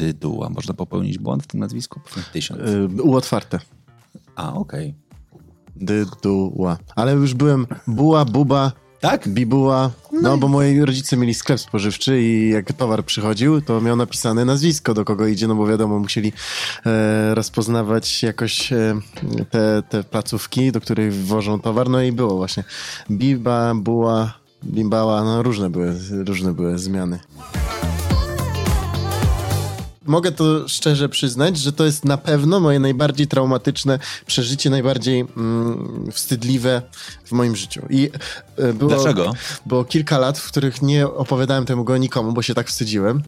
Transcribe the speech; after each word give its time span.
Dyduła. 0.00 0.48
Można 0.48 0.74
popełnić 0.74 1.18
błąd 1.18 1.42
w 1.42 1.46
tym 1.46 1.60
nazwisku? 1.60 2.00
Tysiąc. 2.32 2.60
Y, 2.60 3.02
U 3.02 3.14
otwarte. 3.14 3.58
A, 4.36 4.54
okej. 4.54 4.94
Dyduła. 5.76 6.78
Ale 6.96 7.12
już 7.12 7.34
byłem 7.34 7.66
buła, 7.86 8.24
buba, 8.24 8.72
Tak? 9.00 9.28
bibuła. 9.28 9.90
No, 10.22 10.38
bo 10.38 10.48
moi 10.48 10.80
rodzice 10.80 11.16
mieli 11.16 11.34
sklep 11.34 11.60
spożywczy 11.60 12.22
i 12.22 12.50
jak 12.50 12.72
towar 12.72 13.04
przychodził, 13.04 13.60
to 13.60 13.80
miał 13.80 13.96
napisane 13.96 14.44
nazwisko, 14.44 14.94
do 14.94 15.04
kogo 15.04 15.26
idzie, 15.26 15.48
no 15.48 15.54
bo 15.54 15.66
wiadomo, 15.66 15.98
musieli 15.98 16.32
e, 16.86 17.34
rozpoznawać 17.34 18.22
jakoś 18.22 18.72
e, 18.72 19.00
te, 19.50 19.82
te 19.88 20.04
placówki, 20.04 20.72
do 20.72 20.80
których 20.80 21.14
wożą 21.14 21.60
towar, 21.60 21.88
no 21.88 22.02
i 22.02 22.12
było 22.12 22.36
właśnie 22.36 22.64
biba, 23.10 23.74
buła, 23.74 24.34
bimbała, 24.64 25.24
no 25.24 25.42
różne 25.42 25.70
były, 25.70 25.94
różne 26.26 26.52
były 26.54 26.78
zmiany. 26.78 27.18
Mogę 30.10 30.32
to 30.32 30.68
szczerze 30.68 31.08
przyznać, 31.08 31.58
że 31.58 31.72
to 31.72 31.84
jest 31.84 32.04
na 32.04 32.16
pewno 32.16 32.60
moje 32.60 32.80
najbardziej 32.80 33.26
traumatyczne 33.26 33.98
przeżycie, 34.26 34.70
najbardziej 34.70 35.20
mm, 35.20 36.10
wstydliwe 36.12 36.82
w 37.24 37.32
moim 37.32 37.56
życiu. 37.56 37.86
I 37.90 38.10
e, 38.56 38.72
było, 38.72 38.90
Dlaczego? 38.90 39.32
Było 39.66 39.84
kilka 39.84 40.18
lat, 40.18 40.38
w 40.38 40.48
których 40.48 40.82
nie 40.82 41.06
opowiadałem 41.06 41.66
temu 41.66 41.84
go 41.84 41.96
nikomu, 41.96 42.32
bo 42.32 42.42
się 42.42 42.54
tak 42.54 42.68
wstydziłem. 42.68 43.22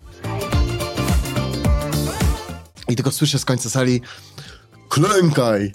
I 2.89 2.97
tylko 2.97 3.11
słyszę 3.11 3.39
z 3.39 3.45
końca 3.45 3.71
sali 3.71 4.01
klękaj. 4.89 5.73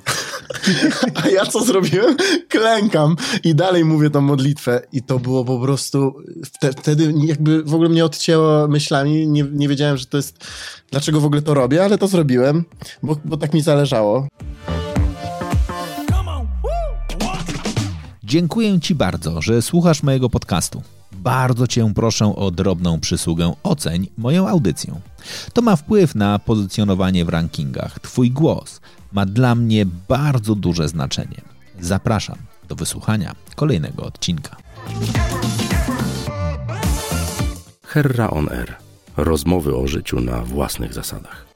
A 1.23 1.29
ja 1.29 1.45
co 1.45 1.63
zrobiłem? 1.63 2.15
Klękam 2.49 3.15
i 3.43 3.55
dalej 3.55 3.85
mówię 3.85 4.09
tą 4.09 4.21
modlitwę 4.21 4.81
i 4.91 5.03
to 5.03 5.19
było 5.19 5.45
po 5.45 5.59
prostu 5.59 6.15
wte, 6.45 6.71
wtedy 6.71 7.13
jakby 7.25 7.63
w 7.63 7.73
ogóle 7.73 7.89
mnie 7.89 8.05
odcięło 8.05 8.67
myślami, 8.67 9.27
nie, 9.27 9.43
nie 9.51 9.67
wiedziałem, 9.67 9.97
że 9.97 10.05
to 10.05 10.17
jest 10.17 10.47
dlaczego 10.91 11.21
w 11.21 11.25
ogóle 11.25 11.41
to 11.41 11.53
robię, 11.53 11.83
ale 11.83 11.97
to 11.97 12.07
zrobiłem, 12.07 12.65
bo, 13.03 13.15
bo 13.25 13.37
tak 13.37 13.53
mi 13.53 13.61
zależało. 13.61 14.27
Dziękuję 18.23 18.79
Ci 18.79 18.95
bardzo, 18.95 19.41
że 19.41 19.61
słuchasz 19.61 20.03
mojego 20.03 20.29
podcastu. 20.29 20.81
Bardzo 21.11 21.67
Cię 21.67 21.91
proszę 21.95 22.35
o 22.35 22.51
drobną 22.51 22.99
przysługę 22.99 23.53
oceń 23.63 24.07
moją 24.17 24.47
audycję. 24.47 24.99
To 25.53 25.61
ma 25.61 25.75
wpływ 25.75 26.15
na 26.15 26.39
pozycjonowanie 26.39 27.25
w 27.25 27.29
rankingach. 27.29 27.99
Twój 27.99 28.31
głos 28.31 28.81
ma 29.11 29.25
dla 29.25 29.55
mnie 29.55 29.85
bardzo 30.07 30.55
duże 30.55 30.87
znaczenie. 30.87 31.41
Zapraszam 31.79 32.37
do 32.67 32.75
wysłuchania 32.75 33.35
kolejnego 33.55 34.03
odcinka. 34.03 34.55
Herra 37.83 38.29
on 38.29 38.49
Air. 38.49 38.75
Rozmowy 39.17 39.75
o 39.75 39.87
życiu 39.87 40.21
na 40.21 40.41
własnych 40.41 40.93
zasadach. 40.93 41.47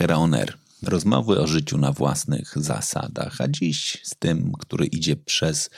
Hera 0.00 0.16
on 0.16 0.34
Air. 0.34 0.59
Rozmowy 0.82 1.40
o 1.40 1.46
życiu 1.46 1.78
na 1.78 1.92
własnych 1.92 2.52
zasadach, 2.56 3.40
a 3.40 3.48
dziś 3.48 4.00
z 4.02 4.14
tym, 4.14 4.52
który 4.58 4.86
idzie 4.86 5.16
przez 5.16 5.70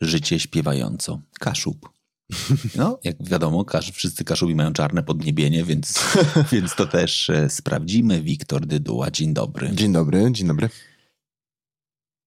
życie 0.00 0.38
śpiewająco. 0.38 1.20
Kaszub. 1.40 1.92
No, 2.76 2.98
jak 3.04 3.28
wiadomo, 3.28 3.64
wszyscy 3.92 4.24
kaszubi 4.24 4.54
mają 4.54 4.72
czarne 4.72 5.02
podniebienie, 5.02 5.64
więc, 5.64 6.00
więc 6.52 6.74
to 6.74 6.86
też 6.86 7.30
e, 7.30 7.50
sprawdzimy. 7.50 8.22
Wiktor 8.22 8.66
Dyduła, 8.66 9.10
dzień 9.10 9.34
dobry. 9.34 9.70
Dzień 9.72 9.92
dobry, 9.92 10.28
dzień 10.32 10.46
dobry. 10.48 10.68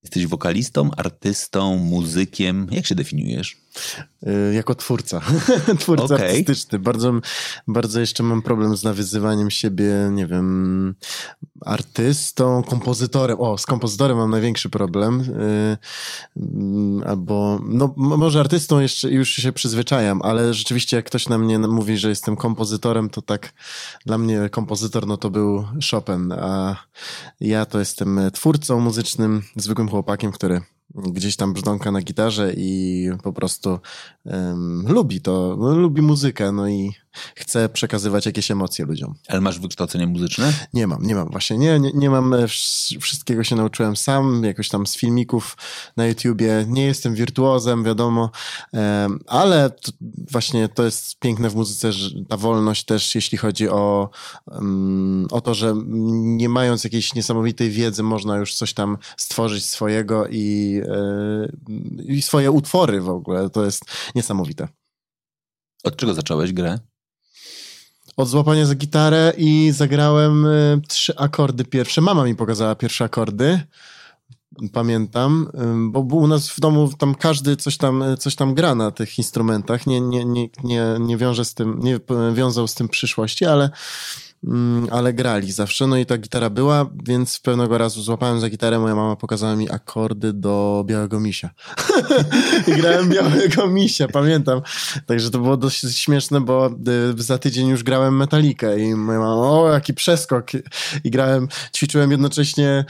Jesteś 0.04 0.28
wokalistą, 0.28 0.92
artystą, 0.92 1.78
muzykiem. 1.78 2.68
Jak 2.72 2.86
się 2.86 2.96
definiujesz? 2.96 3.65
Y, 4.28 4.54
jako 4.54 4.76
twórca. 4.76 5.22
twórca 5.80 6.16
Okej. 6.16 6.40
artystyczny. 6.40 6.80
Bardzo, 6.80 7.14
bardzo 7.68 8.00
jeszcze 8.00 8.24
mam 8.24 8.42
problem 8.42 8.78
z 8.78 8.84
nawiązywaniem 8.84 9.52
siebie, 9.52 10.10
nie 10.12 10.28
wiem, 10.28 10.96
artystą, 11.62 12.64
kompozytorem. 12.64 13.42
O, 13.42 13.58
z 13.58 13.66
kompozytorem 13.66 14.18
mam 14.18 14.32
największy 14.32 14.70
problem. 14.70 15.22
Y, 15.22 15.78
mm, 16.38 17.04
Albo, 17.08 17.60
no 17.68 17.94
może 17.96 18.40
artystą 18.40 18.80
jeszcze 18.80 19.10
już 19.10 19.30
się 19.30 19.52
przyzwyczajam, 19.52 20.22
ale 20.22 20.54
rzeczywiście 20.54 20.98
jak 20.98 21.06
ktoś 21.06 21.30
na 21.30 21.38
mnie 21.38 21.60
mówi, 21.60 21.98
że 21.98 22.10
jestem 22.10 22.36
kompozytorem, 22.36 23.10
to 23.10 23.22
tak 23.22 23.54
dla 24.06 24.18
mnie 24.18 24.50
kompozytor 24.52 25.08
no 25.08 25.18
to 25.18 25.30
był 25.30 25.66
Chopin, 25.92 26.32
a 26.32 26.76
ja 27.40 27.66
to 27.66 27.80
jestem 27.80 28.20
twórcą 28.34 28.80
muzycznym, 28.80 29.42
zwykłym 29.56 29.90
chłopakiem, 29.90 30.32
który 30.32 30.62
gdzieś 30.96 31.36
tam 31.36 31.54
brzdąka 31.54 31.92
na 31.92 32.02
gitarze 32.02 32.54
i 32.58 33.10
po 33.24 33.34
prostu 33.34 33.80
lubi 34.88 35.22
to, 35.22 35.56
no, 35.60 35.76
lubi 35.76 36.02
muzykę, 36.02 36.52
no 36.52 36.68
i 36.68 36.94
chce 37.36 37.70
przekazywać 37.70 38.26
jakieś 38.26 38.52
emocje 38.52 38.86
ludziom. 38.86 39.16
Ale 39.28 39.42
masz 39.42 39.60
wykształcenie 39.60 40.08
muzyczne? 40.08 40.54
Nie 40.74 40.88
mam, 40.88 41.04
nie 41.04 41.16
mam 41.16 41.30
właśnie, 41.30 41.58
nie, 41.58 41.80
nie, 41.80 41.92
nie 41.94 42.10
mam, 42.10 42.34
e, 42.34 42.38
wsz- 42.38 43.00
wszystkiego 43.00 43.44
się 43.44 43.56
nauczyłem 43.56 43.96
sam, 43.96 44.44
jakoś 44.44 44.70
tam 44.70 44.88
z 44.88 44.96
filmików 44.96 45.58
na 45.98 46.08
YouTubie, 46.08 46.66
nie 46.68 46.86
jestem 46.86 47.16
wirtuozem, 47.16 47.84
wiadomo, 47.84 48.30
ale 49.28 49.70
to, 49.70 49.92
właśnie 50.32 50.70
to 50.70 50.84
jest 50.84 51.20
piękne 51.20 51.50
w 51.50 51.56
muzyce, 51.56 51.92
że 51.92 52.10
ta 52.30 52.38
wolność 52.38 52.86
też, 52.86 53.16
jeśli 53.16 53.38
chodzi 53.38 53.70
o, 53.70 54.10
o 55.32 55.42
to, 55.42 55.54
że 55.54 55.74
nie 56.16 56.50
mając 56.50 56.84
jakiejś 56.84 57.14
niesamowitej 57.14 57.70
wiedzy, 57.72 58.04
można 58.04 58.38
już 58.38 58.54
coś 58.54 58.74
tam 58.74 58.98
stworzyć 59.18 59.66
swojego 59.66 60.28
i, 60.28 60.82
e, 60.88 61.48
i 62.06 62.22
swoje 62.22 62.52
utwory 62.52 63.02
w 63.02 63.10
ogóle, 63.10 63.50
to 63.50 63.66
jest 63.66 63.86
niesamowite. 64.16 64.68
Od 65.84 65.96
czego 65.96 66.14
zacząłeś 66.14 66.54
grę? 66.54 66.80
od 68.18 68.28
złapania 68.28 68.66
za 68.66 68.76
gitarę 68.76 69.34
i 69.38 69.72
zagrałem 69.72 70.46
y, 70.46 70.82
trzy 70.88 71.18
akordy 71.18 71.66
pierwsze. 71.66 72.02
Mama 72.02 72.24
mi 72.24 72.36
pokazała 72.36 72.76
pierwsze 72.76 73.06
akordy. 73.06 73.60
Pamiętam, 74.74 75.50
ym, 75.62 75.92
bo 75.92 76.00
u 76.00 76.28
nas 76.28 76.50
w 76.50 76.60
domu 76.60 76.90
tam 76.98 77.16
każdy 77.16 77.56
coś 77.56 77.78
tam, 77.78 78.04
coś 78.20 78.36
tam 78.36 78.54
gra 78.54 78.76
na 78.76 78.92
tych 78.92 79.18
instrumentach. 79.18 79.88
Nie, 79.88 80.02
nie, 80.02 80.26
nie, 80.26 80.50
nie, 80.64 80.84
nie 81.00 81.18
wiąże 81.18 81.46
z 81.46 81.54
tym, 81.54 81.80
nie 81.80 82.00
wiązał 82.34 82.68
z 82.68 82.74
tym 82.74 82.90
przyszłości, 82.90 83.46
ale, 83.46 83.70
ale 84.92 85.14
grali 85.14 85.52
zawsze. 85.52 85.88
No 85.88 85.98
i 85.98 86.06
ta 86.06 86.18
gitara 86.18 86.50
była, 86.50 86.90
więc 87.06 87.40
pewnego 87.40 87.78
razu 87.78 88.02
złapałem 88.02 88.40
za 88.40 88.50
gitarę, 88.50 88.80
moja 88.80 88.96
mama 88.96 89.16
pokazała 89.16 89.56
mi 89.56 89.70
akordy 89.70 90.34
do 90.34 90.84
Białego 90.88 91.20
Misia. 91.20 91.50
I 92.68 92.72
grałem 92.72 93.10
Białego 93.10 93.68
Misia, 93.68 94.08
pamiętam. 94.08 94.62
Także 95.06 95.32
to 95.32 95.40
było 95.40 95.58
dosyć 95.58 95.98
śmieszne, 95.98 96.42
bo 96.42 96.70
y, 97.18 97.24
za 97.24 97.38
tydzień 97.38 97.68
już 97.68 97.84
grałem 97.84 98.18
Metalikę 98.18 98.80
i 98.80 98.96
moja 98.96 99.20
mama, 99.20 99.36
o 99.36 99.74
jaki 99.74 99.94
przeskok. 99.94 100.46
I 101.04 101.12
grałem, 101.12 101.48
ćwiczyłem 101.76 102.12
jednocześnie 102.12 102.86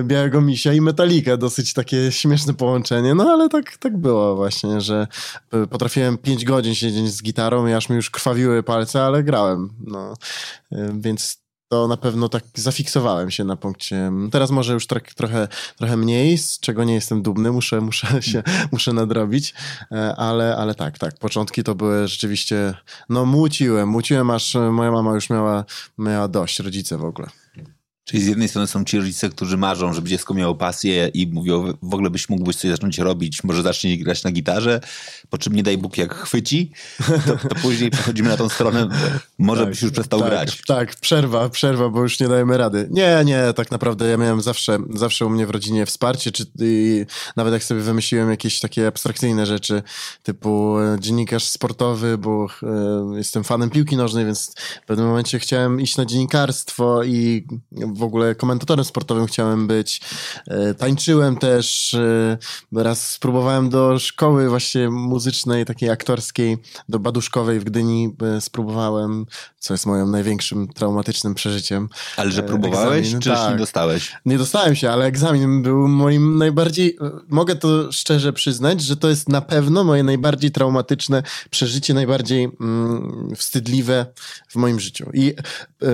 y, 0.00 0.04
Białego 0.04 0.40
Misia 0.40 0.72
i 0.72 0.80
Metalikę. 0.80 1.38
Dosyć 1.38 1.72
takie 1.72 2.12
śmieszne 2.12 2.54
połączenie. 2.54 3.14
No 3.14 3.30
ale 3.30 3.48
tak, 3.48 3.76
tak 3.76 3.96
było 3.96 4.36
właśnie, 4.36 4.80
że 4.80 5.06
y, 5.54 5.66
potrafiłem 5.66 6.18
5 6.18 6.44
godzin 6.44 6.74
siedzieć 6.74 7.12
z 7.12 7.22
gitarą 7.22 7.66
i 7.66 7.72
aż 7.72 7.88
mi 7.88 7.96
już 7.96 8.10
krwawiły 8.10 8.62
palce, 8.62 9.02
ale 9.02 9.22
grałem. 9.22 9.70
No, 9.86 10.14
więc 10.98 11.46
to 11.68 11.88
na 11.88 11.96
pewno 11.96 12.28
tak 12.28 12.44
zafiksowałem 12.54 13.30
się 13.30 13.44
na 13.44 13.56
punkcie. 13.56 14.12
Teraz 14.32 14.50
może 14.50 14.72
już 14.72 14.86
tro, 14.86 15.00
trochę, 15.16 15.48
trochę 15.76 15.96
mniej, 15.96 16.38
z 16.38 16.60
czego 16.60 16.84
nie 16.84 16.94
jestem 16.94 17.22
dumny, 17.22 17.52
muszę, 17.52 17.80
muszę 17.80 18.22
się, 18.30 18.42
muszę 18.72 18.92
nadrobić, 18.92 19.54
E, 19.92 20.16
ale, 20.16 20.56
ale 20.56 20.74
tak, 20.74 20.98
tak, 20.98 21.18
początki 21.18 21.62
to 21.62 21.74
były 21.74 22.08
rzeczywiście, 22.08 22.74
no 23.08 23.24
muciłem, 23.26 23.88
muciłem 23.88 24.30
aż 24.30 24.54
moja 24.72 24.90
mama 24.90 25.14
już 25.14 25.30
miała, 25.30 25.64
miała 25.98 26.28
dość, 26.28 26.58
rodzice 26.58 26.98
w 26.98 27.04
ogóle. 27.04 27.28
Czyli 28.06 28.22
z 28.22 28.26
jednej 28.26 28.48
strony 28.48 28.66
są 28.66 28.84
ci 28.84 28.98
rodzice, 28.98 29.28
którzy 29.28 29.56
marzą, 29.56 29.92
żeby 29.92 30.08
dziecko 30.08 30.34
miało 30.34 30.54
pasję 30.54 31.10
i 31.14 31.26
mówią, 31.26 31.72
w 31.82 31.94
ogóle 31.94 32.10
byś 32.10 32.28
mógłbyś 32.28 32.56
coś 32.56 32.70
zacząć 32.70 32.98
robić, 32.98 33.44
może 33.44 33.62
zacznij 33.62 33.98
grać 33.98 34.24
na 34.24 34.30
gitarze, 34.30 34.80
po 35.30 35.38
czym 35.38 35.56
nie 35.56 35.62
daj 35.62 35.78
Bóg 35.78 35.98
jak 35.98 36.14
chwyci, 36.14 36.72
to, 37.26 37.48
to 37.48 37.54
później 37.54 37.90
przechodzimy 37.96 38.28
na 38.28 38.36
tą 38.36 38.48
stronę, 38.48 38.88
może 39.38 39.66
byś 39.66 39.82
już 39.82 39.92
przestał 39.92 40.20
tak, 40.20 40.28
grać. 40.28 40.62
Tak, 40.66 40.94
przerwa, 40.94 41.48
przerwa, 41.48 41.88
bo 41.88 42.02
już 42.02 42.20
nie 42.20 42.28
dajemy 42.28 42.56
rady. 42.56 42.88
Nie, 42.90 43.22
nie, 43.24 43.52
tak 43.56 43.70
naprawdę 43.70 44.08
ja 44.08 44.16
miałem 44.16 44.40
zawsze, 44.40 44.78
zawsze 44.94 45.26
u 45.26 45.30
mnie 45.30 45.46
w 45.46 45.50
rodzinie 45.50 45.86
wsparcie, 45.86 46.32
czy 46.32 46.46
nawet 47.36 47.52
jak 47.52 47.64
sobie 47.64 47.80
wymyśliłem 47.80 48.30
jakieś 48.30 48.60
takie 48.60 48.86
abstrakcyjne 48.86 49.46
rzeczy, 49.46 49.82
typu 50.22 50.78
e, 50.78 50.96
dziennikarz 51.00 51.44
sportowy, 51.44 52.18
bo 52.18 52.46
e, 52.62 53.16
jestem 53.16 53.44
fanem 53.44 53.70
piłki 53.70 53.96
nożnej, 53.96 54.24
więc 54.24 54.54
w 54.82 54.86
pewnym 54.86 55.06
momencie 55.06 55.38
chciałem 55.38 55.80
iść 55.80 55.96
na 55.96 56.04
dziennikarstwo 56.04 57.04
i 57.04 57.46
w 57.96 58.02
ogóle 58.02 58.34
komentatorem 58.34 58.84
sportowym 58.84 59.26
chciałem 59.26 59.66
być. 59.66 60.00
E, 60.48 60.74
tańczyłem 60.74 61.36
też. 61.36 61.94
e, 61.94 62.38
Raz 62.72 63.10
spróbowałem 63.10 63.70
do 63.70 63.98
szkoły 63.98 64.48
właśnie 64.48 64.90
muzycznej, 64.90 65.64
takiej 65.64 65.90
aktorskiej, 65.90 66.58
do 66.88 66.98
Baduszkowej 66.98 67.60
w 67.60 67.64
Gdyni 67.64 68.16
e, 68.36 68.40
spróbowałem, 68.40 69.26
co 69.58 69.74
jest 69.74 69.86
moim 69.86 70.10
największym 70.10 70.68
traumatycznym 70.68 71.34
przeżyciem. 71.34 71.88
Ale 72.16 72.32
że 72.32 72.42
próbowałeś, 72.42 73.06
egzamin, 73.06 73.20
czy 73.20 73.30
tak. 73.30 73.52
nie 73.52 73.58
dostałeś? 73.58 74.12
Nie 74.26 74.38
dostałem 74.38 74.76
się, 74.76 74.90
ale 74.90 75.04
egzamin 75.04 75.62
był 75.62 75.88
moim 75.88 76.38
najbardziej. 76.38 76.98
Mogę 77.28 77.56
to 77.56 77.92
szczerze 77.92 78.32
przyznać, 78.32 78.80
że 78.80 78.96
to 78.96 79.08
jest 79.08 79.28
na 79.28 79.40
pewno 79.40 79.84
moje 79.84 80.02
najbardziej 80.02 80.50
traumatyczne 80.50 81.22
przeżycie, 81.50 81.94
najbardziej 81.94 82.50
mm, 82.60 83.34
wstydliwe 83.36 84.06
w 84.48 84.56
moim 84.56 84.80
życiu. 84.80 85.10
I 85.14 85.34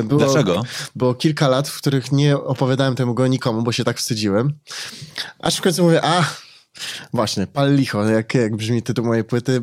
było, 0.05 0.20
Dlaczego? 0.20 0.62
Było 0.96 1.14
kilka 1.14 1.48
lat, 1.48 1.69
w 1.69 1.78
których 1.78 1.92
nie 2.12 2.37
opowiadałem 2.37 2.94
temu 2.94 3.15
go 3.15 3.27
nikomu, 3.27 3.62
bo 3.62 3.73
się 3.73 3.85
tak 3.85 3.99
wstydziłem. 3.99 4.53
Aż 5.39 5.56
w 5.56 5.61
końcu 5.61 5.83
mówię, 5.83 6.00
a. 6.05 6.25
Właśnie, 7.12 7.47
pal 7.47 7.77
licho, 7.77 8.05
jak, 8.05 8.35
jak 8.35 8.56
brzmi 8.56 8.83
tytuł 8.83 9.05
mojej 9.05 9.25
płyty, 9.25 9.62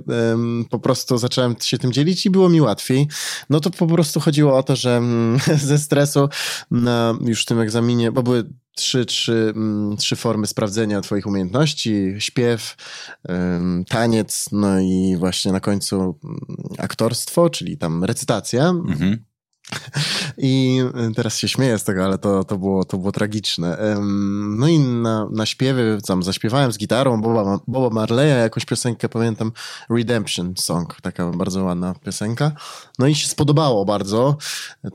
po 0.70 0.80
prostu 0.80 1.18
zacząłem 1.18 1.56
się 1.62 1.78
tym 1.78 1.92
dzielić 1.92 2.26
i 2.26 2.30
było 2.30 2.50
mi 2.50 2.62
łatwiej. 2.62 3.08
No 3.50 3.60
to 3.60 3.70
po 3.70 3.88
prostu 3.88 4.20
chodziło 4.20 4.58
o 4.58 4.64
to, 4.64 4.76
że 4.76 4.98
mm, 4.98 5.40
ze 5.70 5.78
stresu 5.78 6.30
na 6.72 7.16
już 7.22 7.46
tym 7.46 7.60
egzaminie, 7.60 8.12
bo 8.12 8.24
były 8.24 8.44
trzy, 8.76 9.06
trzy, 9.06 9.54
mm, 9.56 9.98
trzy 9.98 10.16
formy 10.16 10.48
sprawdzenia 10.48 11.02
twoich 11.02 11.28
umiejętności, 11.28 12.16
śpiew, 12.20 12.76
taniec, 13.88 14.46
no 14.52 14.80
i 14.80 15.16
właśnie 15.18 15.52
na 15.52 15.60
końcu 15.60 15.96
mm, 15.96 16.40
aktorstwo, 16.78 17.50
czyli 17.50 17.78
tam 17.78 18.04
recytacja. 18.04 18.70
Mhm. 18.70 19.29
I 20.38 20.80
teraz 21.16 21.38
się 21.38 21.48
śmieję 21.48 21.80
z 21.80 21.84
tego, 21.84 22.06
ale 22.06 22.18
to, 22.18 22.44
to, 22.44 22.58
było, 22.58 22.86
to 22.86 22.98
było 22.98 23.12
tragiczne. 23.12 23.78
No 24.58 24.68
i 24.68 24.80
na, 24.80 25.28
na 25.32 25.46
śpiewie 25.46 25.84
tam 26.08 26.24
zaśpiewałem 26.24 26.72
z 26.72 26.78
gitarą 26.78 27.22
Boba, 27.22 27.60
Boba 27.68 27.96
Marleya 27.96 28.40
jakąś 28.42 28.66
piosenkę, 28.66 29.10
pamiętam 29.10 29.52
Redemption 29.90 30.54
Song, 30.58 31.02
taka 31.02 31.32
bardzo 31.32 31.64
ładna 31.64 31.94
piosenka. 32.06 32.52
No 33.00 33.08
i 33.08 33.16
się 33.16 33.28
spodobało 33.28 33.86
bardzo. 33.86 34.38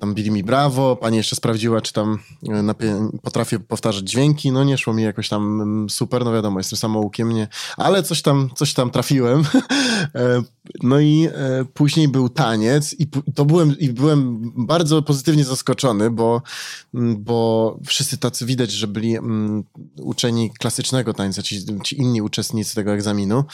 Tam 0.00 0.14
bili 0.14 0.30
mi 0.30 0.44
brawo, 0.44 0.96
pani 0.96 1.16
jeszcze 1.16 1.36
sprawdziła, 1.36 1.80
czy 1.80 1.92
tam 1.92 2.18
e, 2.48 3.08
potrafię 3.22 3.58
powtarzać 3.58 4.10
dźwięki. 4.10 4.52
No 4.52 4.64
nie 4.64 4.78
szło 4.78 4.94
mi 4.94 5.02
jakoś 5.02 5.28
tam 5.28 5.60
mm, 5.60 5.90
super, 5.90 6.24
no 6.24 6.32
wiadomo, 6.32 6.60
jestem 6.60 6.76
samoukiem, 6.76 7.32
nie. 7.32 7.48
Ale 7.76 8.02
coś 8.02 8.22
tam, 8.22 8.50
coś 8.54 8.74
tam 8.74 8.90
trafiłem. 8.90 9.42
No 10.82 11.00
i 11.00 11.28
e, 11.32 11.64
później 11.74 12.08
był 12.08 12.28
taniec 12.28 12.94
i 12.98 13.06
to 13.34 13.44
byłem, 13.44 13.78
i 13.78 13.88
byłem 13.88 14.52
bardzo 14.66 15.02
pozytywnie 15.02 15.44
zaskoczony, 15.44 16.10
bo, 16.10 16.42
bo 17.18 17.78
wszyscy 17.86 18.18
tacy 18.18 18.46
widać, 18.46 18.70
że 18.70 18.86
byli 18.86 19.16
mm, 19.16 19.64
uczeni 19.96 20.50
klasycznego 20.58 21.14
tańca, 21.14 21.42
ci, 21.42 21.64
ci 21.84 22.00
inni 22.00 22.22
uczestnicy 22.22 22.74
tego 22.74 22.92
egzaminu. 22.92 23.44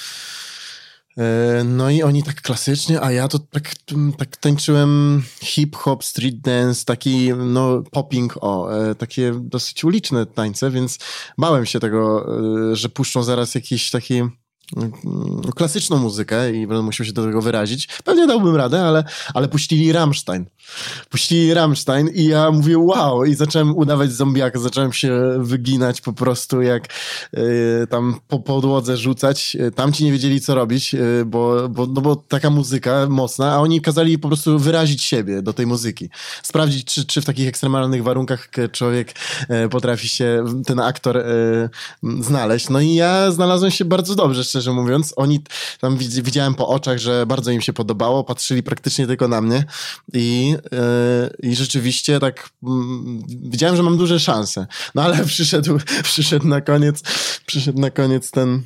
E, 1.19 1.65
No 1.65 1.91
i 1.91 2.03
oni 2.03 2.23
tak 2.23 2.43
klasycznie, 2.43 3.01
a 3.03 3.13
ja 3.13 3.29
to 3.29 3.39
tak, 3.39 3.75
tak 4.19 4.37
tańczyłem 4.37 5.23
hip-hop, 5.43 6.05
street 6.05 6.41
dance, 6.41 6.85
taki 6.85 7.33
no 7.35 7.83
popping, 7.91 8.39
o, 8.41 8.79
e, 8.79 8.95
takie 8.95 9.33
dosyć 9.41 9.85
uliczne 9.85 10.27
tańce, 10.27 10.71
więc 10.71 10.99
bałem 11.39 11.67
się 11.67 11.81
tego, 11.81 12.27
e, 12.73 12.77
że 12.77 12.89
puszczą 12.89 13.23
zaraz 13.23 13.55
jakiś 13.55 13.91
taki 13.91 14.23
klasyczną 15.57 15.99
muzykę 15.99 16.53
i 16.53 16.67
musiał 16.67 17.07
się 17.07 17.13
do 17.13 17.25
tego 17.25 17.43
wyrazić. 17.43 17.89
Pewnie 18.05 18.27
dałbym 18.27 18.57
radę, 18.57 18.83
ale, 18.83 19.05
ale 19.35 19.49
puścili 19.49 19.93
Rammstein. 19.93 20.47
Puścili 21.11 21.55
Rammstein 21.55 22.09
i 22.09 22.25
ja 22.25 22.51
mówię 22.51 22.79
wow 22.79 23.25
i 23.25 23.35
zacząłem 23.35 23.77
udawać 23.77 24.13
zombiaka, 24.13 24.59
zacząłem 24.59 24.93
się 24.93 25.21
wyginać 25.39 26.01
po 26.01 26.13
prostu 26.13 26.63
jak 26.63 26.85
y, 27.35 27.87
tam 27.91 28.21
po 28.29 28.39
podłodze 28.39 28.97
rzucać. 28.97 29.57
Tamci 29.75 30.05
nie 30.05 30.13
wiedzieli 30.13 30.41
co 30.41 30.55
robić, 30.55 30.95
y, 30.95 31.25
bo, 31.27 31.69
bo, 31.69 31.87
no 31.87 32.01
bo 32.01 32.17
taka 32.17 32.51
muzyka 32.51 33.07
mocna, 33.09 33.53
a 33.53 33.59
oni 33.59 33.81
kazali 33.81 34.19
po 34.19 34.29
prostu 34.29 34.59
wyrazić 34.59 35.03
siebie 35.03 35.43
do 35.43 35.53
tej 35.53 35.67
muzyki. 35.67 36.11
Sprawdzić, 36.43 36.85
czy, 36.85 37.05
czy 37.05 37.21
w 37.21 37.25
takich 37.25 37.49
ekstremalnych 37.49 38.03
warunkach 38.03 38.49
człowiek 38.73 39.15
y, 39.65 39.69
potrafi 39.69 40.09
się, 40.09 40.45
ten 40.67 40.81
aktor 40.81 41.17
y, 41.17 41.71
znaleźć. 42.21 42.69
No 42.69 42.81
i 42.81 42.95
ja 42.95 43.31
znalazłem 43.31 43.71
się 43.71 43.85
bardzo 43.85 44.15
dobrze, 44.15 44.45
mówiąc. 44.67 45.13
Oni 45.17 45.41
tam 45.81 45.97
widz- 45.97 46.21
widziałem 46.21 46.55
po 46.55 46.69
oczach, 46.69 46.99
że 46.99 47.27
bardzo 47.27 47.51
im 47.51 47.61
się 47.61 47.73
podobało, 47.73 48.25
patrzyli 48.25 48.63
praktycznie 48.63 49.07
tylko 49.07 49.29
na 49.29 49.41
mnie 49.41 49.65
i, 50.13 50.57
y, 51.43 51.49
i 51.49 51.57
rzeczywiście 51.57 52.21
tak 52.21 52.51
mm, 52.63 53.23
widziałem, 53.29 53.77
że 53.77 53.83
mam 53.83 53.99
duże 53.99 54.21
szanse. 54.21 54.67
No 54.95 55.03
ale 55.03 55.25
przyszedł, 55.35 55.79
przyszedł 56.03 56.47
na 56.47 56.61
koniec, 56.61 57.03
przyszedł 57.47 57.79
na 57.79 57.91
koniec 57.91 58.31
ten 58.31 58.63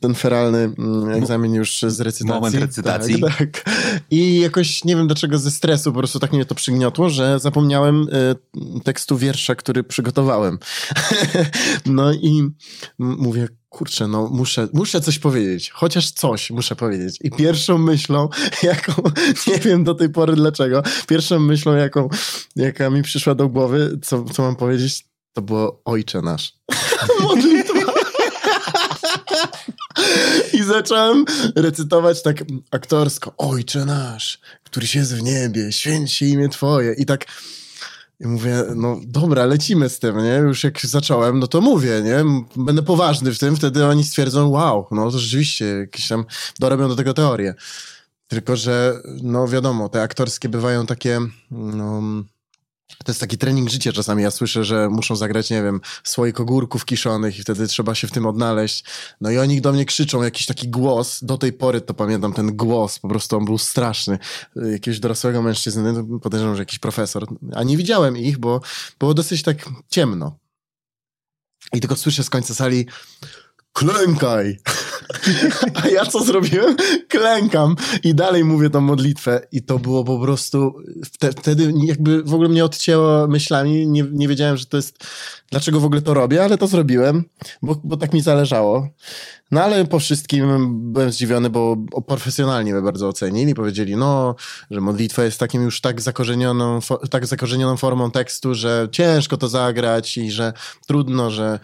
ten 0.00 0.14
feralny 0.14 0.58
mm, 0.78 1.08
egzamin 1.10 1.54
już 1.54 1.82
z 1.88 2.00
recytacji. 2.00 2.34
Moment 2.34 2.54
recytacji. 2.54 3.20
Tak, 3.20 3.38
tak. 3.38 3.64
I 4.10 4.40
jakoś, 4.40 4.84
nie 4.84 4.96
wiem 4.96 5.06
dlaczego, 5.06 5.38
ze 5.38 5.50
stresu 5.50 5.92
po 5.92 5.98
prostu 5.98 6.18
tak 6.18 6.32
mnie 6.32 6.44
to 6.44 6.54
przygniotło, 6.54 7.10
że 7.10 7.38
zapomniałem 7.38 8.08
y, 8.08 8.80
tekstu 8.84 9.18
wiersza, 9.18 9.54
który 9.54 9.84
przygotowałem. 9.84 10.58
no 11.86 12.12
i 12.12 12.50
mówię, 12.98 13.48
kurczę, 13.70 14.08
no 14.08 14.28
muszę, 14.28 14.68
muszę 14.72 15.00
coś 15.00 15.18
powiedzieć, 15.18 15.70
chociaż 15.70 16.10
coś 16.10 16.50
muszę 16.50 16.76
powiedzieć. 16.76 17.18
I 17.20 17.30
pierwszą 17.30 17.78
myślą, 17.78 18.28
jaką, 18.62 18.92
nie 19.46 19.58
wiem 19.58 19.84
do 19.84 19.94
tej 19.94 20.08
pory 20.08 20.36
dlaczego, 20.36 20.82
pierwszą 21.08 21.38
myślą, 21.38 21.74
jaką, 21.74 22.08
jaka 22.56 22.90
mi 22.90 23.02
przyszła 23.02 23.34
do 23.34 23.48
głowy, 23.48 23.98
co, 24.02 24.24
co 24.24 24.42
mam 24.42 24.56
powiedzieć, 24.56 25.04
to 25.32 25.42
było 25.42 25.80
Ojcze 25.84 26.22
Nasz. 26.22 26.52
I 30.58 30.62
zacząłem 30.62 31.24
recytować 31.56 32.22
tak 32.22 32.44
aktorsko. 32.70 33.34
Ojcze 33.38 33.84
nasz, 33.84 34.40
któryś 34.64 34.94
jest 34.94 35.14
w 35.14 35.22
niebie, 35.22 35.72
święć 35.72 36.12
się 36.12 36.26
imię 36.26 36.48
Twoje. 36.48 36.94
I 36.94 37.06
tak 37.06 37.26
i 38.20 38.26
mówię, 38.26 38.64
no 38.76 39.00
dobra, 39.06 39.46
lecimy 39.46 39.88
z 39.88 39.98
tym, 39.98 40.18
nie? 40.18 40.34
Już 40.34 40.64
jak 40.64 40.80
zacząłem, 40.80 41.38
no 41.38 41.46
to 41.46 41.60
mówię, 41.60 42.02
nie? 42.04 42.24
Będę 42.64 42.82
poważny 42.82 43.34
w 43.34 43.38
tym, 43.38 43.56
wtedy 43.56 43.86
oni 43.86 44.04
stwierdzą, 44.04 44.48
wow, 44.48 44.86
no 44.90 45.10
to 45.10 45.18
rzeczywiście 45.18 45.64
jakieś 45.64 46.08
tam 46.08 46.24
dorobią 46.58 46.88
do 46.88 46.96
tego 46.96 47.14
teorię. 47.14 47.54
Tylko, 48.28 48.56
że 48.56 49.02
no 49.22 49.48
wiadomo, 49.48 49.88
te 49.88 50.02
aktorskie 50.02 50.48
bywają 50.48 50.86
takie, 50.86 51.20
no... 51.50 52.02
To 53.04 53.12
jest 53.12 53.20
taki 53.20 53.38
trening 53.38 53.70
życia 53.70 53.92
czasami. 53.92 54.22
Ja 54.22 54.30
słyszę, 54.30 54.64
że 54.64 54.88
muszą 54.88 55.16
zagrać, 55.16 55.50
nie 55.50 55.62
wiem, 55.62 55.80
słoik 56.04 56.40
ogórków 56.40 56.84
kiszonych 56.84 57.38
i 57.38 57.42
wtedy 57.42 57.66
trzeba 57.66 57.94
się 57.94 58.06
w 58.06 58.10
tym 58.10 58.26
odnaleźć. 58.26 58.84
No 59.20 59.30
i 59.30 59.38
oni 59.38 59.60
do 59.60 59.72
mnie 59.72 59.84
krzyczą 59.84 60.22
jakiś 60.22 60.46
taki 60.46 60.68
głos. 60.68 61.24
Do 61.24 61.38
tej 61.38 61.52
pory 61.52 61.80
to 61.80 61.94
pamiętam 61.94 62.32
ten 62.32 62.56
głos. 62.56 62.98
Po 62.98 63.08
prostu 63.08 63.36
on 63.36 63.44
był 63.44 63.58
straszny. 63.58 64.18
Jakiegoś 64.56 65.00
dorosłego 65.00 65.42
mężczyzny, 65.42 65.94
to 65.94 66.18
podejrzewam, 66.18 66.56
że 66.56 66.62
jakiś 66.62 66.78
profesor. 66.78 67.26
A 67.54 67.62
nie 67.62 67.76
widziałem 67.76 68.16
ich, 68.16 68.38
bo 68.38 68.60
było 68.98 69.14
dosyć 69.14 69.42
tak 69.42 69.68
ciemno. 69.88 70.38
I 71.72 71.80
tylko 71.80 71.96
słyszę 71.96 72.24
z 72.24 72.30
końca 72.30 72.54
sali 72.54 72.86
klękaj. 73.72 74.58
A 75.74 75.88
ja 75.88 76.06
co 76.06 76.24
zrobiłem? 76.24 76.76
Klękam 77.08 77.76
i 78.04 78.14
dalej 78.14 78.44
mówię 78.44 78.70
tą 78.70 78.80
modlitwę 78.80 79.40
i 79.52 79.62
to 79.62 79.78
było 79.78 80.04
po 80.04 80.18
prostu 80.18 80.74
wte, 81.04 81.32
wtedy 81.32 81.72
jakby 81.84 82.22
w 82.22 82.34
ogóle 82.34 82.48
mnie 82.48 82.64
odcięło 82.64 83.26
myślami, 83.28 83.86
nie, 83.86 84.04
nie 84.12 84.28
wiedziałem, 84.28 84.56
że 84.56 84.66
to 84.66 84.76
jest 84.76 85.06
dlaczego 85.50 85.80
w 85.80 85.84
ogóle 85.84 86.02
to 86.02 86.14
robię, 86.14 86.44
ale 86.44 86.58
to 86.58 86.66
zrobiłem, 86.66 87.24
bo, 87.62 87.80
bo 87.84 87.96
tak 87.96 88.12
mi 88.12 88.20
zależało. 88.20 88.88
No 89.50 89.62
ale 89.62 89.84
po 89.84 89.98
wszystkim 89.98 90.46
byłem 90.92 91.12
zdziwiony, 91.12 91.50
bo 91.50 91.76
profesjonalnie 92.06 92.72
mnie 92.72 92.82
bardzo 92.82 93.08
ocenili. 93.08 93.54
Powiedzieli, 93.54 93.96
no, 93.96 94.34
że 94.70 94.80
modlitwa 94.80 95.24
jest 95.24 95.40
takim 95.40 95.62
już 95.62 95.80
tak 95.80 96.00
zakorzenioną, 96.00 96.78
tak 97.10 97.26
zakorzenioną 97.26 97.76
formą 97.76 98.10
tekstu, 98.10 98.54
że 98.54 98.88
ciężko 98.92 99.36
to 99.36 99.48
zagrać 99.48 100.16
i 100.16 100.30
że 100.30 100.52
trudno, 100.86 101.30
że... 101.30 101.58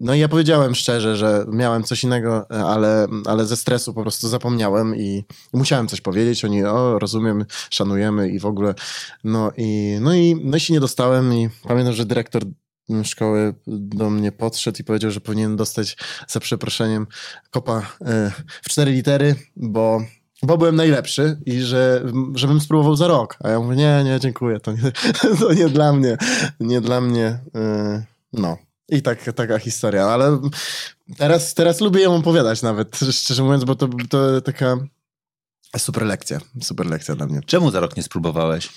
No 0.00 0.14
i 0.14 0.18
ja 0.18 0.28
powiedziałem 0.28 0.74
szczerze, 0.74 1.16
że 1.16 1.44
miałem 1.52 1.84
coś 1.84 2.04
innego, 2.04 2.50
ale, 2.50 3.06
ale 3.26 3.46
ze 3.46 3.56
stresu 3.56 3.94
po 3.94 4.02
prostu 4.02 4.28
zapomniałem 4.28 4.96
i 4.96 5.24
musiałem 5.52 5.88
coś 5.88 6.00
powiedzieć. 6.00 6.44
Oni, 6.44 6.64
o, 6.64 6.98
rozumiem, 6.98 7.44
szanujemy 7.70 8.28
i 8.28 8.38
w 8.38 8.46
ogóle... 8.46 8.74
No 9.24 9.52
i, 9.56 9.98
no 10.00 10.14
i, 10.14 10.40
no 10.44 10.56
i 10.56 10.60
się 10.60 10.72
nie 10.72 10.80
dostałem 10.80 11.34
i 11.34 11.48
pamiętam, 11.68 11.94
że 11.94 12.06
dyrektor 12.06 12.42
szkoły 13.04 13.54
do 13.66 14.10
mnie 14.10 14.32
podszedł 14.32 14.78
i 14.80 14.84
powiedział, 14.84 15.10
że 15.10 15.20
powinien 15.20 15.56
dostać 15.56 15.96
za 16.28 16.40
przeproszeniem 16.40 17.06
kopa 17.50 17.82
e, 18.00 18.32
w 18.62 18.68
cztery 18.68 18.92
litery, 18.92 19.34
bo, 19.56 20.00
bo 20.42 20.58
byłem 20.58 20.76
najlepszy 20.76 21.40
i 21.46 21.60
że 21.60 22.04
żebym 22.34 22.60
spróbował 22.60 22.96
za 22.96 23.06
rok. 23.06 23.36
A 23.44 23.48
ja 23.48 23.60
mówię, 23.60 23.76
nie, 23.76 24.04
nie, 24.04 24.20
dziękuję, 24.20 24.60
to 24.60 24.72
nie, 24.72 24.92
to 25.40 25.52
nie 25.52 25.68
dla 25.68 25.92
mnie, 25.92 26.16
nie 26.60 26.80
dla 26.80 27.00
mnie. 27.00 27.38
e, 27.54 28.04
No. 28.32 28.56
I 28.90 29.02
tak, 29.02 29.32
taka 29.36 29.58
historia, 29.58 30.04
ale 30.06 30.40
teraz, 31.16 31.54
teraz 31.54 31.80
lubię 31.80 32.00
ją 32.00 32.16
opowiadać 32.16 32.62
nawet, 32.62 32.98
szczerze 33.10 33.42
mówiąc, 33.42 33.64
bo 33.64 33.74
to, 33.74 33.88
to 34.10 34.40
taka 34.40 34.76
super 35.78 36.02
lekcja, 36.06 36.40
super 36.62 36.86
lekcja 36.86 37.14
dla 37.14 37.26
mnie. 37.26 37.40
Czemu 37.46 37.70
za 37.70 37.80
rok 37.80 37.96
nie 37.96 38.02
spróbowałeś? 38.02 38.68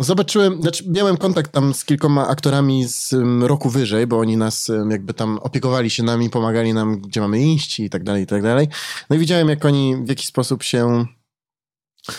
Zobaczyłem, 0.00 0.62
znaczy 0.62 0.84
miałem 0.88 1.16
kontakt 1.16 1.52
tam 1.52 1.74
z 1.74 1.84
kilkoma 1.84 2.28
aktorami 2.28 2.84
z 2.88 3.14
roku 3.42 3.70
wyżej, 3.70 4.06
bo 4.06 4.18
oni 4.18 4.36
nas 4.36 4.70
jakby 4.90 5.14
tam 5.14 5.38
opiekowali 5.38 5.90
się 5.90 6.02
nami, 6.02 6.30
pomagali 6.30 6.74
nam, 6.74 7.00
gdzie 7.00 7.20
mamy 7.20 7.40
iść 7.40 7.80
i 7.80 7.90
tak 7.90 8.04
dalej, 8.04 8.22
i 8.22 8.26
tak 8.26 8.42
dalej. 8.42 8.68
No 9.10 9.16
i 9.16 9.18
widziałem, 9.18 9.48
jak 9.48 9.64
oni 9.64 9.96
w 9.96 10.08
jakiś 10.08 10.26
sposób 10.26 10.62
się 10.62 11.06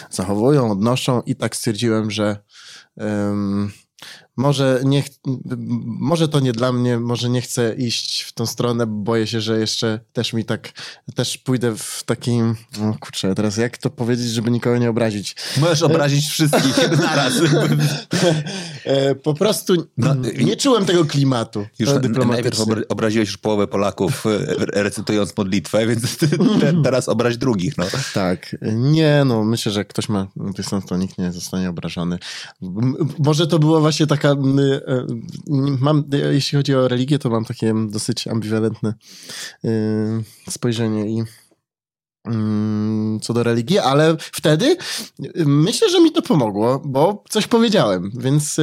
zachowują, 0.10 0.72
odnoszą 0.72 1.22
i 1.22 1.36
tak 1.36 1.56
stwierdziłem, 1.56 2.12
że 2.12 2.44
ym, 3.02 3.72
może, 4.40 4.82
nie, 4.86 5.04
może 5.86 6.28
to 6.28 6.40
nie 6.40 6.54
dla 6.54 6.72
mnie, 6.72 7.00
może 7.00 7.30
nie 7.30 7.42
chcę 7.42 7.76
iść 7.76 8.22
w 8.22 8.34
tą 8.34 8.46
stronę, 8.46 8.88
bo 8.88 8.94
boję 8.94 9.28
się, 9.28 9.42
że 9.42 9.60
jeszcze 9.60 10.00
też 10.14 10.34
mi 10.34 10.46
tak, 10.46 10.72
też 11.16 11.38
pójdę 11.38 11.76
w 11.78 12.04
takim, 12.06 12.56
no 12.80 12.96
kurczę, 13.00 13.36
teraz 13.36 13.58
jak 13.58 13.78
to 13.78 13.90
powiedzieć, 13.90 14.28
żeby 14.28 14.52
nikogo 14.52 14.78
nie 14.78 14.90
obrazić. 14.90 15.36
Możesz 15.58 15.82
obrazić 15.82 16.28
wszystkich 16.30 16.78
naraz. 17.00 17.34
E, 18.86 19.16
po 19.16 19.34
prostu 19.34 19.88
No, 19.98 20.16
nie 20.40 20.56
czułem 20.56 20.86
tego 20.86 21.06
klimatu 21.06 21.66
Już 21.80 21.90
e, 21.90 22.00
najpierw 22.28 22.60
obraziłeś 22.90 23.30
już 23.30 23.38
połowę 23.38 23.68
Polaków 23.68 24.26
e, 24.26 24.30
recytując 24.84 25.38
modlitwę, 25.38 25.88
więc 25.88 26.18
te, 26.62 26.84
teraz 26.84 27.10
obraź 27.10 27.38
drugich. 27.38 27.78
No. 27.78 27.86
Tak, 28.14 28.56
nie 28.72 29.24
no, 29.26 29.44
myślę, 29.44 29.72
że 29.72 29.86
ktoś 29.86 30.10
ma 30.10 30.28
dystans, 30.36 30.86
to 30.86 30.98
nikt 30.98 31.18
nie 31.18 31.32
zostanie 31.32 31.70
obrażony. 31.70 32.20
Może 33.20 33.48
to 33.48 33.60
była 33.60 33.80
właśnie 33.80 34.08
taka, 34.08 34.29
m, 34.32 34.60
e, 34.60 35.06
mam, 35.80 36.04
e, 36.14 36.18
jeśli 36.18 36.56
chodzi 36.56 36.76
o 36.76 36.88
religię, 36.88 37.20
to 37.20 37.30
mam 37.30 37.46
takie 37.46 37.74
dosyć 37.90 38.28
ambiwalentne 38.28 38.94
e, 39.64 39.70
spojrzenie 40.50 41.10
i 41.10 41.24
mm, 42.26 43.20
co 43.20 43.34
do 43.34 43.44
religii, 43.44 43.80
ale 43.80 44.18
wtedy 44.20 44.78
y, 45.20 45.46
myślę, 45.46 45.90
że 45.90 46.02
mi 46.02 46.12
to 46.12 46.22
pomogło, 46.22 46.82
bo 46.86 47.24
coś 47.30 47.48
powiedziałem, 47.48 48.12
więc, 48.18 48.58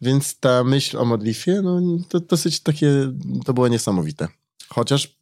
więc 0.00 0.38
ta 0.40 0.64
myśl 0.64 0.98
o 0.98 1.04
modlitwie, 1.04 1.62
no 1.62 1.80
to 2.08 2.20
dosyć 2.20 2.60
takie, 2.60 3.12
to 3.44 3.54
było 3.54 3.68
niesamowite. 3.68 4.28
Chociaż 4.68 5.16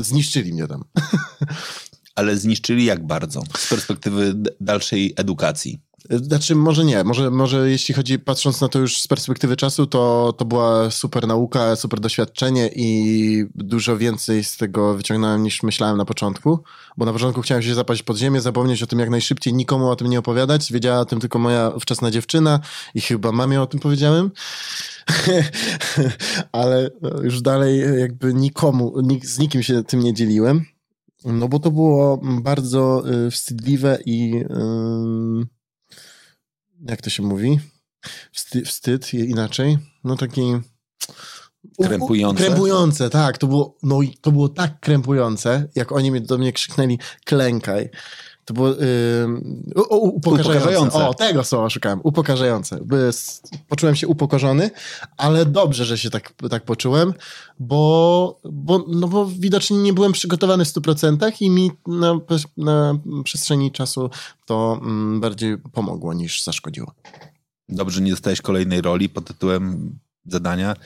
zniszczyli 0.00 0.52
mnie 0.52 0.66
tam. 0.66 0.84
Ale 2.14 2.36
zniszczyli 2.36 2.84
jak 2.84 3.06
bardzo 3.06 3.42
z 3.56 3.68
perspektywy 3.68 4.34
dalszej 4.60 5.14
edukacji. 5.16 5.80
Znaczy, 6.10 6.54
może 6.54 6.84
nie, 6.84 7.04
może, 7.04 7.30
może 7.30 7.70
jeśli 7.70 7.94
chodzi, 7.94 8.18
patrząc 8.18 8.60
na 8.60 8.68
to 8.68 8.78
już 8.78 9.00
z 9.00 9.08
perspektywy 9.08 9.56
czasu, 9.56 9.86
to, 9.86 10.34
to 10.38 10.44
była 10.44 10.90
super 10.90 11.26
nauka, 11.26 11.76
super 11.76 12.00
doświadczenie 12.00 12.70
i 12.76 13.44
dużo 13.54 13.96
więcej 13.96 14.44
z 14.44 14.56
tego 14.56 14.94
wyciągnąłem 14.94 15.42
niż 15.42 15.62
myślałem 15.62 15.96
na 15.96 16.04
początku, 16.04 16.58
bo 16.96 17.06
na 17.06 17.12
początku 17.12 17.42
chciałem 17.42 17.62
się 17.62 17.74
zapaść 17.74 18.02
pod 18.02 18.16
ziemię, 18.16 18.40
zapomnieć 18.40 18.82
o 18.82 18.86
tym 18.86 18.98
jak 18.98 19.10
najszybciej, 19.10 19.54
nikomu 19.54 19.90
o 19.90 19.96
tym 19.96 20.06
nie 20.10 20.18
opowiadać, 20.18 20.72
wiedziała 20.72 21.00
o 21.00 21.04
tym 21.04 21.20
tylko 21.20 21.38
moja 21.38 21.72
wczesna 21.80 22.10
dziewczyna 22.10 22.60
i 22.94 23.00
chyba 23.00 23.32
mamie 23.32 23.62
o 23.62 23.66
tym 23.66 23.80
powiedziałem. 23.80 24.30
Ale 26.52 26.90
już 27.22 27.42
dalej 27.42 28.00
jakby 28.00 28.34
nikomu, 28.34 29.00
nik, 29.02 29.26
z 29.26 29.38
nikim 29.38 29.62
się 29.62 29.84
tym 29.84 30.00
nie 30.00 30.14
dzieliłem. 30.14 30.64
No 31.24 31.48
bo 31.48 31.58
to 31.58 31.70
było 31.70 32.20
bardzo 32.42 33.02
y, 33.26 33.30
wstydliwe 33.30 33.98
i 34.06 34.36
y, 34.36 35.55
jak 36.88 37.02
to 37.02 37.10
się 37.10 37.22
mówi? 37.22 37.60
Wsty, 38.32 38.62
wstyd 38.64 39.14
i- 39.14 39.30
inaczej. 39.30 39.78
No 40.04 40.16
taki. 40.16 40.42
Krępujące? 41.82 42.44
Krępujące, 42.44 43.10
tak. 43.10 43.38
To 43.38 43.46
było, 43.46 43.76
no, 43.82 44.00
to 44.20 44.32
było 44.32 44.48
tak 44.48 44.80
krępujące, 44.80 45.68
jak 45.74 45.92
oni 45.92 46.22
do 46.22 46.38
mnie 46.38 46.52
krzyknęli 46.52 46.98
klękaj. 47.24 47.90
To 48.46 48.54
było 48.54 48.68
yy, 48.68 48.76
u, 49.74 49.80
u, 49.80 50.16
upokarzające. 50.16 50.58
Upokarzające. 50.58 51.08
O, 51.08 51.14
tego 51.14 51.44
słowa 51.44 51.70
szukałem. 51.70 52.00
Upokarzające. 52.02 52.78
Poczułem 53.68 53.96
się 53.96 54.08
upokorzony, 54.08 54.70
ale 55.16 55.46
dobrze, 55.46 55.84
że 55.84 55.98
się 55.98 56.10
tak, 56.10 56.32
tak 56.50 56.64
poczułem, 56.64 57.14
bo, 57.58 58.40
bo, 58.44 58.84
no 58.88 59.08
bo 59.08 59.26
widocznie 59.26 59.78
nie 59.78 59.92
byłem 59.92 60.12
przygotowany 60.12 60.64
w 60.64 60.68
100% 60.68 61.32
i 61.40 61.50
mi 61.50 61.70
na, 61.86 62.20
na 62.56 62.98
przestrzeni 63.24 63.72
czasu 63.72 64.10
to 64.46 64.80
mm, 64.82 65.20
bardziej 65.20 65.58
pomogło 65.58 66.14
niż 66.14 66.42
zaszkodziło. 66.42 66.92
Dobrze, 67.68 68.00
nie 68.00 68.10
dostałeś 68.10 68.40
kolejnej 68.40 68.80
roli 68.80 69.08
pod 69.08 69.24
tytułem 69.24 69.98
zadania 70.26 70.76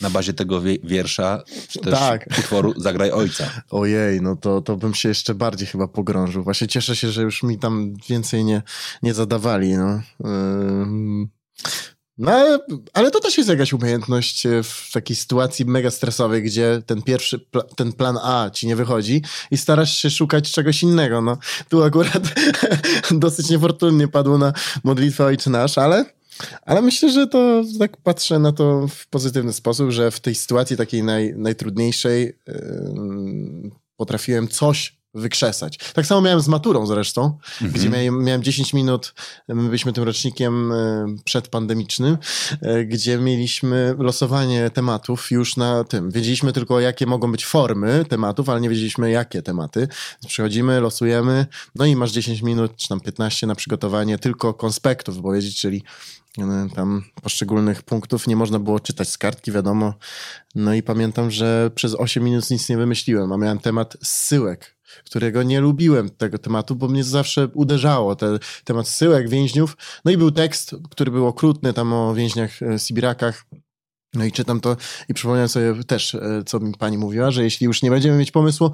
na 0.00 0.10
bazie 0.10 0.32
tego 0.32 0.60
wie- 0.60 0.78
wiersza, 0.84 1.42
czy 1.68 1.78
też 1.78 1.94
Tak. 1.94 2.26
utworu 2.38 2.74
Zagraj 2.76 3.10
Ojca. 3.10 3.50
Ojej, 3.70 4.22
no 4.22 4.36
to, 4.36 4.60
to 4.60 4.76
bym 4.76 4.94
się 4.94 5.08
jeszcze 5.08 5.34
bardziej 5.34 5.66
chyba 5.68 5.88
pogrążył. 5.88 6.44
Właśnie 6.44 6.68
cieszę 6.68 6.96
się, 6.96 7.10
że 7.10 7.22
już 7.22 7.42
mi 7.42 7.58
tam 7.58 7.94
więcej 8.08 8.44
nie, 8.44 8.62
nie 9.02 9.14
zadawali. 9.14 9.76
No. 9.76 10.00
No 12.18 12.30
ale, 12.32 12.58
ale 12.94 13.10
to 13.10 13.20
też 13.20 13.38
jest 13.38 13.50
jakaś 13.50 13.72
umiejętność 13.72 14.46
e, 14.46 14.62
w 14.62 14.90
takiej 14.92 15.16
sytuacji 15.16 15.64
mega 15.64 15.90
stresowej, 15.90 16.42
gdzie 16.42 16.82
ten 16.86 17.02
pierwszy, 17.02 17.38
pla, 17.38 17.62
ten 17.62 17.92
plan 17.92 18.18
A 18.22 18.50
ci 18.50 18.66
nie 18.66 18.76
wychodzi 18.76 19.22
i 19.50 19.56
starasz 19.56 19.98
się 19.98 20.10
szukać 20.10 20.52
czegoś 20.52 20.82
innego. 20.82 21.20
No, 21.20 21.38
tu 21.68 21.82
akurat 21.84 22.22
dosyć 23.10 23.50
niefortunnie 23.50 24.08
padło 24.08 24.38
na 24.38 24.52
modlitwę 24.84 25.24
Ojcze 25.24 25.50
Nasz, 25.50 25.78
ale, 25.78 26.04
ale 26.62 26.82
myślę, 26.82 27.10
że 27.10 27.26
to 27.26 27.64
tak 27.78 27.96
patrzę 27.96 28.38
na 28.38 28.52
to 28.52 28.88
w 28.88 29.06
pozytywny 29.06 29.52
sposób, 29.52 29.90
że 29.90 30.10
w 30.10 30.20
tej 30.20 30.34
sytuacji 30.34 30.76
takiej 30.76 31.02
naj, 31.02 31.34
najtrudniejszej 31.36 32.38
ym, 32.48 33.70
potrafiłem 33.96 34.48
coś 34.48 34.97
wykrzesać. 35.14 35.78
Tak 35.92 36.06
samo 36.06 36.20
miałem 36.20 36.40
z 36.40 36.48
maturą 36.48 36.86
zresztą, 36.86 37.38
gdzie 37.60 37.90
miałem, 37.90 38.24
miałem 38.24 38.42
10 38.42 38.72
minut, 38.72 39.14
my 39.48 39.66
byliśmy 39.66 39.92
tym 39.92 40.04
rocznikiem 40.04 40.72
e, 40.72 41.06
przedpandemicznym, 41.24 42.18
e, 42.62 42.84
gdzie 42.84 43.18
mieliśmy 43.18 43.94
losowanie 43.98 44.70
tematów 44.70 45.30
już 45.30 45.56
na 45.56 45.84
tym. 45.84 46.10
Wiedzieliśmy 46.10 46.52
tylko, 46.52 46.80
jakie 46.80 47.06
mogą 47.06 47.32
być 47.32 47.46
formy 47.46 48.04
tematów, 48.08 48.48
ale 48.48 48.60
nie 48.60 48.68
wiedzieliśmy, 48.68 49.10
jakie 49.10 49.42
tematy. 49.42 49.88
Przychodzimy, 50.26 50.80
losujemy, 50.80 51.46
no 51.74 51.86
i 51.86 51.96
masz 51.96 52.12
10 52.12 52.42
minut, 52.42 52.76
czy 52.76 52.88
tam 52.88 53.00
15 53.00 53.46
na 53.46 53.54
przygotowanie 53.54 54.18
tylko 54.18 54.54
konspektów 54.54 55.16
wypowiedzieć, 55.16 55.60
czyli 55.60 55.82
e, 56.38 56.68
tam 56.74 57.02
poszczególnych 57.22 57.82
punktów 57.82 58.26
nie 58.26 58.36
można 58.36 58.58
było 58.58 58.80
czytać 58.80 59.08
z 59.08 59.18
kartki, 59.18 59.52
wiadomo. 59.52 59.94
No 60.54 60.74
i 60.74 60.82
pamiętam, 60.82 61.30
że 61.30 61.70
przez 61.74 61.94
8 61.94 62.24
minut 62.24 62.50
nic 62.50 62.68
nie 62.68 62.76
wymyśliłem, 62.76 63.32
a 63.32 63.36
miałem 63.36 63.58
temat 63.58 63.96
zsyłek, 64.02 64.77
którego 65.04 65.42
nie 65.42 65.60
lubiłem 65.60 66.10
tego 66.10 66.38
tematu, 66.38 66.76
bo 66.76 66.88
mnie 66.88 67.04
zawsze 67.04 67.48
uderzało 67.54 68.16
ten 68.16 68.38
temat 68.64 68.88
zsyłek, 68.88 69.28
więźniów. 69.28 69.76
No 70.04 70.10
i 70.10 70.16
był 70.16 70.30
tekst, 70.30 70.74
który 70.90 71.10
był 71.10 71.26
okrutny 71.26 71.72
tam 71.72 71.92
o 71.92 72.14
więźniach, 72.14 72.62
e, 72.62 72.78
Sibirakach. 72.78 73.44
No 74.14 74.24
i 74.24 74.32
czytam 74.32 74.60
to 74.60 74.76
i 75.08 75.14
przypomniałem 75.14 75.48
sobie 75.48 75.84
też, 75.84 76.14
e, 76.14 76.42
co 76.46 76.60
mi 76.60 76.74
pani 76.74 76.98
mówiła, 76.98 77.30
że 77.30 77.44
jeśli 77.44 77.64
już 77.64 77.82
nie 77.82 77.90
będziemy 77.90 78.18
mieć 78.18 78.30
pomysłu, 78.30 78.72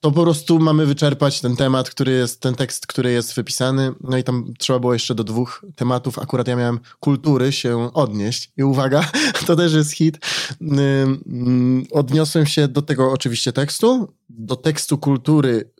to 0.00 0.10
po 0.12 0.22
prostu 0.22 0.58
mamy 0.58 0.86
wyczerpać 0.86 1.40
ten 1.40 1.56
temat, 1.56 1.90
który 1.90 2.12
jest, 2.12 2.40
ten 2.40 2.54
tekst, 2.54 2.86
który 2.86 3.12
jest 3.12 3.34
wypisany. 3.34 3.92
No 4.00 4.16
i 4.16 4.24
tam 4.24 4.54
trzeba 4.58 4.78
było 4.78 4.92
jeszcze 4.92 5.14
do 5.14 5.24
dwóch 5.24 5.64
tematów. 5.76 6.18
Akurat 6.18 6.48
ja 6.48 6.56
miałem 6.56 6.80
kultury 7.00 7.52
się 7.52 7.92
odnieść. 7.94 8.52
I 8.56 8.62
uwaga, 8.62 9.10
to 9.46 9.56
też 9.56 9.72
jest 9.72 9.92
hit. 9.92 10.18
Ym, 10.60 11.86
Odniosłem 11.90 12.46
się 12.46 12.68
do 12.68 12.82
tego 12.82 13.12
oczywiście 13.12 13.52
tekstu, 13.52 14.12
do 14.28 14.56
tekstu 14.56 14.98
kultury 14.98 15.70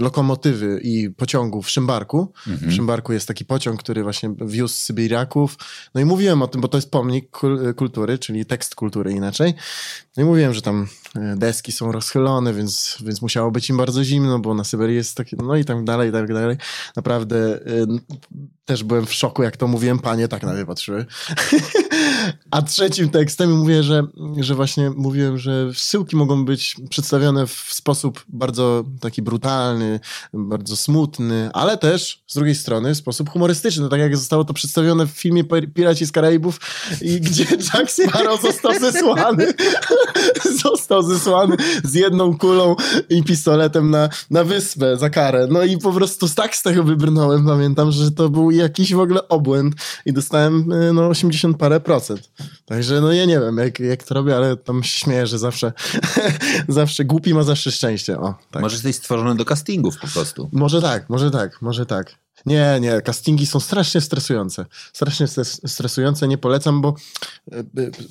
lokomotywy 0.00 0.80
i 0.82 1.10
pociągu 1.10 1.62
w 1.62 1.70
Szymbarku. 1.70 2.32
W 2.46 2.72
Szymbarku 2.72 3.12
jest 3.12 3.28
taki 3.28 3.44
pociąg, 3.44 3.82
który 3.82 4.02
właśnie 4.02 4.34
wiózł 4.46 4.74
Sybiraków. 4.74 5.56
No 5.94 6.00
i 6.00 6.04
mówiłem 6.04 6.42
o 6.42 6.48
tym, 6.48 6.60
bo 6.60 6.68
to 6.68 6.78
jest 6.78 6.90
pomnik 6.90 7.30
kul- 7.30 7.74
kultury, 7.74 8.18
czyli 8.18 8.46
tekst 8.46 8.74
kultury 8.74 9.12
inaczej. 9.12 9.54
No 10.16 10.22
i 10.22 10.26
mówiłem, 10.26 10.54
że 10.54 10.62
tam 10.62 10.86
deski 11.36 11.72
są 11.72 11.92
rozchylone, 11.92 12.54
więc, 12.54 12.98
więc 13.04 13.22
musiało 13.22 13.50
być 13.50 13.70
im 13.70 13.76
bardzo 13.76 14.04
zimno, 14.04 14.38
bo 14.38 14.54
na 14.54 14.64
Syberii 14.64 14.96
jest 14.96 15.16
takie, 15.16 15.36
no 15.36 15.56
i 15.56 15.64
tak 15.64 15.84
dalej, 15.84 16.08
i 16.08 16.12
tak 16.12 16.34
dalej. 16.34 16.56
Naprawdę 16.96 17.36
y, 17.66 17.86
też 18.70 18.84
byłem 18.84 19.06
w 19.06 19.12
szoku, 19.12 19.42
jak 19.42 19.56
to 19.56 19.68
mówiłem, 19.68 19.98
panie 19.98 20.28
tak 20.28 20.42
na 20.42 20.52
mnie 20.52 20.66
patrzyły. 20.66 21.06
A 22.50 22.62
trzecim 22.62 23.08
tekstem 23.08 23.52
mówię, 23.52 23.82
że, 23.82 24.02
że 24.36 24.54
właśnie 24.54 24.90
mówiłem, 24.90 25.38
że 25.38 25.72
wsyłki 25.72 26.16
mogą 26.16 26.44
być 26.44 26.76
przedstawione 26.90 27.46
w 27.46 27.66
sposób 27.70 28.24
bardzo 28.28 28.84
taki 29.00 29.22
brutalny, 29.22 30.00
bardzo 30.34 30.76
smutny, 30.76 31.50
ale 31.52 31.78
też 31.78 32.22
z 32.26 32.34
drugiej 32.34 32.54
strony 32.54 32.94
w 32.94 32.98
sposób 32.98 33.30
humorystyczny, 33.30 33.88
tak 33.88 34.00
jak 34.00 34.16
zostało 34.16 34.44
to 34.44 34.54
przedstawione 34.54 35.06
w 35.06 35.10
filmie 35.10 35.44
Pir- 35.44 35.72
Piraci 35.72 36.06
z 36.06 36.12
Karaibów, 36.12 36.60
i 37.02 37.20
gdzie 37.26 37.44
Jack 37.44 37.90
Sparrow 37.90 38.42
został 38.42 38.72
zesłany, 38.80 39.54
został 40.64 41.02
zesłany 41.02 41.56
z 41.84 41.94
jedną 41.94 42.38
kulą 42.38 42.76
i 43.08 43.22
pistoletem 43.22 43.90
na, 43.90 44.08
na 44.30 44.44
wyspę 44.44 44.96
za 44.96 45.10
karę. 45.10 45.46
No 45.50 45.64
i 45.64 45.78
po 45.78 45.92
prostu 45.92 46.28
tak 46.28 46.56
z 46.56 46.62
tego 46.62 46.84
wybrnąłem, 46.84 47.46
pamiętam, 47.46 47.92
że 47.92 48.10
to 48.10 48.28
był 48.28 48.50
jakiś 48.60 48.94
w 48.94 49.00
ogóle 49.00 49.28
obłęd 49.28 49.74
i 50.06 50.12
dostałem 50.12 50.72
y, 50.72 50.92
no 50.92 51.08
80 51.08 51.56
parę 51.56 51.80
procent. 51.80 52.30
Także 52.64 53.00
no 53.00 53.12
ja 53.12 53.24
nie 53.24 53.40
wiem, 53.40 53.56
jak, 53.56 53.80
jak 53.80 54.02
to 54.02 54.14
robię, 54.14 54.36
ale 54.36 54.56
tam 54.56 54.82
się 54.82 54.98
śmieję, 54.98 55.26
że 55.26 55.38
zawsze 55.38 55.72
zawsze 56.68 57.04
głupi 57.04 57.34
ma 57.34 57.42
zawsze 57.42 57.72
szczęście. 57.72 58.18
O, 58.18 58.34
tak. 58.50 58.62
Może 58.62 58.74
jesteś 58.74 58.96
stworzony 58.96 59.34
do 59.34 59.44
castingów 59.44 59.98
po 59.98 60.06
prostu. 60.06 60.48
Może 60.52 60.82
tak, 60.82 61.10
może 61.10 61.30
tak, 61.30 61.62
może 61.62 61.86
tak. 61.86 62.14
Nie, 62.46 62.78
nie, 62.80 63.00
castingi 63.00 63.46
są 63.46 63.60
strasznie 63.60 64.00
stresujące. 64.00 64.66
Strasznie 64.92 65.26
stresujące, 65.66 66.28
nie 66.28 66.38
polecam, 66.38 66.80
bo 66.80 66.94
e, 67.52 67.58
e, 67.58 67.64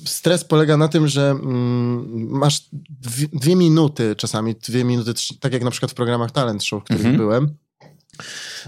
stres 0.04 0.44
polega 0.44 0.76
na 0.76 0.88
tym, 0.88 1.08
że 1.08 1.30
mm, 1.30 2.28
masz 2.28 2.68
dwie, 3.00 3.28
dwie, 3.32 3.56
minuty 3.56 4.16
czasami, 4.16 4.54
dwie 4.54 4.84
minuty, 4.84 5.12
tak 5.40 5.52
jak 5.52 5.64
na 5.64 5.70
przykład 5.70 5.90
w 5.90 5.94
programach 5.94 6.30
Talent 6.30 6.64
Show, 6.64 6.82
w 6.82 6.84
których 6.84 7.06
mhm. 7.06 7.16
byłem. 7.16 7.56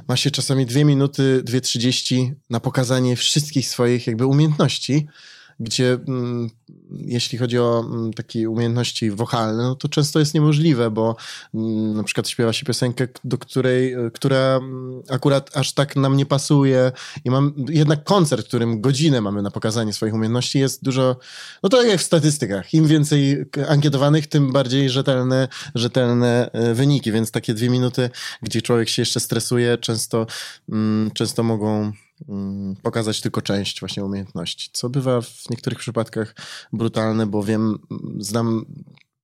Ma 0.09 0.17
się 0.17 0.31
czasami 0.31 0.67
dwie 0.67 0.85
minuty, 0.85 1.43
dwie 1.45 1.61
trzydzieści 1.61 2.33
na 2.51 2.61
pokazanie 2.61 3.17
wszystkich 3.17 3.69
swoich 3.69 4.07
jakby 4.07 4.27
umiejętności 4.27 5.07
gdzie 5.61 5.99
mm, 6.09 6.51
jeśli 6.99 7.39
chodzi 7.39 7.59
o 7.59 7.85
mm, 7.87 8.13
takie 8.13 8.51
umiejętności 8.51 9.11
wokalne, 9.11 9.63
no 9.63 9.75
to 9.75 9.89
często 9.89 10.19
jest 10.19 10.35
niemożliwe, 10.35 10.91
bo 10.91 11.17
mm, 11.55 11.97
na 11.97 12.03
przykład 12.03 12.29
śpiewa 12.29 12.53
się 12.53 12.67
piosenkę, 12.67 13.09
do 13.25 13.39
której, 13.39 13.93
e, 13.93 14.11
która 14.11 14.61
akurat 15.11 15.57
aż 15.57 15.73
tak 15.73 15.97
nam 15.97 16.17
nie 16.17 16.27
pasuje 16.27 16.93
i 17.25 17.31
mam 17.31 17.55
jednak 17.69 18.05
koncert, 18.05 18.45
w 18.45 18.49
którym 18.49 18.81
godzinę 18.81 19.21
mamy 19.21 19.43
na 19.43 19.51
pokazanie 19.51 19.93
swoich 19.93 20.15
umiejętności 20.15 20.59
jest 20.59 20.85
dużo, 20.85 21.17
no 21.63 21.69
to 21.69 21.83
jak 21.83 22.01
w 22.01 22.03
statystykach, 22.03 22.75
im 22.75 22.87
więcej 22.87 23.45
ankietowanych, 23.69 24.27
tym 24.27 24.53
bardziej 24.53 24.91
rzetelne, 24.91 25.49
rzetelne 25.75 26.51
e, 26.53 26.75
wyniki, 26.75 27.13
więc 27.13 27.31
takie 27.31 27.55
dwie 27.55 27.71
minuty, 27.71 28.11
gdzie 28.43 28.63
człowiek 28.63 28.89
się 28.89 29.03
jeszcze 29.03 29.21
stresuje, 29.21 29.79
często, 29.79 30.27
często 31.15 31.43
mogą 31.43 31.73
Mm, 31.73 31.93
pokazać 32.83 33.21
tylko 33.21 33.43
część 33.43 33.81
właśnie 33.81 34.05
umiejętności, 34.05 34.71
co 34.73 34.91
bywa 34.91 35.21
w 35.21 35.51
niektórych 35.51 35.79
przypadkach 35.79 36.35
brutalne, 36.73 37.27
bo 37.27 37.43
wiem, 37.43 37.79
znam 38.19 38.65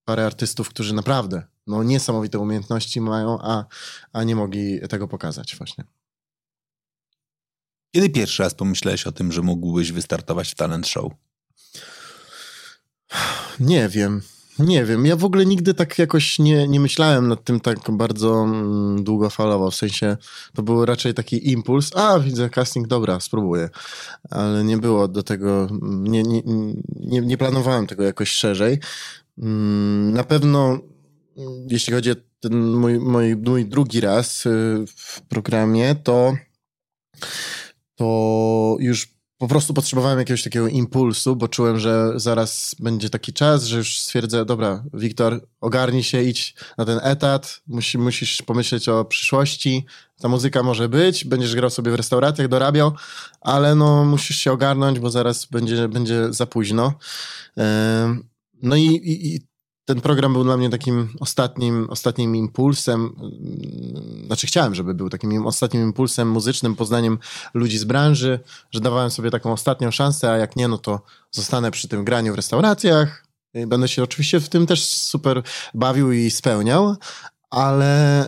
parę 0.04 0.26
artystów, 0.26 0.68
którzy 0.68 0.94
naprawdę 0.94 1.42
no, 1.66 1.82
niesamowite 1.82 2.38
umiejętności 2.38 3.00
mają, 3.00 3.38
a, 3.42 3.64
a 4.12 4.24
nie 4.24 4.36
mogli 4.36 4.80
tego 4.88 5.08
pokazać 5.08 5.56
właśnie. 5.56 5.84
Kiedy 7.94 8.10
pierwszy 8.10 8.42
raz 8.42 8.54
pomyślałeś 8.54 9.06
o 9.06 9.12
tym, 9.12 9.32
że 9.32 9.42
mógłbyś 9.42 9.92
wystartować 9.92 10.50
w 10.50 10.54
talent 10.54 10.86
show? 10.86 11.12
Nie 13.60 13.88
wiem. 13.88 14.22
Nie 14.58 14.84
wiem, 14.84 15.06
ja 15.06 15.16
w 15.16 15.24
ogóle 15.24 15.46
nigdy 15.46 15.74
tak 15.74 15.98
jakoś 15.98 16.38
nie, 16.38 16.68
nie 16.68 16.80
myślałem 16.80 17.28
nad 17.28 17.44
tym 17.44 17.60
tak 17.60 17.78
bardzo 17.90 18.42
mm, 18.42 19.04
długofalowo, 19.04 19.70
w 19.70 19.74
sensie 19.74 20.16
to 20.54 20.62
był 20.62 20.84
raczej 20.84 21.14
taki 21.14 21.50
impuls, 21.50 21.96
a 21.96 22.18
widzę 22.18 22.50
casting, 22.50 22.86
dobra, 22.86 23.20
spróbuję, 23.20 23.68
ale 24.30 24.64
nie 24.64 24.78
było 24.78 25.08
do 25.08 25.22
tego, 25.22 25.68
nie, 25.82 26.22
nie, 26.22 26.42
nie, 26.96 27.20
nie 27.20 27.38
planowałem 27.38 27.86
tego 27.86 28.02
jakoś 28.02 28.30
szerzej. 28.30 28.78
Mm, 29.38 30.12
na 30.12 30.24
pewno, 30.24 30.78
jeśli 31.70 31.92
chodzi 31.92 32.10
o 32.10 32.14
ten 32.40 32.74
mój, 32.74 32.98
mój, 32.98 33.36
mój 33.36 33.66
drugi 33.66 34.00
raz 34.00 34.46
y, 34.46 34.84
w 34.96 35.20
programie, 35.20 35.94
to 35.94 36.34
to 37.98 38.76
już 38.80 39.17
po 39.38 39.48
prostu 39.48 39.74
potrzebowałem 39.74 40.18
jakiegoś 40.18 40.42
takiego 40.42 40.68
impulsu, 40.68 41.36
bo 41.36 41.48
czułem, 41.48 41.78
że 41.78 42.12
zaraz 42.16 42.76
będzie 42.78 43.10
taki 43.10 43.32
czas, 43.32 43.64
że 43.64 43.76
już 43.76 44.00
stwierdzę, 44.00 44.44
dobra, 44.44 44.84
Wiktor, 44.94 45.40
ogarnij 45.60 46.02
się, 46.02 46.22
idź 46.22 46.54
na 46.78 46.84
ten 46.84 47.00
etat, 47.02 47.60
musi, 47.66 47.98
musisz 47.98 48.42
pomyśleć 48.42 48.88
o 48.88 49.04
przyszłości, 49.04 49.86
ta 50.20 50.28
muzyka 50.28 50.62
może 50.62 50.88
być, 50.88 51.24
będziesz 51.24 51.54
grał 51.54 51.70
sobie 51.70 51.90
w 51.92 51.94
restauracjach, 51.94 52.48
dorabiał, 52.48 52.92
ale 53.40 53.74
no 53.74 54.04
musisz 54.04 54.38
się 54.38 54.52
ogarnąć, 54.52 54.98
bo 54.98 55.10
zaraz 55.10 55.46
będzie, 55.46 55.88
będzie 55.88 56.32
za 56.32 56.46
późno. 56.46 56.94
No 58.62 58.76
i, 58.76 58.84
i, 58.84 59.34
i 59.34 59.47
ten 59.88 60.00
program 60.00 60.32
był 60.32 60.44
dla 60.44 60.56
mnie 60.56 60.70
takim 60.70 61.08
ostatnim, 61.20 61.90
ostatnim 61.90 62.36
impulsem, 62.36 63.16
znaczy 64.26 64.46
chciałem, 64.46 64.74
żeby 64.74 64.94
był 64.94 65.10
takim 65.10 65.46
ostatnim 65.46 65.82
impulsem 65.82 66.30
muzycznym, 66.30 66.76
poznaniem 66.76 67.18
ludzi 67.54 67.78
z 67.78 67.84
branży, 67.84 68.40
że 68.70 68.80
dawałem 68.80 69.10
sobie 69.10 69.30
taką 69.30 69.52
ostatnią 69.52 69.90
szansę, 69.90 70.32
a 70.32 70.36
jak 70.36 70.56
nie, 70.56 70.68
no 70.68 70.78
to 70.78 71.00
zostanę 71.30 71.70
przy 71.70 71.88
tym 71.88 72.04
graniu 72.04 72.32
w 72.32 72.36
restauracjach, 72.36 73.28
Będę 73.66 73.88
się 73.88 74.02
oczywiście 74.02 74.40
w 74.40 74.48
tym 74.48 74.66
też 74.66 74.84
super 74.84 75.42
bawił 75.74 76.12
i 76.12 76.30
spełniał, 76.30 76.96
ale 77.50 78.20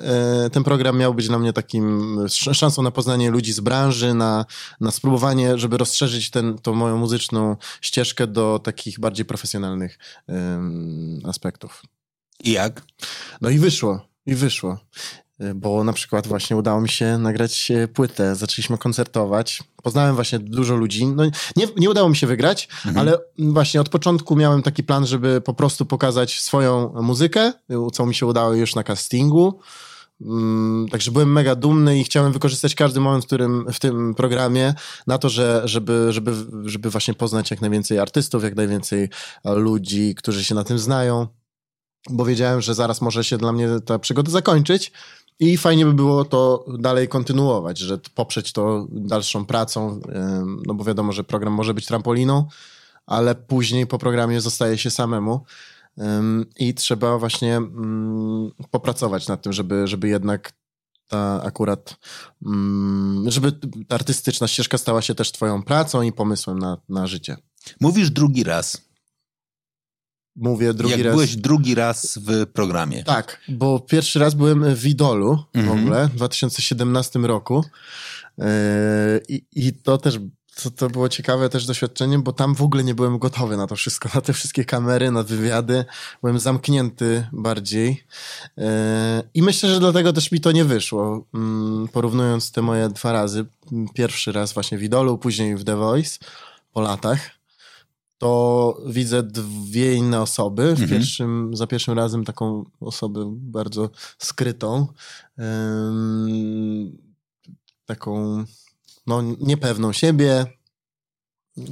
e, 0.44 0.50
ten 0.50 0.64
program 0.64 0.98
miał 0.98 1.14
być 1.14 1.28
dla 1.28 1.38
mnie 1.38 1.52
takim 1.52 2.18
szansą 2.28 2.82
na 2.82 2.90
poznanie 2.90 3.30
ludzi 3.30 3.52
z 3.52 3.60
branży, 3.60 4.14
na, 4.14 4.44
na 4.80 4.90
spróbowanie, 4.90 5.59
żeby 5.59 5.78
rozszerzyć 5.78 6.30
ten, 6.30 6.59
tą 6.59 6.74
moją 6.74 6.96
muzyczną 6.96 7.56
ścieżkę 7.80 8.26
do 8.26 8.59
takich 8.59 9.00
bardziej 9.00 9.24
profesjonalnych 9.24 9.98
um, 10.26 11.20
aspektów. 11.24 11.83
I 12.44 12.52
jak? 12.52 12.83
No 13.40 13.50
i 13.50 13.59
wyszło, 13.59 14.09
i 14.26 14.35
wyszło. 14.35 14.78
Bo 15.55 15.85
na 15.85 15.92
przykład 15.92 16.26
właśnie 16.26 16.57
udało 16.57 16.81
mi 16.81 16.88
się 16.88 17.18
nagrać 17.18 17.70
y, 17.70 17.88
płytę, 17.88 18.37
zaczęliśmy 18.37 18.79
koncertować. 18.79 19.62
Poznałem 19.83 20.14
właśnie 20.14 20.38
dużo 20.38 20.76
ludzi. 20.76 21.07
No, 21.07 21.24
nie, 21.57 21.66
nie 21.76 21.90
udało 21.90 22.09
mi 22.09 22.16
się 22.16 22.26
wygrać, 22.26 22.68
mhm. 22.87 22.98
ale 22.98 23.18
właśnie 23.38 23.81
od 23.81 23.88
początku 23.88 24.37
miałem 24.37 24.62
taki 24.62 24.83
plan, 24.83 25.07
żeby 25.07 25.40
po 25.40 25.55
prostu 25.55 25.87
pokazać 25.87 26.40
swoją 26.40 26.92
muzykę, 27.03 27.53
co 27.92 28.07
mi 28.07 28.14
się 28.14 28.26
udało 28.26 28.55
już 28.55 28.74
na 28.74 28.85
castingu. 28.85 29.61
Mm, 30.20 30.88
także 30.88 31.11
byłem 31.11 31.33
mega 31.33 31.55
dumny 31.55 32.00
i 32.00 32.05
chciałem 32.05 32.33
wykorzystać 32.33 32.74
każdy 32.74 33.00
moment 33.00 33.24
w, 33.24 33.26
którym, 33.26 33.66
w 33.72 33.81
tym 33.81 34.14
programie 34.14 34.74
na 35.07 35.18
to, 35.18 35.29
że, 35.29 35.62
żeby, 35.64 36.07
żeby, 36.11 36.33
żeby 36.64 36.90
właśnie 36.90 37.14
poznać 37.14 37.50
jak 37.50 37.61
najwięcej 37.61 37.98
artystów, 37.98 38.42
jak 38.42 38.57
najwięcej 38.57 39.09
ludzi, 39.44 40.14
którzy 40.14 40.44
się 40.44 40.55
na 40.55 40.64
tym 40.64 40.79
znają, 40.79 41.26
bo 42.11 42.24
wiedziałem, 42.24 42.61
że 42.61 42.74
zaraz 42.74 43.00
może 43.00 43.24
się 43.24 43.38
dla 43.38 43.53
mnie 43.53 43.68
ta 43.85 43.98
przygoda 43.98 44.31
zakończyć 44.31 44.92
i 45.40 45.57
fajnie 45.57 45.87
by 45.87 45.92
było 45.92 46.24
to 46.24 46.64
dalej 46.79 47.09
kontynuować, 47.09 47.79
że 47.79 47.98
poprzeć 48.14 48.53
to 48.53 48.87
dalszą 48.90 49.46
pracą, 49.46 50.00
no 50.66 50.74
bo 50.74 50.85
wiadomo, 50.85 51.12
że 51.12 51.24
program 51.24 51.53
może 51.53 51.74
być 51.74 51.87
trampoliną, 51.87 52.46
ale 53.07 53.35
później 53.35 53.87
po 53.87 53.98
programie 53.98 54.40
zostaje 54.40 54.79
się 54.79 54.90
samemu 54.90 55.44
i 56.59 56.74
trzeba 56.74 57.18
właśnie 57.18 57.57
mm, 57.57 58.50
popracować 58.70 59.29
nad 59.29 59.42
tym, 59.42 59.53
żeby, 59.53 59.87
żeby 59.87 60.09
jednak 60.09 60.53
ta 61.09 61.42
akurat, 61.42 61.96
mm, 62.46 63.31
żeby 63.31 63.53
ta 63.88 63.94
artystyczna 63.94 64.48
ścieżka 64.48 64.79
stała 64.79 65.03
się 65.03 65.14
też 65.14 65.33
twoją 65.33 65.62
pracą 65.62 66.03
i 66.03 66.12
pomysłem 66.12 66.59
na, 66.59 66.79
na 66.88 67.07
życie. 67.07 67.37
Mówisz 67.81 68.11
drugi 68.11 68.44
raz 68.44 68.89
mówię 70.40 70.74
drugi 70.74 70.92
Jak 70.92 71.05
raz. 71.05 71.14
byłeś 71.14 71.37
drugi 71.37 71.74
raz 71.74 72.18
w 72.22 72.46
programie. 72.46 73.05
Tak, 73.05 73.40
bo 73.48 73.81
pierwszy 73.81 74.18
raz 74.18 74.35
byłem 74.35 74.74
w 74.74 74.87
Idolu 74.87 75.44
w 75.55 75.59
mhm. 75.59 75.81
ogóle 75.81 76.09
w 76.09 76.14
2017 76.14 77.18
roku. 77.18 77.64
Yy, 78.38 78.44
I, 79.29 79.42
I 79.53 79.72
to 79.72 79.98
też 79.98 80.18
to, 80.62 80.70
to 80.70 80.90
było 80.90 81.09
ciekawe 81.09 81.48
też 81.48 81.66
doświadczenie, 81.66 82.18
bo 82.18 82.33
tam 82.33 82.55
w 82.55 82.62
ogóle 82.62 82.85
nie 82.85 82.94
byłem 82.94 83.18
gotowy 83.18 83.57
na 83.57 83.66
to 83.66 83.76
wszystko, 83.76 84.09
na 84.14 84.20
te 84.20 84.33
wszystkie 84.33 84.64
kamery, 84.64 85.11
na 85.11 85.22
wywiady. 85.22 85.85
Byłem 86.22 86.38
zamknięty 86.38 87.26
bardziej. 87.33 88.05
Yy, 88.57 88.64
I 89.35 89.42
myślę, 89.42 89.68
że 89.68 89.81
dlatego 89.81 90.12
też 90.12 90.33
mi 90.33 90.40
to 90.40 90.53
nie 90.53 90.64
wyszło. 90.64 91.26
Yy, 91.35 91.88
porównując 91.88 92.53
te 92.53 92.62
moje 92.62 92.88
dwa 92.88 93.12
razy. 93.12 93.44
Pierwszy 93.94 94.33
raz 94.33 94.53
właśnie 94.53 94.79
w 94.79 94.83
Idolu, 94.83 95.18
później 95.18 95.57
w 95.57 95.64
The 95.64 95.76
Voice 95.76 96.18
po 96.72 96.81
latach 96.81 97.39
to 98.20 98.76
widzę 98.87 99.22
dwie 99.22 99.94
inne 99.94 100.20
osoby. 100.20 100.62
W 100.62 100.80
mhm. 100.83 100.88
pierwszym, 100.90 101.50
za 101.56 101.66
pierwszym 101.66 101.94
razem 101.94 102.24
taką 102.24 102.64
osobę 102.80 103.33
bardzo 103.37 103.90
skrytą, 104.18 104.87
taką 107.87 108.44
no, 109.06 109.22
niepewną 109.40 109.92
siebie, 109.92 110.46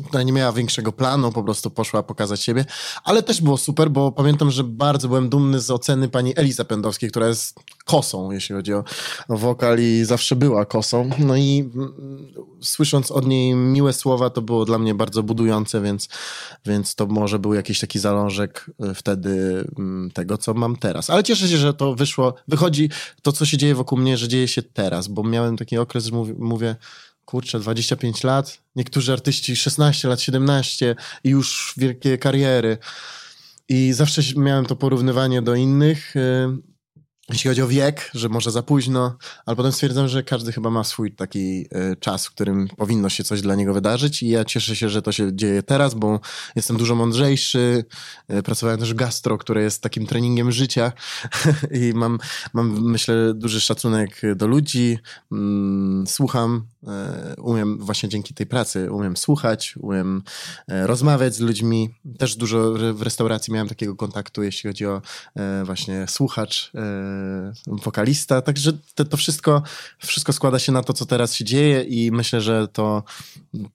która 0.09 0.23
nie 0.23 0.33
miała 0.33 0.53
większego 0.53 0.93
planu, 0.93 1.33
po 1.33 1.43
prostu 1.43 1.71
poszła 1.71 2.03
pokazać 2.03 2.43
siebie, 2.43 2.65
ale 3.05 3.23
też 3.23 3.41
było 3.41 3.57
super, 3.57 3.91
bo 3.91 4.13
pamiętam, 4.13 4.51
że 4.51 4.65
bardzo 4.65 5.09
byłem 5.09 5.29
dumny 5.29 5.61
z 5.61 5.71
oceny 5.71 6.09
pani 6.09 6.33
Eli 6.37 6.53
Zapędowskiej, 6.53 7.11
która 7.11 7.29
jest 7.29 7.61
kosą, 7.85 8.31
jeśli 8.31 8.55
chodzi 8.55 8.75
o 8.75 8.85
wokal 9.29 9.79
i 9.81 10.05
zawsze 10.05 10.37
była 10.37 10.65
kosą. 10.65 11.11
No 11.19 11.37
i 11.37 11.71
mm, 11.75 11.93
słysząc 12.61 13.11
od 13.11 13.27
niej 13.27 13.55
miłe 13.55 13.93
słowa, 13.93 14.31
to 14.31 14.43
było 14.43 14.65
dla 14.65 14.79
mnie 14.79 14.95
bardzo 14.95 15.23
budujące, 15.23 15.81
więc, 15.81 16.09
więc 16.67 16.95
to 16.95 17.07
może 17.07 17.39
był 17.39 17.55
jakiś 17.55 17.81
taki 17.81 17.99
zalążek 17.99 18.71
e, 18.81 18.95
wtedy 18.95 19.65
mm, 19.79 20.11
tego, 20.11 20.39
co 20.39 20.55
mam 20.55 20.77
teraz. 20.77 21.11
Ale 21.11 21.25
cieszę 21.25 21.49
się, 21.49 21.57
że 21.57 21.75
to 21.75 21.95
wyszło, 21.95 22.35
wychodzi 22.49 22.91
to, 23.23 23.33
co 23.33 23.47
się 23.47 23.57
dzieje 23.57 23.75
wokół 23.75 23.99
mnie, 23.99 24.17
że 24.17 24.29
dzieje 24.29 24.49
się 24.49 24.63
teraz, 24.63 25.09
bo 25.09 25.23
miałem 25.23 25.57
taki 25.57 25.79
okres, 25.79 26.05
że 26.05 26.13
mówię, 26.13 26.35
mówię 26.39 26.77
kurczę, 27.29 27.61
25 27.61 28.25
lat, 28.25 28.63
niektórzy 28.77 29.13
artyści 29.13 29.57
16 29.57 30.09
lat, 30.09 30.21
17 30.21 30.97
i 31.25 31.29
już 31.29 31.75
wielkie 31.77 32.19
kariery. 32.19 32.79
I 33.69 33.93
zawsze 33.93 34.23
miałem 34.37 34.67
to 34.67 34.77
porównywanie 34.77 35.43
do 35.43 35.55
innych, 35.55 36.17
y, 36.17 36.21
jeśli 37.33 37.49
chodzi 37.49 37.63
o 37.63 37.69
wiek, 37.69 38.11
że 38.15 38.29
może 38.29 38.51
za 38.51 38.63
późno, 38.63 39.17
ale 39.47 39.57
potem 39.57 39.73
stwierdzam, 39.73 40.09
że 40.09 40.23
każdy 40.23 40.53
chyba 40.53 40.71
ma 40.71 40.85
swój 40.85 41.13
taki 41.13 41.61
y, 41.93 41.97
czas, 42.01 42.27
w 42.27 42.31
którym 42.31 42.69
powinno 42.77 43.09
się 43.09 43.25
coś 43.25 43.41
dla 43.41 43.55
niego 43.55 43.75
wydarzyć 43.75 44.23
i 44.23 44.29
ja 44.29 44.45
cieszę 44.45 44.77
się, 44.77 44.89
że 44.89 45.03
to 45.03 45.13
się 45.13 45.37
dzieje 45.37 45.63
teraz, 45.63 45.95
bo 45.95 46.21
jestem 46.57 46.77
dużo 46.77 46.95
mądrzejszy, 46.95 47.85
y, 48.33 48.43
pracowałem 48.43 48.81
też 48.81 48.95
gastro, 48.95 49.39
które 49.39 49.63
jest 49.63 49.83
takim 49.83 50.07
treningiem 50.07 50.53
życia 50.53 50.93
i 51.81 51.93
mam, 51.95 52.19
mam, 52.53 52.91
myślę, 52.91 53.35
duży 53.35 53.61
szacunek 53.61 54.21
do 54.37 54.47
ludzi, 54.47 54.99
mm, 55.33 56.07
słucham, 56.07 56.67
y, 57.37 57.43
umiem 57.43 57.79
właśnie 57.79 58.09
dzięki 58.09 58.35
tej 58.35 58.47
pracy, 58.47 58.93
umiem 58.93 59.17
słuchać, 59.17 59.75
umiem 59.81 60.23
rozmawiać 60.69 61.35
z 61.35 61.41
ludźmi, 61.41 61.95
też 62.19 62.37
dużo 62.37 62.73
w 62.95 63.03
restauracji 63.03 63.53
miałem 63.53 63.69
takiego 63.69 63.97
kontaktu, 63.97 64.43
jeśli 64.43 64.71
chodzi 64.71 64.87
o 64.87 65.03
właśnie 65.65 66.07
słuchacz, 66.09 66.73
wokalista, 67.67 68.43
także 68.43 68.73
to, 68.95 69.05
to, 69.05 69.17
wszystko, 69.17 69.63
wszystko 69.99 70.33
składa 70.33 70.59
się 70.59 70.73
na 70.73 70.83
to, 70.83 70.93
co 70.93 71.07
teraz 71.07 71.35
się 71.35 71.45
dzieje 71.45 71.83
i 71.83 72.11
myślę, 72.13 72.41
że 72.41 72.69
to, 72.69 73.03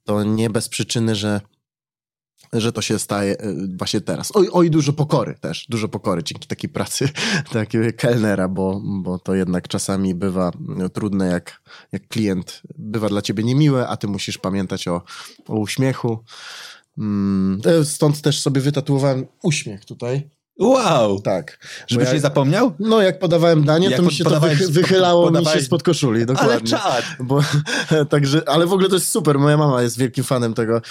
to 0.04 0.24
nie 0.24 0.50
bez 0.50 0.70
przyczyny, 0.70 1.16
że 1.16 1.42
że 2.54 2.72
to 2.72 2.82
się 2.82 3.00
staje 3.00 3.38
e, 3.38 3.54
właśnie 3.78 4.02
teraz. 4.02 4.32
Oj, 4.36 4.50
oj, 4.52 4.70
dużo 4.70 4.94
pokory 4.94 5.36
też, 5.42 5.66
dużo 5.70 5.88
pokory 5.88 6.24
dzięki 6.24 6.48
takiej 6.48 6.70
pracy 6.70 7.10
takiego 7.52 7.86
kelnera, 7.98 8.48
bo, 8.48 8.82
bo 8.84 9.20
to 9.20 9.36
jednak 9.36 9.68
czasami 9.68 10.16
bywa 10.16 10.52
no, 10.60 10.90
trudne, 10.90 11.28
jak, 11.28 11.62
jak 11.92 12.08
klient 12.08 12.62
bywa 12.78 13.10
dla 13.10 13.22
ciebie 13.22 13.44
niemiły, 13.44 13.88
a 13.88 13.98
ty 13.98 14.08
musisz 14.08 14.38
pamiętać 14.38 14.88
o, 14.88 15.02
o 15.48 15.56
uśmiechu. 15.56 16.20
Mm, 16.98 17.62
e, 17.66 17.86
stąd 17.86 18.22
też 18.22 18.42
sobie 18.42 18.62
wytatuowałem 18.62 19.26
uśmiech 19.44 19.86
tutaj. 19.86 20.30
Wow! 20.60 21.22
Tak. 21.22 21.58
Żebyś 21.88 22.08
ja, 22.08 22.14
nie 22.14 22.20
zapomniał? 22.20 22.74
No, 22.80 23.02
jak 23.02 23.20
podawałem 23.20 23.64
danie, 23.64 23.88
jak 23.90 23.98
to 23.98 24.06
mi 24.06 24.14
się 24.14 24.24
to 24.24 24.40
wych, 24.40 24.70
wychylało 24.70 25.32
mi 25.32 25.46
się 25.46 25.62
spod 25.62 25.84
koszuli, 25.84 26.26
dokładnie. 26.26 26.54
Ale 26.54 26.62
czad! 26.62 27.06
Bo, 27.20 27.42
także, 28.10 28.50
ale 28.50 28.66
w 28.66 28.74
ogóle 28.74 28.90
to 28.90 28.96
jest 28.96 29.10
super. 29.10 29.40
Moja 29.40 29.58
mama 29.58 29.82
jest 29.82 29.98
wielkim 29.98 30.24
fanem 30.24 30.54
tego, 30.54 30.82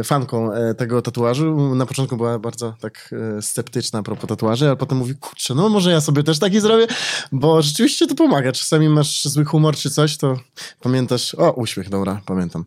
e, 0.00 0.04
fanką 0.04 0.52
e, 0.52 0.74
tego 0.74 1.02
tatuażu. 1.02 1.74
Na 1.74 1.86
początku 1.86 2.16
była 2.16 2.38
bardzo 2.38 2.74
tak 2.80 3.14
e, 3.38 3.42
sceptyczna 3.42 3.98
a 3.98 4.02
propos 4.02 4.28
tatuaży, 4.28 4.66
ale 4.66 4.76
potem 4.76 4.98
mówi, 4.98 5.14
kurczę, 5.14 5.54
no 5.54 5.68
może 5.68 5.90
ja 5.90 6.00
sobie 6.00 6.22
też 6.22 6.38
taki 6.38 6.60
zrobię, 6.60 6.86
bo 7.32 7.62
rzeczywiście 7.62 8.06
to 8.06 8.14
pomaga. 8.14 8.52
Czasami 8.52 8.88
masz 8.88 9.24
zły 9.24 9.44
humor 9.44 9.76
czy 9.76 9.90
coś, 9.90 10.16
to 10.16 10.36
pamiętasz, 10.80 11.34
o, 11.34 11.52
uśmiech, 11.52 11.88
dobra, 11.88 12.20
pamiętam. 12.26 12.64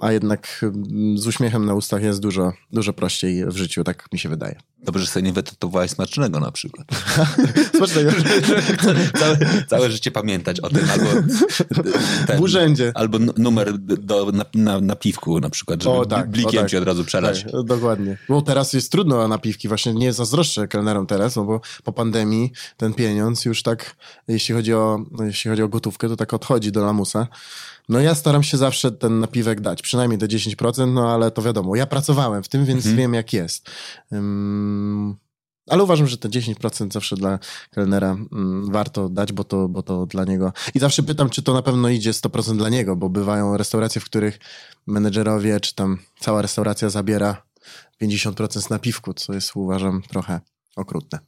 A 0.00 0.12
jednak 0.12 0.60
mm, 0.62 1.18
z 1.18 1.26
uśmiechem 1.26 1.66
na 1.66 1.74
ustach 1.74 2.02
jest 2.02 2.20
dużo, 2.20 2.52
dużo 2.72 2.92
prościej 2.92 3.46
w 3.46 3.56
życiu, 3.56 3.84
tak 3.84 4.12
mi 4.12 4.18
się 4.18 4.28
wydaje. 4.28 4.69
Dobrze, 4.82 5.04
że 5.04 5.10
sobie 5.10 5.26
nie 5.26 5.32
wytytułowałeś 5.32 5.90
smacznego 5.90 6.40
na 6.40 6.52
przykład. 6.52 6.86
smacznego. 7.76 8.10
całe, 9.20 9.38
całe 9.68 9.90
życie 9.90 10.10
pamiętać 10.10 10.60
o 10.60 10.68
tym, 10.68 10.90
albo 10.90 11.06
ten, 12.26 12.38
w 12.38 12.40
urzędzie. 12.40 12.92
Albo 12.94 13.18
numer 13.18 13.78
do, 13.78 14.32
na, 14.32 14.44
na, 14.54 14.80
na 14.80 14.96
piwku 14.96 15.40
na 15.40 15.50
przykład, 15.50 15.82
żeby 15.82 15.96
o, 15.96 16.06
tak, 16.06 16.30
blikiem 16.30 16.58
o, 16.58 16.62
tak. 16.62 16.70
ci 16.70 16.76
od 16.76 16.84
razu 16.84 17.04
przelać. 17.04 17.42
Tak, 17.42 17.52
dokładnie. 17.64 18.18
Bo 18.28 18.42
teraz 18.42 18.72
jest 18.72 18.92
trudno 18.92 19.28
na 19.28 19.38
piwki, 19.38 19.68
właśnie 19.68 19.94
nie 19.94 20.12
zazdroszczę 20.12 20.68
kelnerom 20.68 21.06
teraz, 21.06 21.36
no 21.36 21.44
bo 21.44 21.60
po 21.84 21.92
pandemii 21.92 22.52
ten 22.76 22.94
pieniądz 22.94 23.44
już 23.44 23.62
tak, 23.62 23.96
jeśli 24.28 24.54
chodzi 24.54 24.74
o, 24.74 25.04
jeśli 25.20 25.50
chodzi 25.50 25.62
o 25.62 25.68
gotówkę, 25.68 26.08
to 26.08 26.16
tak 26.16 26.34
odchodzi 26.34 26.72
do 26.72 26.84
lamusa. 26.84 27.26
No 27.88 28.00
ja 28.00 28.14
staram 28.14 28.42
się 28.42 28.56
zawsze 28.56 28.92
ten 28.92 29.20
napiwek 29.20 29.60
dać, 29.60 29.82
przynajmniej 29.82 30.18
te 30.18 30.26
10%, 30.26 30.92
no 30.92 31.14
ale 31.14 31.30
to 31.30 31.42
wiadomo, 31.42 31.76
ja 31.76 31.86
pracowałem 31.86 32.42
w 32.42 32.48
tym, 32.48 32.64
więc 32.64 32.78
mhm. 32.78 32.96
wiem 32.96 33.14
jak 33.14 33.32
jest. 33.32 33.70
Um, 34.10 35.16
ale 35.70 35.82
uważam, 35.82 36.06
że 36.06 36.18
te 36.18 36.28
10% 36.28 36.92
zawsze 36.92 37.16
dla 37.16 37.38
kelnera 37.70 38.16
warto 38.62 39.08
dać, 39.08 39.32
bo 39.32 39.44
to, 39.44 39.68
bo 39.68 39.82
to 39.82 40.06
dla 40.06 40.24
niego. 40.24 40.52
I 40.74 40.78
zawsze 40.78 41.02
pytam, 41.02 41.30
czy 41.30 41.42
to 41.42 41.54
na 41.54 41.62
pewno 41.62 41.88
idzie 41.88 42.12
100% 42.12 42.56
dla 42.56 42.68
niego, 42.68 42.96
bo 42.96 43.08
bywają 43.08 43.56
restauracje, 43.56 44.00
w 44.00 44.04
których 44.04 44.38
menedżerowie, 44.86 45.60
czy 45.60 45.74
tam 45.74 45.98
cała 46.20 46.42
restauracja 46.42 46.90
zabiera 46.90 47.42
50% 48.02 48.60
z 48.60 48.70
napiwku, 48.70 49.14
co 49.14 49.32
jest 49.34 49.50
uważam 49.54 50.02
trochę 50.02 50.40
okrutne. 50.76 51.18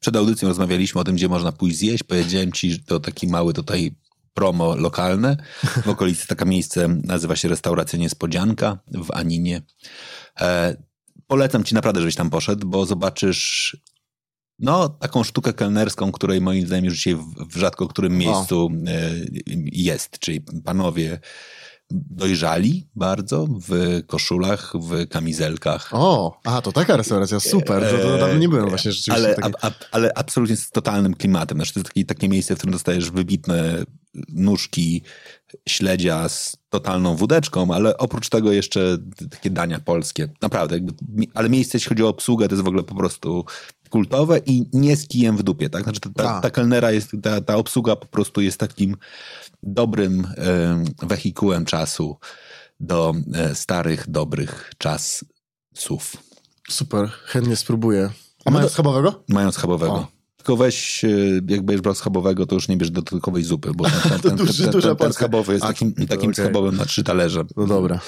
Przed 0.00 0.16
audycją 0.16 0.48
rozmawialiśmy 0.48 1.00
o 1.00 1.04
tym, 1.04 1.14
gdzie 1.14 1.28
można 1.28 1.52
pójść 1.52 1.78
zjeść. 1.78 2.02
Powiedziałem 2.02 2.52
ci, 2.52 2.72
że 2.72 2.78
to 2.78 3.00
taki 3.00 3.28
mały 3.28 3.52
tutaj 3.52 3.94
promo 4.34 4.76
lokalne. 4.76 5.36
W 5.84 5.88
okolicy 5.94 6.26
taka 6.26 6.44
miejsce 6.44 6.88
nazywa 6.88 7.36
się 7.36 7.48
Restauracja 7.48 7.98
Niespodzianka 7.98 8.78
w 8.86 9.10
Aninie. 9.12 9.62
E, 10.40 10.76
polecam 11.26 11.64
ci 11.64 11.74
naprawdę, 11.74 12.00
żebyś 12.00 12.14
tam 12.14 12.30
poszedł, 12.30 12.68
bo 12.68 12.86
zobaczysz 12.86 13.76
no, 14.58 14.88
taką 14.88 15.24
sztukę 15.24 15.52
kelnerską, 15.52 16.12
której 16.12 16.40
moim 16.40 16.66
zdaniem 16.66 16.84
już 16.84 16.94
dzisiaj 16.94 17.14
w, 17.14 17.34
w 17.50 17.56
rzadko 17.56 17.88
którym 17.88 18.18
miejscu 18.18 18.66
o. 18.66 18.90
E, 18.90 19.10
jest. 19.72 20.18
Czyli 20.18 20.40
panowie 20.64 21.20
dojrzali 21.90 22.88
bardzo 22.94 23.46
w 23.68 24.00
koszulach, 24.06 24.72
w 24.74 25.08
kamizelkach. 25.08 25.90
O, 25.92 26.40
a 26.44 26.62
to 26.62 26.72
taka 26.72 26.96
restauracja, 26.96 27.40
super. 27.40 27.82
To, 27.90 27.98
to 27.98 28.18
dawno 28.18 28.38
nie 28.38 28.48
byłem 28.48 28.68
właśnie 28.68 28.92
rzeczywiście. 28.92 29.36
Ale, 29.42 29.54
a, 29.62 29.66
a, 29.66 29.70
ale 29.90 30.12
absolutnie 30.14 30.56
z 30.56 30.70
totalnym 30.70 31.14
klimatem. 31.14 31.58
Znaczy, 31.58 31.72
to 31.72 31.80
jest 31.80 31.88
takie, 31.88 32.04
takie 32.04 32.28
miejsce, 32.28 32.54
w 32.54 32.58
którym 32.58 32.72
dostajesz 32.72 33.10
wybitne 33.10 33.84
nóżki 34.28 35.02
śledzia 35.68 36.28
z 36.28 36.56
totalną 36.68 37.16
wódeczką, 37.16 37.74
ale 37.74 37.98
oprócz 37.98 38.28
tego 38.28 38.52
jeszcze 38.52 38.98
takie 39.30 39.50
dania 39.50 39.80
polskie. 39.80 40.28
Naprawdę. 40.42 40.74
Jakby, 40.74 40.92
ale 41.34 41.48
miejsce, 41.48 41.78
jeśli 41.78 41.88
chodzi 41.88 42.02
o 42.02 42.08
obsługę, 42.08 42.48
to 42.48 42.54
jest 42.54 42.64
w 42.64 42.68
ogóle 42.68 42.82
po 42.82 42.94
prostu 42.94 43.44
kultowe 43.90 44.38
i 44.46 44.66
nie 44.72 44.96
z 44.96 45.08
kijem 45.08 45.36
w 45.36 45.42
dupie, 45.42 45.70
tak? 45.70 45.82
Znaczy 45.82 46.00
ta, 46.00 46.10
ta, 46.10 46.40
ta 46.40 46.50
kelnera 46.50 46.92
jest, 46.92 47.10
ta, 47.22 47.40
ta 47.40 47.56
obsługa 47.56 47.96
po 47.96 48.06
prostu 48.06 48.40
jest 48.40 48.58
takim 48.58 48.96
dobrym 49.62 50.26
e, 50.36 50.84
wehikułem 51.02 51.64
czasu 51.64 52.16
do 52.80 53.14
e, 53.34 53.54
starych, 53.54 54.10
dobrych 54.10 54.72
czasów. 54.78 56.16
Super, 56.68 57.10
chętnie 57.24 57.56
spróbuję. 57.56 58.10
A 58.44 58.50
mają 58.50 58.68
schabowego? 58.68 59.24
Mają 59.28 59.52
schabowego. 59.52 59.94
O. 59.94 60.19
Tylko 60.40 60.56
weź, 60.56 61.04
e, 61.04 61.08
jak 61.48 61.62
będziesz 61.62 61.80
brał 61.80 61.94
schabowego, 61.94 62.46
to 62.46 62.54
już 62.54 62.68
nie 62.68 62.76
bierz 62.76 62.90
dodatkowej 62.90 63.44
zupy, 63.44 63.72
bo 63.74 63.84
ten, 63.90 64.00
ten, 64.00 64.20
ten, 64.20 64.36
duży, 64.36 64.68
ten, 64.68 64.82
ten, 64.82 64.96
ten 64.96 65.12
schabowy 65.12 65.52
jest 65.52 65.64
A, 65.64 65.68
takim, 65.68 65.94
takim 65.94 66.30
okay. 66.30 66.34
schabowym 66.34 66.76
na 66.76 66.84
trzy 66.84 67.04
talerze. 67.04 67.44
No 67.56 67.66
dobra. 67.66 68.00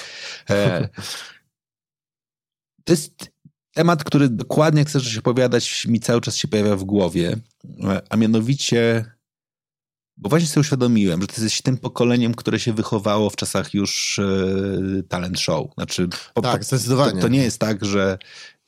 E, 0.51 0.89
to 2.85 2.93
jest 2.93 3.31
temat, 3.75 4.05
który 4.05 4.29
dokładnie 4.29 4.85
chcesz 4.85 5.13
się 5.13 5.19
opowiadać, 5.19 5.87
mi 5.87 6.01
cały 6.01 6.21
czas 6.21 6.37
się 6.37 6.49
pojawia 6.49 6.77
w 6.77 6.85
głowie, 6.85 7.37
a 8.11 8.17
mianowicie 8.17 9.05
bo 10.17 10.29
właśnie 10.29 10.49
sobie 10.49 10.61
uświadomiłem, 10.61 11.21
że 11.21 11.27
ty 11.27 11.43
jesteś 11.43 11.63
tym 11.63 11.79
pokoleniem, 11.79 12.35
które 12.35 12.61
się 12.61 12.73
wychowało 12.73 13.31
w 13.31 13.37
czasach 13.37 13.75
już 13.75 14.19
e, 14.19 15.03
talent 15.09 15.41
show. 15.41 15.75
Znaczy, 15.75 16.09
tak, 16.43 16.65
zdecydowanie. 16.65 17.13
To, 17.13 17.21
to, 17.21 17.29
nie 17.29 17.43
jest 17.43 17.59
tak, 17.59 17.85
że 17.85 18.19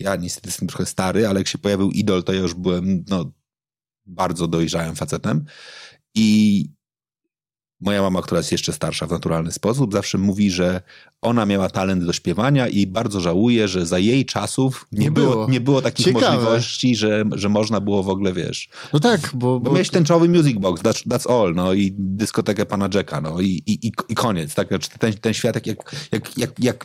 ja 0.00 0.16
niestety 0.16 0.48
jestem 0.48 0.68
trochę 0.68 0.86
stary, 0.86 1.26
ale 1.26 1.40
jak 1.40 1.48
się 1.48 1.58
pojawił 1.58 1.90
idol, 1.90 2.22
to 2.24 2.32
ja 2.32 2.40
już 2.40 2.54
byłem 2.54 3.04
no, 3.08 3.30
bardzo 4.06 4.48
dojrzałym 4.48 4.96
facetem. 4.96 5.44
I 6.14 6.68
Moja 7.84 8.02
mama, 8.02 8.22
która 8.22 8.38
jest 8.38 8.52
jeszcze 8.52 8.72
starsza 8.72 9.06
w 9.06 9.10
naturalny 9.10 9.52
sposób, 9.52 9.92
zawsze 9.92 10.18
mówi, 10.18 10.50
że 10.50 10.82
ona 11.22 11.46
miała 11.46 11.70
talent 11.70 12.04
do 12.04 12.12
śpiewania 12.12 12.68
i 12.68 12.86
bardzo 12.86 13.20
żałuje, 13.20 13.68
że 13.68 13.86
za 13.86 13.98
jej 13.98 14.24
czasów 14.24 14.86
nie, 14.92 15.04
nie 15.04 15.10
było, 15.10 15.30
było, 15.30 15.48
nie 15.48 15.60
było 15.60 15.82
takich 15.82 16.06
Ciekawe. 16.06 16.36
możliwości, 16.36 16.96
że, 16.96 17.24
że 17.32 17.48
można 17.48 17.80
było 17.80 18.02
w 18.02 18.08
ogóle, 18.08 18.32
wiesz... 18.32 18.68
No 18.92 19.00
tak, 19.00 19.30
bo... 19.34 19.46
Bo, 19.46 19.60
bo 19.60 19.70
miałeś 19.70 19.90
tęczowy 19.90 20.28
music 20.28 20.58
box, 20.58 20.82
that's, 20.82 21.08
that's, 21.08 21.32
all, 21.32 21.54
no 21.54 21.72
i 21.72 21.94
dyskotekę 21.98 22.66
pana 22.66 22.88
Jacka, 22.94 23.20
no 23.20 23.40
i, 23.40 23.62
i, 23.66 23.92
i 24.08 24.14
koniec, 24.14 24.54
tak? 24.54 24.68
Znaczy 24.68 24.88
ten, 24.98 25.12
ten 25.12 25.34
świat, 25.34 25.66
jak, 25.66 26.08
jak, 26.12 26.38
jak, 26.38 26.60
jak 26.60 26.84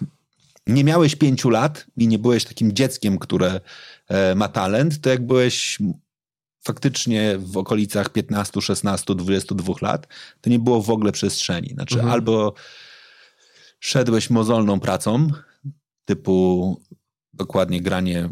nie 0.67 0.83
miałeś 0.83 1.15
pięciu 1.15 1.49
lat 1.49 1.85
i 1.97 2.07
nie 2.07 2.19
byłeś 2.19 2.43
takim 2.43 2.73
dzieckiem, 2.73 3.19
które 3.19 3.61
e, 4.07 4.35
ma 4.35 4.47
talent, 4.47 5.01
to 5.01 5.09
jak 5.09 5.25
byłeś 5.25 5.79
faktycznie 6.61 7.35
w 7.37 7.57
okolicach 7.57 8.09
15, 8.09 8.61
16, 8.61 9.15
22 9.15 9.73
lat, 9.81 10.07
to 10.41 10.49
nie 10.49 10.59
było 10.59 10.81
w 10.81 10.89
ogóle 10.89 11.11
przestrzeni. 11.11 11.69
Znaczy, 11.69 11.95
mhm. 11.95 12.13
albo 12.13 12.53
szedłeś 13.79 14.29
mozolną 14.29 14.79
pracą, 14.79 15.27
typu 16.05 16.81
dokładnie 17.33 17.81
granie 17.81 18.29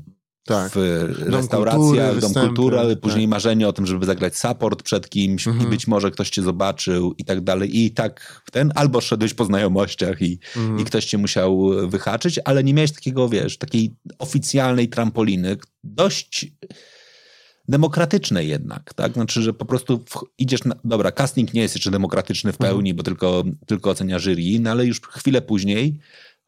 tak. 0.47 0.71
w 0.75 0.77
restauracjach, 1.19 2.19
dom 2.19 2.33
kultury, 2.33 2.77
tak. 2.77 2.99
później 2.99 3.27
marzenie 3.27 3.67
o 3.67 3.73
tym, 3.73 3.85
żeby 3.85 4.05
zagrać 4.05 4.37
support 4.37 4.83
przed 4.83 5.09
kimś 5.09 5.47
mhm. 5.47 5.67
i 5.67 5.69
być 5.69 5.87
może 5.87 6.11
ktoś 6.11 6.29
cię 6.29 6.41
zobaczył 6.41 7.13
i 7.17 7.25
tak 7.25 7.41
dalej. 7.41 7.79
I 7.79 7.91
tak 7.91 8.41
ten, 8.51 8.71
albo 8.75 9.01
szedłeś 9.01 9.33
po 9.33 9.45
znajomościach 9.45 10.21
i, 10.21 10.39
mhm. 10.55 10.79
i 10.79 10.83
ktoś 10.83 11.05
cię 11.05 11.17
musiał 11.17 11.69
wyhaczyć, 11.87 12.39
ale 12.45 12.63
nie 12.63 12.73
miałeś 12.73 12.91
takiego, 12.91 13.29
wiesz, 13.29 13.57
takiej 13.57 13.95
oficjalnej 14.19 14.89
trampoliny. 14.89 15.57
Dość 15.83 16.51
demokratyczne 17.67 18.45
jednak, 18.45 18.93
tak? 18.93 19.13
Znaczy, 19.13 19.41
że 19.41 19.53
po 19.53 19.65
prostu 19.65 20.03
idziesz 20.37 20.63
na... 20.63 20.75
Dobra, 20.83 21.11
casting 21.11 21.53
nie 21.53 21.61
jest 21.61 21.75
jeszcze 21.75 21.91
demokratyczny 21.91 22.53
w 22.53 22.57
pełni, 22.57 22.89
mhm. 22.89 22.97
bo 22.97 23.03
tylko, 23.03 23.43
tylko 23.65 23.89
ocenia 23.89 24.19
jury, 24.19 24.59
no 24.59 24.71
ale 24.71 24.85
już 24.85 25.01
chwilę 25.01 25.41
później 25.41 25.99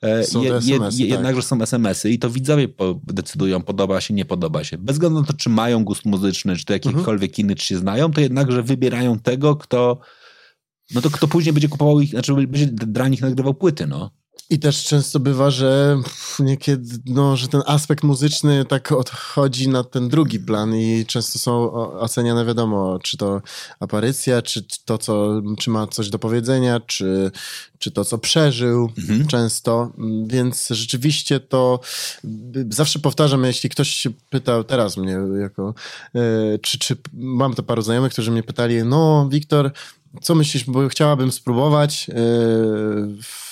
E, 0.01 0.23
Są 0.23 0.43
je, 0.43 0.49
je, 0.49 0.55
SMS-y, 0.55 1.03
je, 1.03 1.09
tak. 1.09 1.17
Jednakże 1.17 1.41
są 1.41 1.61
SMS-y 1.61 2.09
i 2.09 2.19
to 2.19 2.29
widzowie 2.29 2.67
po- 2.67 2.99
decydują, 3.07 3.61
podoba 3.61 4.01
się, 4.01 4.13
nie 4.13 4.25
podoba 4.25 4.63
się. 4.63 4.77
Bez 4.77 4.95
względu 4.95 5.19
na 5.21 5.27
to, 5.27 5.33
czy 5.33 5.49
mają 5.49 5.83
gust 5.83 6.05
muzyczny, 6.05 6.55
czy 6.55 6.65
to 6.65 6.73
jakikolwiek 6.73 7.31
Mhm. 7.31 7.45
inny, 7.45 7.55
czy 7.55 7.65
się 7.65 7.77
znają, 7.77 8.11
to 8.11 8.21
jednakże 8.21 8.63
wybierają 8.63 9.19
tego, 9.19 9.55
kto 9.55 9.99
no 10.93 11.01
to 11.01 11.09
kto 11.09 11.27
później 11.27 11.53
będzie 11.53 11.69
kupował 11.69 12.01
ich, 12.01 12.09
znaczy 12.09 12.33
będzie 12.33 12.67
dla 12.67 13.07
nich 13.07 13.21
nagrywał 13.21 13.53
płyty, 13.53 13.87
no. 13.87 14.11
I 14.49 14.59
też 14.59 14.83
często 14.83 15.19
bywa, 15.19 15.51
że 15.51 16.01
niekiedy, 16.39 16.97
no, 17.05 17.35
że 17.37 17.47
ten 17.47 17.61
aspekt 17.65 18.03
muzyczny 18.03 18.65
tak 18.65 18.91
odchodzi 18.91 19.69
na 19.69 19.83
ten 19.83 20.09
drugi 20.09 20.39
plan 20.39 20.75
i 20.75 21.05
często 21.05 21.39
są 21.39 21.71
oceniane, 21.99 22.45
wiadomo, 22.45 22.99
czy 23.03 23.17
to 23.17 23.41
aparycja, 23.79 24.41
czy 24.41 24.63
to, 24.85 24.97
co, 24.97 25.41
czy 25.57 25.69
ma 25.69 25.87
coś 25.87 26.09
do 26.09 26.19
powiedzenia, 26.19 26.79
czy, 26.79 27.31
czy 27.79 27.91
to, 27.91 28.05
co 28.05 28.17
przeżył 28.17 28.89
często, 29.27 29.79
Mm, 29.97 30.27
więc 30.27 30.67
rzeczywiście 30.71 31.39
to 31.39 31.79
y, 32.25 32.29
zawsze 32.69 32.99
powtarzam, 32.99 33.43
jeśli 33.43 33.69
ktoś 33.69 33.89
się 33.89 34.09
pytał 34.29 34.63
teraz 34.63 34.97
mnie 34.97 35.17
jako, 35.41 35.73
y, 36.15 36.59
czy, 36.59 36.79
czy 36.79 36.97
mam 37.13 37.53
to 37.53 37.63
paru 37.63 37.81
znajomych, 37.81 38.13
którzy 38.13 38.31
mnie 38.31 38.43
pytali, 38.43 38.83
no 38.83 39.29
Wiktor, 39.31 39.71
co 40.21 40.35
myślisz, 40.35 40.63
bo 40.63 40.87
chciałabym 40.87 41.31
spróbować 41.31 42.07
yy, 42.07 42.15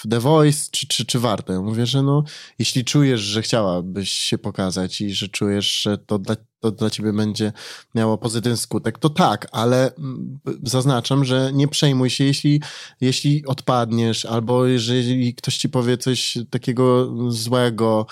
The 0.09 0.19
Voice, 0.19 0.69
czy, 0.71 0.87
czy, 0.87 1.05
czy 1.05 1.19
warto? 1.19 1.53
Ja 1.53 1.61
mówię, 1.61 1.85
że 1.85 2.03
no, 2.03 2.23
jeśli 2.59 2.85
czujesz, 2.85 3.21
że 3.21 3.41
chciałabyś 3.41 4.09
się 4.09 4.37
pokazać 4.37 5.01
i 5.01 5.13
że 5.13 5.27
czujesz, 5.27 5.81
że 5.81 5.97
to 5.97 6.19
dla, 6.19 6.35
to 6.59 6.71
dla 6.71 6.89
ciebie 6.89 7.13
będzie 7.13 7.53
miało 7.95 8.17
pozytywny 8.17 8.57
skutek, 8.57 8.99
to 8.99 9.09
tak, 9.09 9.47
ale 9.51 9.95
mm, 9.95 10.39
zaznaczam, 10.63 11.25
że 11.25 11.51
nie 11.53 11.67
przejmuj 11.67 12.09
się, 12.09 12.23
jeśli, 12.23 12.61
jeśli 13.01 13.45
odpadniesz, 13.45 14.25
albo 14.25 14.65
jeżeli 14.65 15.35
ktoś 15.35 15.57
ci 15.57 15.69
powie 15.69 15.97
coś 15.97 16.37
takiego 16.49 17.13
złego, 17.31 18.05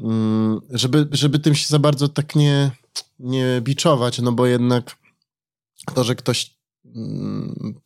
mm, 0.00 0.60
żeby, 0.70 1.08
żeby 1.12 1.38
tym 1.38 1.54
się 1.54 1.66
za 1.66 1.78
bardzo 1.78 2.08
tak 2.08 2.36
nie, 2.36 2.70
nie 3.18 3.60
biczować, 3.60 4.18
no 4.18 4.32
bo 4.32 4.46
jednak 4.46 4.96
to, 5.94 6.04
że 6.04 6.14
ktoś 6.14 6.53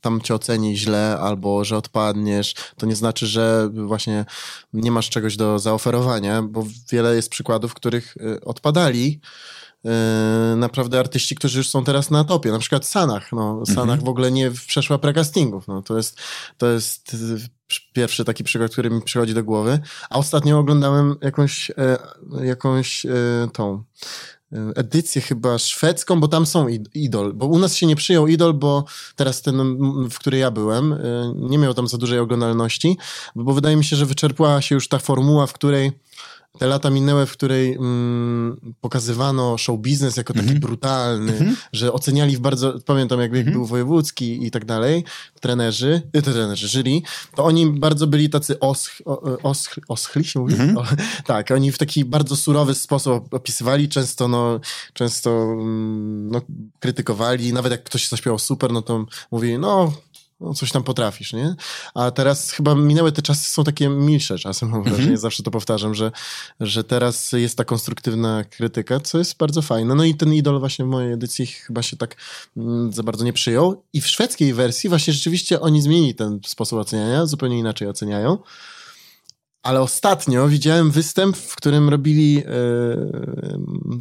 tam 0.01 0.21
cię 0.21 0.35
oceni 0.35 0.77
źle 0.77 1.18
albo 1.21 1.64
że 1.64 1.77
odpadniesz, 1.77 2.55
to 2.77 2.87
nie 2.87 2.97
znaczy, 2.97 3.27
że 3.27 3.71
właśnie 3.73 4.25
nie 4.73 4.90
masz 4.90 5.11
czegoś 5.11 5.37
do 5.37 5.59
zaoferowania, 5.59 6.42
bo 6.42 6.66
wiele 6.92 7.16
jest 7.16 7.31
przykładów, 7.31 7.71
w 7.71 7.75
których 7.75 8.16
y, 8.16 8.40
odpadali 8.44 9.21
y, 9.85 10.57
naprawdę 10.57 10.99
artyści, 10.99 11.37
którzy 11.37 11.59
już 11.59 11.68
są 11.68 11.85
teraz 11.85 12.11
na 12.11 12.25
topie. 12.25 12.53
Na 12.53 12.59
przykład 12.59 12.87
Sanach. 12.87 13.33
No, 13.33 13.66
Sanach 13.66 14.03
w 14.03 14.09
ogóle 14.09 14.33
nie 14.33 14.51
przeszła 14.51 14.99
precastingów. 14.99 15.68
No, 15.68 15.83
to 15.83 15.97
jest, 15.97 16.21
to 16.59 16.66
jest 16.66 17.14
y, 17.14 17.38
pierwszy 17.92 18.25
taki 18.25 18.44
przykład, 18.44 18.73
który 18.73 18.90
mi 18.90 19.03
przychodzi 19.03 19.35
do 19.35 19.44
głowy. 19.44 19.81
A 20.11 20.18
ostatnio 20.18 20.59
oglądałem 20.59 21.16
jakąś, 21.21 21.71
e, 21.71 21.99
jakąś 22.42 23.07
e, 23.07 23.11
tą 23.53 23.85
edycję 24.76 25.22
chyba 25.22 25.58
szwedzką, 25.58 26.20
bo 26.20 26.28
tam 26.28 26.46
są 26.46 26.66
id- 26.66 26.88
idol, 26.94 27.32
bo 27.34 27.46
u 27.46 27.58
nas 27.58 27.76
się 27.76 27.87
nie 27.87 27.96
przyjął 27.96 28.26
idol, 28.26 28.54
bo 28.54 28.84
teraz 29.16 29.42
ten, 29.42 29.76
w 30.11 30.18
której 30.18 30.40
ja 30.40 30.50
byłem, 30.50 30.92
e, 30.92 30.98
nie 31.37 31.58
miał 31.58 31.74
tam 31.74 31.88
za 31.88 31.98
dużej 31.98 32.18
oglądalności, 32.18 32.96
bo 33.34 33.52
wydaje 33.52 33.76
mi 33.76 33.84
się, 33.84 33.96
że 33.96 34.06
wyczerpała 34.06 34.62
się 34.62 34.74
już 34.74 34.88
ta 34.88 34.98
formuła, 34.98 35.46
w 35.46 35.52
której 35.52 35.92
te 36.58 36.66
lata 36.66 36.90
minęły, 36.90 37.26
w 37.26 37.32
której 37.32 37.74
mm, 37.74 38.74
pokazywano 38.80 39.58
show 39.58 39.80
biznes 39.80 40.16
jako 40.16 40.34
taki 40.34 40.54
brutalny, 40.54 41.56
że 41.72 41.92
oceniali 41.92 42.37
w 42.37 42.40
bardzo, 42.40 42.80
pamiętam 42.87 43.20
jak, 43.20 43.32
jak 43.32 43.52
był 43.52 43.66
wojewódzki 43.66 44.46
i 44.46 44.50
tak 44.50 44.64
dalej, 44.64 45.04
trenerzy, 45.40 46.02
y, 46.16 46.22
te 46.22 46.32
trenerzy, 46.32 46.68
jury, 46.68 47.00
to 47.37 47.44
oni 47.44 47.66
bardzo 47.66 48.06
byli 48.06 48.30
tacy 48.30 48.61
osch, 48.61 49.02
osch, 49.42 49.78
oschli 49.88 50.24
się 50.24 50.40
mówi? 50.40 50.54
O, 50.76 50.84
tak, 51.26 51.50
oni 51.50 51.72
w 51.72 51.78
taki 51.78 52.04
bardzo 52.04 52.37
surowy 52.37 52.74
sposób 52.74 53.34
opisywali, 53.34 53.88
często 53.88 54.28
no, 54.28 54.61
często 54.92 55.30
mm, 55.42 56.30
no, 56.30 56.40
krytykowali, 56.80 57.52
nawet 57.52 57.72
jak 57.72 57.84
ktoś 57.84 58.08
zaśpiewał 58.08 58.38
super, 58.38 58.72
no 58.72 58.82
to 58.82 59.06
mówili, 59.30 59.58
no 59.58 59.92
no, 60.40 60.55
coś 60.55 60.72
tam 60.72 60.83
potrafisz, 60.83 61.33
nie? 61.33 61.57
A 61.94 62.11
teraz 62.11 62.51
chyba 62.51 62.74
minęły 62.74 63.12
te 63.12 63.22
czasy, 63.22 63.51
są 63.51 63.64
takie 63.64 63.88
milsze 63.88 64.38
czasem, 64.38 64.68
mam 64.68 64.83
wrażenie, 64.83 65.18
zawsze 65.18 65.42
to 65.42 65.51
powtarzam, 65.51 65.94
że, 65.94 66.12
że 66.61 66.85
teraz 66.85 67.33
jest 67.33 67.57
ta 67.57 67.64
konstruktywna 67.64 68.44
krytyka, 68.44 69.01
co 69.01 69.18
jest 69.18 69.37
bardzo 69.37 69.62
fajne. 69.62 69.94
No 69.94 70.05
i 70.05 70.14
ten 70.14 70.35
idol 70.35 70.61
właśnie 70.61 70.85
w 70.85 70.88
mojej 70.88 71.12
edycji 71.12 71.46
chyba 71.46 71.83
się 71.83 71.96
tak 71.96 72.16
mm, 72.57 72.92
za 72.92 73.03
bardzo 73.03 73.24
nie 73.24 73.33
przyjął. 73.33 73.83
I 73.92 74.01
w 74.01 74.07
szwedzkiej 74.07 74.55
wersji 74.55 74.88
właśnie 74.88 75.12
rzeczywiście 75.12 75.61
oni 75.61 75.83
zmienili 75.83 76.14
ten 76.14 76.40
sposób 76.46 76.79
oceniania, 76.79 77.27
zupełnie 77.27 77.59
inaczej 77.59 77.88
oceniają. 77.88 78.38
Ale 79.62 79.81
ostatnio 79.81 80.49
widziałem 80.49 80.90
występ, 80.90 81.37
w 81.37 81.57
którym 81.57 81.88
robili 81.88 82.38
e, 82.38 82.51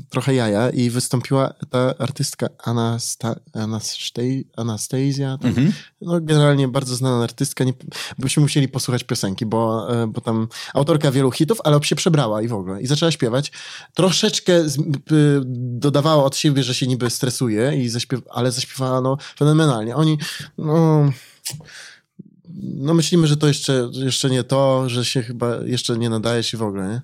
trochę 0.09 0.33
jaja 0.33 0.69
i 0.69 0.89
wystąpiła 0.89 1.53
ta 1.69 1.97
artystka 1.97 2.47
Anasta, 2.63 3.35
Anastej, 3.53 4.47
Anastazja. 4.57 5.37
Tam, 5.37 5.53
No, 6.01 6.21
generalnie 6.21 6.67
bardzo 6.67 6.95
znana 6.95 7.23
artystka. 7.23 7.63
Nie, 7.63 7.73
byśmy 8.17 8.41
musieli 8.41 8.67
posłuchać 8.67 9.03
piosenki, 9.03 9.45
bo, 9.45 9.93
e, 10.03 10.07
bo 10.07 10.21
tam 10.21 10.47
autorka 10.73 11.11
wielu 11.11 11.31
hitów, 11.31 11.57
ale 11.63 11.83
się 11.83 11.95
przebrała 11.95 12.41
i 12.41 12.47
w 12.47 12.53
ogóle. 12.53 12.81
I 12.81 12.87
zaczęła 12.87 13.11
śpiewać. 13.11 13.51
Troszeczkę 13.93 14.69
z, 14.69 14.77
p, 14.77 15.15
dodawała 15.79 16.23
od 16.23 16.35
siebie, 16.35 16.63
że 16.63 16.73
się 16.73 16.87
niby 16.87 17.09
stresuje, 17.09 17.83
i 17.83 17.89
zaśpiew, 17.89 18.21
ale 18.29 18.51
zaśpiewała 18.51 19.01
no, 19.01 19.17
fenomenalnie. 19.39 19.95
Oni... 19.95 20.17
No, 20.57 21.09
no 22.63 22.93
myślimy, 22.93 23.27
że 23.27 23.37
to 23.37 23.47
jeszcze, 23.47 23.89
jeszcze 23.93 24.29
nie 24.29 24.43
to, 24.43 24.89
że 24.89 25.05
się 25.05 25.21
chyba 25.21 25.55
jeszcze 25.65 25.97
nie 25.97 26.09
nadaje 26.09 26.43
się 26.43 26.57
w 26.57 26.61
ogóle, 26.63 26.87
nie? 26.87 27.01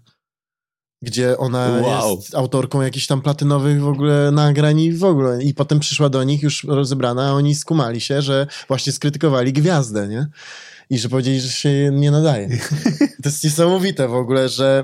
Gdzie 1.01 1.37
ona 1.37 1.79
Wow. 1.81 2.15
jest 2.15 2.35
autorką 2.35 2.81
jakichś 2.81 3.07
tam 3.07 3.21
platynowych 3.21 3.81
w 3.81 3.87
ogóle 3.87 4.31
nagrań 4.31 4.79
i 4.79 4.91
w 4.93 5.03
ogóle. 5.03 5.43
I 5.43 5.53
potem 5.53 5.79
przyszła 5.79 6.09
do 6.09 6.23
nich 6.23 6.43
już 6.43 6.63
rozebrana, 6.63 7.27
a 7.27 7.31
oni 7.33 7.55
skumali 7.55 8.01
się, 8.01 8.21
że 8.21 8.47
właśnie 8.67 8.93
skrytykowali 8.93 9.53
gwiazdę, 9.53 10.07
nie? 10.07 10.27
I 10.89 10.99
że 10.99 11.09
powiedzieli, 11.09 11.41
że 11.41 11.49
się 11.49 11.89
nie 11.93 12.11
nadaje. 12.11 12.49
To 13.23 13.29
jest 13.29 13.43
niesamowite 13.43 14.07
w 14.07 14.13
ogóle, 14.15 14.49
że 14.49 14.83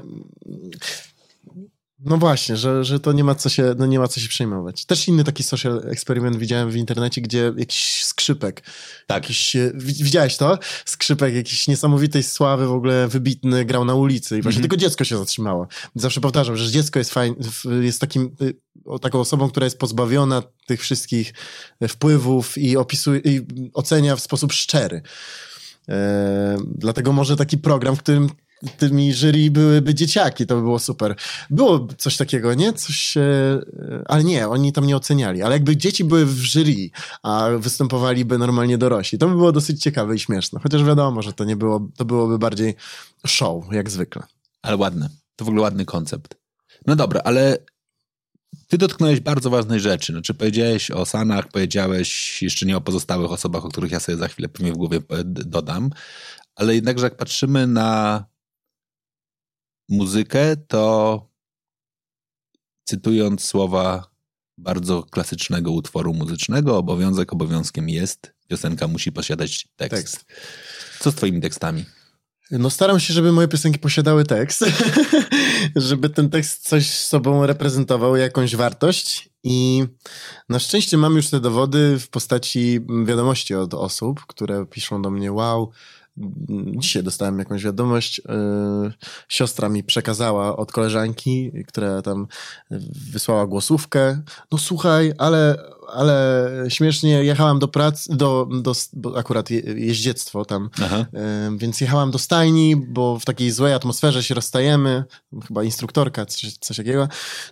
no 2.05 2.17
właśnie, 2.17 2.57
że, 2.57 2.83
że 2.83 2.99
to 2.99 3.11
nie 3.11 3.23
ma, 3.23 3.35
co 3.35 3.49
się, 3.49 3.75
no 3.77 3.85
nie 3.85 3.99
ma 3.99 4.07
co 4.07 4.19
się 4.19 4.27
przejmować. 4.27 4.85
Też 4.85 5.07
inny 5.07 5.23
taki 5.23 5.43
social 5.43 5.81
eksperyment 5.91 6.37
widziałem 6.37 6.71
w 6.71 6.75
internecie, 6.75 7.21
gdzie 7.21 7.53
jakiś 7.57 8.03
skrzypek, 8.05 8.63
Tak. 9.07 9.23
jakiś, 9.23 9.55
e, 9.55 9.71
wi- 9.75 10.03
widziałeś 10.03 10.37
to? 10.37 10.59
Skrzypek 10.85 11.35
jakiś 11.35 11.67
niesamowitej 11.67 12.23
sławy, 12.23 12.67
w 12.67 12.71
ogóle 12.71 13.07
wybitny, 13.07 13.65
grał 13.65 13.85
na 13.85 13.95
ulicy 13.95 14.37
i 14.37 14.41
właśnie 14.41 14.61
tylko 14.61 14.77
dziecko 14.77 15.03
się 15.03 15.17
zatrzymało. 15.17 15.67
Zawsze 15.95 16.21
powtarzam, 16.21 16.55
że 16.57 16.71
dziecko 16.71 16.99
jest 16.99 17.13
fajn, 17.13 17.35
w- 17.39 17.83
jest 17.83 18.01
takim, 18.01 18.35
y, 18.41 18.53
taką 19.01 19.19
osobą, 19.19 19.49
która 19.49 19.63
jest 19.65 19.77
pozbawiona 19.79 20.43
tych 20.65 20.81
wszystkich 20.81 21.33
e, 21.79 21.87
wpływów 21.87 22.57
i 22.57 22.77
opisuje, 22.77 23.19
i 23.25 23.41
ocenia 23.73 24.15
w 24.15 24.19
sposób 24.21 24.53
szczery. 24.53 25.01
E, 25.89 26.57
dlatego 26.75 27.13
może 27.13 27.35
taki 27.35 27.57
program, 27.57 27.95
w 27.95 27.99
którym 27.99 28.29
tymi 28.77 29.13
jury 29.13 29.51
byłyby 29.51 29.93
dzieciaki, 29.95 30.45
to 30.45 30.55
by 30.55 30.61
było 30.61 30.79
super. 30.79 31.15
Było 31.49 31.87
coś 31.97 32.17
takiego, 32.17 32.53
nie? 32.53 32.73
Coś, 32.73 33.17
e, 33.17 33.61
ale 34.05 34.23
nie, 34.23 34.47
oni 34.47 34.73
tam 34.73 34.87
nie 34.87 34.95
oceniali. 34.95 35.41
Ale 35.41 35.55
jakby 35.55 35.77
dzieci 35.77 36.03
były 36.03 36.25
w 36.25 36.43
jury, 36.43 36.89
a 37.23 37.49
występowaliby 37.57 38.37
normalnie 38.37 38.77
dorośli, 38.77 39.17
to 39.17 39.27
by 39.27 39.35
było 39.35 39.51
dosyć 39.51 39.81
ciekawe 39.81 40.15
i 40.15 40.19
śmieszne. 40.19 40.59
Chociaż 40.63 40.83
wiadomo, 40.83 41.21
że 41.21 41.33
to 41.33 41.43
nie 41.43 41.55
było, 41.55 41.89
to 41.97 42.05
byłoby 42.05 42.39
bardziej 42.39 42.75
show, 43.27 43.63
jak 43.71 43.89
zwykle. 43.89 44.23
Ale 44.61 44.77
ładne. 44.77 45.09
To 45.35 45.45
w 45.45 45.47
ogóle 45.47 45.61
ładny 45.61 45.85
koncept. 45.85 46.35
No 46.87 46.95
dobra, 46.95 47.21
ale 47.23 47.57
ty 48.67 48.77
dotknąłeś 48.77 49.19
bardzo 49.19 49.49
ważnej 49.49 49.79
rzeczy. 49.79 50.13
Znaczy 50.13 50.33
powiedziałeś 50.33 50.91
o 50.91 51.05
Sanach, 51.05 51.47
powiedziałeś 51.47 52.41
jeszcze 52.41 52.65
nie 52.65 52.77
o 52.77 52.81
pozostałych 52.81 53.31
osobach, 53.31 53.65
o 53.65 53.69
których 53.69 53.91
ja 53.91 53.99
sobie 53.99 54.17
za 54.17 54.27
chwilę 54.27 54.49
pewnie 54.49 54.71
w 54.71 54.77
głowie 54.77 54.97
e, 54.97 55.23
dodam, 55.23 55.89
ale 56.55 56.75
jednakże 56.75 57.05
jak 57.05 57.17
patrzymy 57.17 57.67
na 57.67 58.25
muzykę, 59.89 60.57
to 60.57 61.25
cytując 62.83 63.43
słowa 63.43 64.09
bardzo 64.57 65.03
klasycznego 65.03 65.71
utworu 65.71 66.13
muzycznego, 66.13 66.77
obowiązek 66.77 67.33
obowiązkiem 67.33 67.89
jest, 67.89 68.33
piosenka 68.47 68.87
musi 68.87 69.11
posiadać 69.11 69.67
tekst. 69.75 69.95
Tekst. 69.95 70.25
Co 70.99 71.11
z 71.11 71.15
twoimi 71.15 71.41
tekstami? 71.41 71.85
No 72.51 72.69
staram 72.69 72.99
się, 72.99 73.13
żeby 73.13 73.31
moje 73.31 73.47
piosenki 73.47 73.79
posiadały 73.79 74.25
tekst, 74.25 74.65
żeby 75.75 76.09
ten 76.09 76.29
tekst 76.29 76.69
coś 76.69 76.89
z 76.89 77.05
sobą 77.05 77.45
reprezentował, 77.45 78.15
jakąś 78.15 78.55
wartość 78.55 79.29
i 79.43 79.83
na 80.49 80.59
szczęście 80.59 80.97
mam 80.97 81.15
już 81.15 81.29
te 81.29 81.39
dowody 81.39 81.99
w 81.99 82.09
postaci 82.09 82.79
wiadomości 83.05 83.55
od 83.55 83.73
osób, 83.73 84.25
które 84.25 84.65
piszą 84.65 85.01
do 85.01 85.09
mnie, 85.09 85.31
wow, 85.31 85.71
dzisiaj 86.77 87.03
dostałem 87.03 87.39
jakąś 87.39 87.63
wiadomość. 87.63 88.21
Yy, 88.83 88.93
siostra 89.29 89.69
mi 89.69 89.83
przekazała 89.83 90.57
od 90.57 90.71
koleżanki, 90.71 91.51
która 91.67 92.01
tam 92.01 92.27
wysłała 93.11 93.47
głosówkę. 93.47 94.21
No 94.51 94.57
słuchaj, 94.57 95.13
ale, 95.17 95.57
ale 95.93 96.49
śmiesznie 96.69 97.23
jechałam 97.23 97.59
do 97.59 97.67
pracy, 97.67 98.17
do, 98.17 98.47
do 98.61 98.73
bo 98.93 99.17
akurat 99.17 99.49
je, 99.49 99.59
jeździectwo 99.59 100.45
tam, 100.45 100.69
yy, 100.79 101.57
więc 101.57 101.81
jechałam 101.81 102.11
do 102.11 102.17
stajni, 102.17 102.75
bo 102.75 103.19
w 103.19 103.25
takiej 103.25 103.51
złej 103.51 103.73
atmosferze 103.73 104.23
się 104.23 104.35
rozstajemy, 104.35 105.03
chyba 105.47 105.63
instruktorka, 105.63 106.25
coś, 106.25 106.57
coś 106.57 106.77
takiego. 106.77 107.07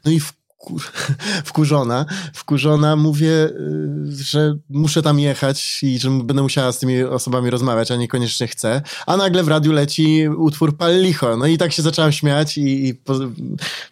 No 0.05 0.11
i 0.11 0.19
w 0.19 0.33
wkurzona, 1.45 2.05
wkurzona, 2.33 2.95
mówię, 2.95 3.31
y, 3.31 4.23
że 4.23 4.57
muszę 4.69 5.01
tam 5.01 5.19
jechać 5.19 5.79
i 5.83 5.99
że 5.99 6.09
będę 6.09 6.41
musiała 6.41 6.71
z 6.71 6.79
tymi 6.79 7.03
osobami 7.03 7.49
rozmawiać, 7.49 7.91
a 7.91 7.95
niekoniecznie 7.95 8.47
chcę. 8.47 8.81
A 9.07 9.17
nagle 9.17 9.43
w 9.43 9.47
radiu 9.47 9.71
leci 9.71 10.29
utwór 10.29 10.77
Pal 10.77 11.01
Licho. 11.01 11.37
No 11.37 11.45
i 11.47 11.57
tak 11.57 11.73
się 11.73 11.81
zaczęłam 11.81 12.11
śmiać 12.11 12.57
i, 12.57 12.87
i 12.87 13.01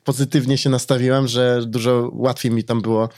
pozytywnie 0.04 0.58
się 0.58 0.70
nastawiłam, 0.70 1.28
że 1.28 1.62
dużo 1.66 2.10
łatwiej 2.14 2.52
mi 2.52 2.64
tam 2.64 2.82
było 2.82 3.10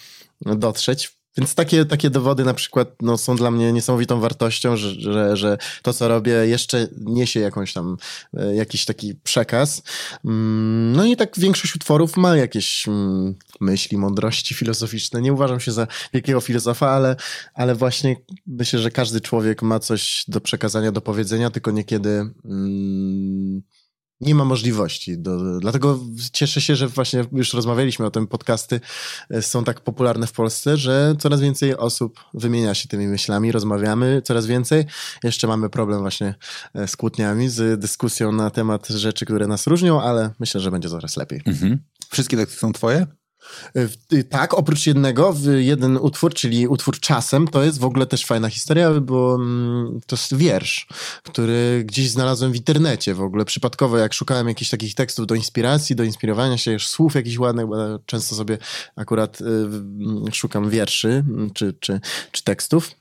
dotrzeć. 0.41 1.16
Więc 1.37 1.55
takie, 1.55 1.85
takie 1.85 2.09
dowody 2.09 2.43
na 2.43 2.53
przykład 2.53 2.87
no, 3.01 3.17
są 3.17 3.35
dla 3.35 3.51
mnie 3.51 3.73
niesamowitą 3.73 4.19
wartością, 4.19 4.77
że, 4.77 4.91
że, 4.91 5.37
że 5.37 5.57
to, 5.81 5.93
co 5.93 6.07
robię, 6.07 6.33
jeszcze 6.33 6.87
niesie 6.97 7.39
jakąś 7.39 7.73
tam, 7.73 7.97
e, 8.37 8.55
jakiś 8.55 8.85
taki 8.85 9.15
przekaz. 9.15 9.83
Mm, 10.25 10.93
no 10.95 11.05
i 11.05 11.15
tak 11.15 11.39
większość 11.39 11.75
utworów 11.75 12.17
ma 12.17 12.37
jakieś 12.37 12.87
mm, 12.87 13.35
myśli, 13.61 13.97
mądrości 13.97 14.55
filozoficzne. 14.55 15.21
Nie 15.21 15.33
uważam 15.33 15.59
się 15.59 15.71
za 15.71 15.87
wielkiego 16.13 16.41
filozofa, 16.41 16.89
ale, 16.89 17.15
ale 17.53 17.75
właśnie 17.75 18.15
myślę, 18.47 18.79
że 18.79 18.91
każdy 18.91 19.21
człowiek 19.21 19.61
ma 19.61 19.79
coś 19.79 20.25
do 20.27 20.41
przekazania, 20.41 20.91
do 20.91 21.01
powiedzenia, 21.01 21.49
tylko 21.49 21.71
niekiedy... 21.71 22.29
Mm, 22.45 23.61
nie 24.21 24.35
ma 24.35 24.45
możliwości. 24.45 25.17
Do, 25.17 25.59
dlatego 25.59 25.99
cieszę 26.31 26.61
się, 26.61 26.75
że 26.75 26.87
właśnie 26.87 27.25
już 27.31 27.53
rozmawialiśmy 27.53 28.05
o 28.05 28.11
tym, 28.11 28.27
podcasty 28.27 28.81
e, 29.29 29.41
są 29.41 29.63
tak 29.63 29.81
popularne 29.81 30.27
w 30.27 30.31
Polsce, 30.31 30.77
że 30.77 31.15
coraz 31.19 31.41
więcej 31.41 31.77
osób 31.77 32.19
wymienia 32.33 32.73
się 32.73 32.87
tymi 32.87 33.07
myślami, 33.07 33.51
rozmawiamy 33.51 34.21
coraz 34.21 34.45
więcej. 34.45 34.85
Jeszcze 35.23 35.47
mamy 35.47 35.69
problem 35.69 35.99
właśnie 35.99 36.35
e, 36.73 36.87
z 36.87 36.95
kłótniami, 36.95 37.49
z 37.49 37.79
dyskusją 37.79 38.31
na 38.31 38.49
temat 38.49 38.87
rzeczy, 38.87 39.25
które 39.25 39.47
nas 39.47 39.67
różnią, 39.67 40.01
ale 40.01 40.33
myślę, 40.39 40.61
że 40.61 40.71
będzie 40.71 40.89
coraz 40.89 41.17
lepiej. 41.17 41.41
Mhm. 41.45 41.79
Wszystkie 42.09 42.37
teksty 42.37 42.59
są 42.59 42.73
twoje? 42.73 43.07
Y, 44.13 44.23
tak, 44.23 44.53
oprócz 44.53 44.85
jednego, 44.85 45.35
jeden 45.57 45.97
utwór, 45.97 46.33
czyli 46.33 46.67
utwór 46.67 46.99
Czasem, 46.99 47.47
to 47.47 47.63
jest 47.63 47.79
w 47.79 47.85
ogóle 47.85 48.05
też 48.05 48.25
fajna 48.25 48.49
historia, 48.49 48.91
bo 48.91 49.35
mm, 49.35 49.99
to 50.07 50.15
jest 50.15 50.35
wiersz, 50.35 50.87
który 51.23 51.83
gdzieś 51.85 52.09
znalazłem 52.09 52.51
w 52.51 52.55
internecie 52.55 53.13
w 53.13 53.21
ogóle, 53.21 53.45
przypadkowo, 53.45 53.97
jak 53.97 54.13
szukałem 54.13 54.47
jakichś 54.47 54.71
takich 54.71 54.95
tekstów 54.95 55.27
do 55.27 55.35
inspiracji, 55.35 55.95
do 55.95 56.03
inspirowania 56.03 56.57
się, 56.57 56.71
już 56.71 56.87
słów 56.87 57.15
jakichś 57.15 57.37
ładnych, 57.37 57.67
bo 57.67 57.99
często 58.05 58.35
sobie 58.35 58.57
akurat 58.95 59.41
y, 59.41 59.45
mm, 59.45 60.33
szukam 60.33 60.69
wierszy 60.69 61.07
mm, 61.09 61.49
czy, 61.53 61.73
czy, 61.79 61.99
czy 62.31 62.43
tekstów 62.43 62.91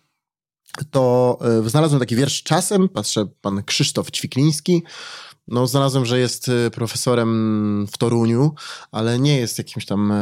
to 0.91 1.39
y, 1.67 1.69
znalazłem 1.71 2.01
taki 2.01 2.17
wiersz 2.17 2.43
czasem, 2.43 2.89
patrzę, 2.89 3.27
pan 3.41 3.63
Krzysztof 3.63 4.11
Ćwikliński, 4.11 4.83
no, 5.49 5.67
znalazłem, 5.67 6.07
że 6.07 6.19
jest 6.19 6.49
y, 6.49 6.71
profesorem 6.71 7.87
w 7.93 7.99
Toruniu, 7.99 8.55
ale 8.93 9.19
nie 9.19 9.37
jest 9.37 9.59
jakimś 9.59 9.87
tam 9.87 10.13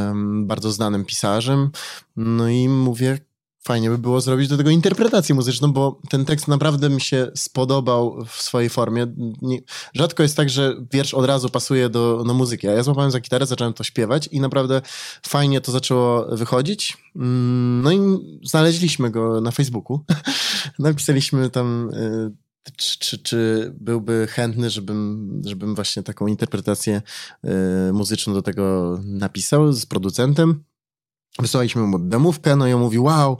bardzo 0.46 0.72
znanym 0.72 1.04
pisarzem. 1.04 1.70
No 2.16 2.48
i 2.48 2.68
mówię, 2.68 3.18
fajnie 3.64 3.90
by 3.90 3.98
było 3.98 4.20
zrobić 4.20 4.48
do 4.48 4.56
tego 4.56 4.70
interpretację 4.70 5.34
muzyczną, 5.34 5.72
bo 5.72 6.00
ten 6.10 6.24
tekst 6.24 6.48
naprawdę 6.48 6.90
mi 6.90 7.00
się 7.00 7.30
spodobał 7.34 8.24
w 8.26 8.42
swojej 8.42 8.70
formie. 8.70 9.06
Rzadko 9.94 10.22
jest 10.22 10.36
tak, 10.36 10.50
że 10.50 10.74
wiersz 10.92 11.14
od 11.14 11.26
razu 11.26 11.48
pasuje 11.48 11.88
do, 11.88 12.24
do 12.24 12.34
muzyki, 12.34 12.68
a 12.68 12.72
ja 12.72 12.82
złapałem 12.82 13.10
za 13.10 13.20
gitarę, 13.20 13.46
zacząłem 13.46 13.72
to 13.72 13.84
śpiewać 13.84 14.28
i 14.32 14.40
naprawdę 14.40 14.82
fajnie 15.22 15.60
to 15.60 15.72
zaczęło 15.72 16.36
wychodzić. 16.36 16.96
Mm, 17.16 17.82
no 17.82 17.92
i 17.92 17.98
znaleźliśmy 18.48 19.10
go 19.10 19.40
na 19.40 19.50
Facebooku. 19.50 20.00
Napisaliśmy 20.78 21.50
tam 21.50 21.90
y, 21.90 22.43
czy, 22.76 22.98
czy, 22.98 23.18
czy 23.18 23.72
byłby 23.80 24.26
chętny, 24.30 24.70
żebym, 24.70 25.42
żebym 25.46 25.74
właśnie 25.74 26.02
taką 26.02 26.26
interpretację 26.26 27.02
y, 27.44 27.92
muzyczną 27.92 28.34
do 28.34 28.42
tego 28.42 28.98
napisał 29.04 29.72
z 29.72 29.86
producentem? 29.86 30.64
Wysłaliśmy 31.38 31.82
mu 31.82 31.98
demówkę, 31.98 32.56
no 32.56 32.68
i 32.68 32.72
on 32.72 32.80
mówi, 32.80 32.98
wow, 32.98 33.38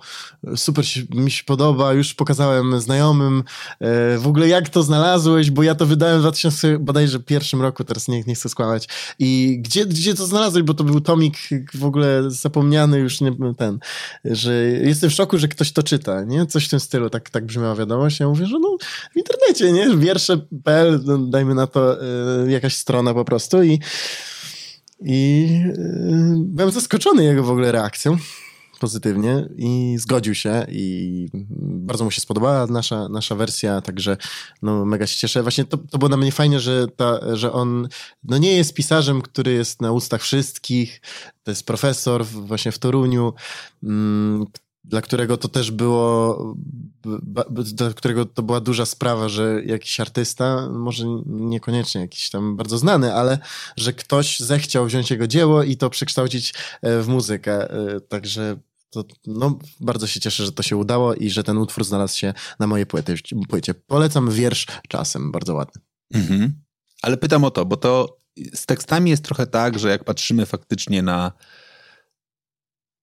super 0.57 0.85
mi 1.15 1.31
się 1.31 1.45
podoba, 1.45 1.93
już 1.93 2.15
pokazałem 2.15 2.81
znajomym, 2.81 3.43
e, 3.81 4.19
w 4.19 4.27
ogóle 4.27 4.49
jak 4.49 4.69
to 4.69 4.83
znalazłeś, 4.83 5.51
bo 5.51 5.63
ja 5.63 5.75
to 5.75 5.87
wydałem 5.87 6.19
w 6.19 6.21
2000 6.21 6.79
bodajże 6.79 7.21
pierwszym 7.21 7.63
roku, 7.63 7.85
teraz 7.85 8.09
nie, 8.09 8.23
nie 8.23 8.35
chcę 8.35 8.49
skłamać. 8.49 8.89
I 9.19 9.59
gdzie, 9.61 9.87
gdzie 9.87 10.15
to 10.15 10.27
znalazłeś, 10.27 10.63
bo 10.63 10.75
to 10.75 10.85
był 10.85 11.01
tomik 11.01 11.37
w 11.75 11.85
ogóle 11.85 12.23
zapomniany 12.31 12.99
już 12.99 13.21
nie 13.21 13.33
ten, 13.59 13.79
że 14.25 14.55
jestem 14.65 15.11
w 15.11 15.13
szoku, 15.13 15.39
że 15.39 15.49
ktoś 15.49 15.73
to 15.73 15.83
czyta, 15.83 16.25
nie? 16.25 16.47
Coś 16.47 16.67
w 16.67 16.71
tym 16.71 16.81
stylu, 16.81 17.11
tak, 17.11 17.31
tak 17.31 17.47
brzmiała 17.47 17.75
wiadomość. 17.75 18.21
Ja 18.21 18.29
mówię, 18.29 18.47
że 18.47 18.59
no 18.59 18.77
w 19.13 19.17
internecie, 19.17 19.73
nie? 19.73 19.97
Wiersze.pl, 19.97 21.01
no, 21.05 21.19
dajmy 21.19 21.55
na 21.55 21.67
to 21.67 22.03
y, 22.45 22.51
jakaś 22.51 22.77
strona 22.77 23.15
po 23.15 23.25
prostu 23.25 23.63
i 23.63 23.81
i 25.01 25.49
yy, 25.65 26.37
byłem 26.39 26.71
zaskoczony 26.71 27.25
jego 27.25 27.45
w 27.45 27.51
ogóle 27.51 27.73
reakcją 27.73 28.17
pozytywnie 28.81 29.49
i 29.57 29.97
zgodził 29.99 30.35
się 30.35 30.67
i 30.69 31.29
bardzo 31.59 32.05
mu 32.05 32.11
się 32.11 32.21
spodobała 32.21 32.67
nasza, 32.67 33.09
nasza 33.09 33.35
wersja, 33.35 33.81
także 33.81 34.17
no 34.63 34.85
mega 34.85 35.07
się 35.07 35.19
cieszę. 35.19 35.43
Właśnie 35.43 35.65
to, 35.65 35.79
to 35.79 35.99
było 35.99 36.09
na 36.09 36.17
mnie 36.17 36.33
fajnie, 36.33 36.61
że, 36.61 36.87
ta, 36.97 37.37
że 37.37 37.53
on 37.53 37.89
no 38.25 38.39
nie 38.39 38.57
jest 38.57 38.75
pisarzem, 38.75 39.23
który 39.23 39.53
jest 39.53 39.81
na 39.81 39.93
ustach 39.93 40.23
wszystkich, 40.23 41.01
to 41.43 41.51
jest 41.51 41.67
profesor 41.67 42.25
właśnie 42.27 42.73
w 42.73 42.79
Toruniu, 42.79 43.33
mm, 43.83 44.47
dla 44.85 45.03
którego 45.03 45.37
to 45.37 45.49
też 45.49 45.70
było, 45.70 46.55
dla 47.64 47.92
którego 47.92 48.25
to 48.25 48.42
była 48.42 48.61
duża 48.61 48.87
sprawa, 48.87 49.29
że 49.29 49.62
jakiś 49.64 50.01
artysta, 50.01 50.68
może 50.70 51.05
niekoniecznie 51.27 52.01
jakiś 52.01 52.31
tam 52.31 52.57
bardzo 52.57 52.79
znany, 52.79 53.14
ale 53.14 53.38
że 53.77 53.92
ktoś 53.92 54.40
zechciał 54.40 54.87
wziąć 54.87 55.11
jego 55.11 55.27
dzieło 55.27 55.62
i 55.62 55.77
to 55.77 55.90
przekształcić 55.90 56.55
e, 56.83 57.03
w 57.03 57.09
muzykę. 57.09 57.70
E, 57.70 58.01
także 58.01 58.57
to, 58.90 59.05
no, 59.27 59.59
bardzo 59.81 60.07
się 60.07 60.20
cieszę, 60.20 60.44
że 60.44 60.53
to 60.53 60.62
się 60.62 60.77
udało 60.77 61.14
i 61.14 61.31
że 61.31 61.44
ten 61.44 61.59
utwór 61.59 61.85
znalazł 61.85 62.18
się 62.18 62.35
na 62.59 62.66
mojej 62.66 62.87
płycie. 62.87 63.14
płycie. 63.49 63.75
Polecam 63.75 64.31
wiersz 64.31 64.66
czasem, 64.88 65.33
bardzo 65.33 65.55
ładny. 65.55 65.83
Mhm. 66.14 66.53
Ale 67.03 67.16
pytam 67.16 67.44
o 67.44 67.51
to, 67.51 67.64
bo 67.64 67.77
to 67.77 68.18
z 68.55 68.66
tekstami 68.66 69.11
jest 69.11 69.25
trochę 69.25 69.47
tak, 69.47 69.79
że 69.79 69.88
jak 69.88 70.05
patrzymy 70.05 70.47
faktycznie 70.47 71.03
na 71.03 71.33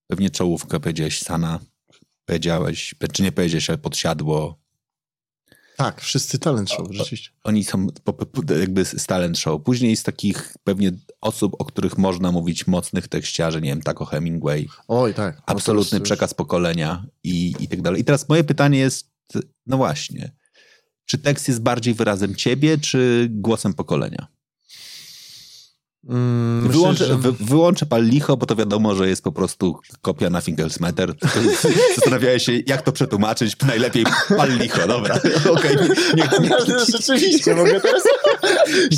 pewnie 0.08 0.30
czołówkę, 0.30 0.80
powiedziałeś 0.80 1.20
Sana, 1.20 1.60
powiedziałeś, 2.26 2.96
czy 3.14 3.24
nie 3.24 3.32
powiedziałeś, 3.32 3.70
ale 3.70 3.78
podsiadło. 3.78 4.62
Tak, 5.78 6.02
wszyscy 6.02 6.40
talent 6.40 6.70
show, 6.70 6.88
rzeczywiście. 6.92 7.30
Oni 7.44 7.64
są 7.64 7.88
jakby 8.60 8.86
z 8.86 9.06
talent 9.06 9.38
show. 9.38 9.64
Później 9.64 9.96
z 9.96 10.04
takich 10.04 10.54
pewnie 10.64 10.92
osób, 11.22 11.56
o 11.60 11.66
których 11.66 11.98
można 11.98 12.32
mówić 12.32 12.68
mocnych 12.68 13.08
tekściarzy, 13.08 13.62
nie 13.62 13.70
wiem, 13.70 13.82
tak 13.82 14.02
o 14.02 14.06
Hemingway. 14.06 14.70
Oj, 14.88 15.14
tak. 15.14 15.36
No 15.36 15.44
Absolutny 15.46 16.02
przekaz 16.02 16.32
już... 16.32 16.36
pokolenia 16.36 17.06
i, 17.24 17.56
i 17.60 17.68
tak 17.68 17.82
dalej. 17.82 18.02
I 18.02 18.04
teraz 18.04 18.30
moje 18.30 18.44
pytanie 18.44 18.80
jest, 18.80 19.12
no 19.66 19.78
właśnie, 19.78 20.32
czy 21.06 21.18
tekst 21.18 21.48
jest 21.48 21.62
bardziej 21.62 21.94
wyrazem 21.94 22.36
ciebie, 22.36 22.78
czy 22.78 23.28
głosem 23.32 23.74
pokolenia? 23.74 24.28
Mm, 26.10 26.70
wyłączę, 26.70 27.06
że... 27.06 27.18
wy, 27.18 27.32
wyłączę 27.32 27.86
pal 27.86 28.06
licho, 28.06 28.38
bo 28.38 28.46
to 28.46 28.56
wiadomo, 28.56 28.96
że 28.96 29.10
jest 29.10 29.24
po 29.24 29.32
prostu 29.32 29.80
kopia 30.02 30.30
na 30.30 30.42
Fingersmeter. 30.42 31.14
Zastanawiałem 31.96 32.40
się, 32.40 32.52
jak 32.68 32.82
to 32.82 32.92
przetłumaczyć. 32.92 33.56
Najlepiej 33.68 34.06
pal 34.38 34.58
licho, 34.58 34.88
dobra. 34.88 35.20
Okay. 35.52 35.76
Niech, 36.16 36.40
niech, 36.42 36.88
Rzeczywiście, 36.88 37.56
mogę 37.56 37.82
teraz... 37.82 38.04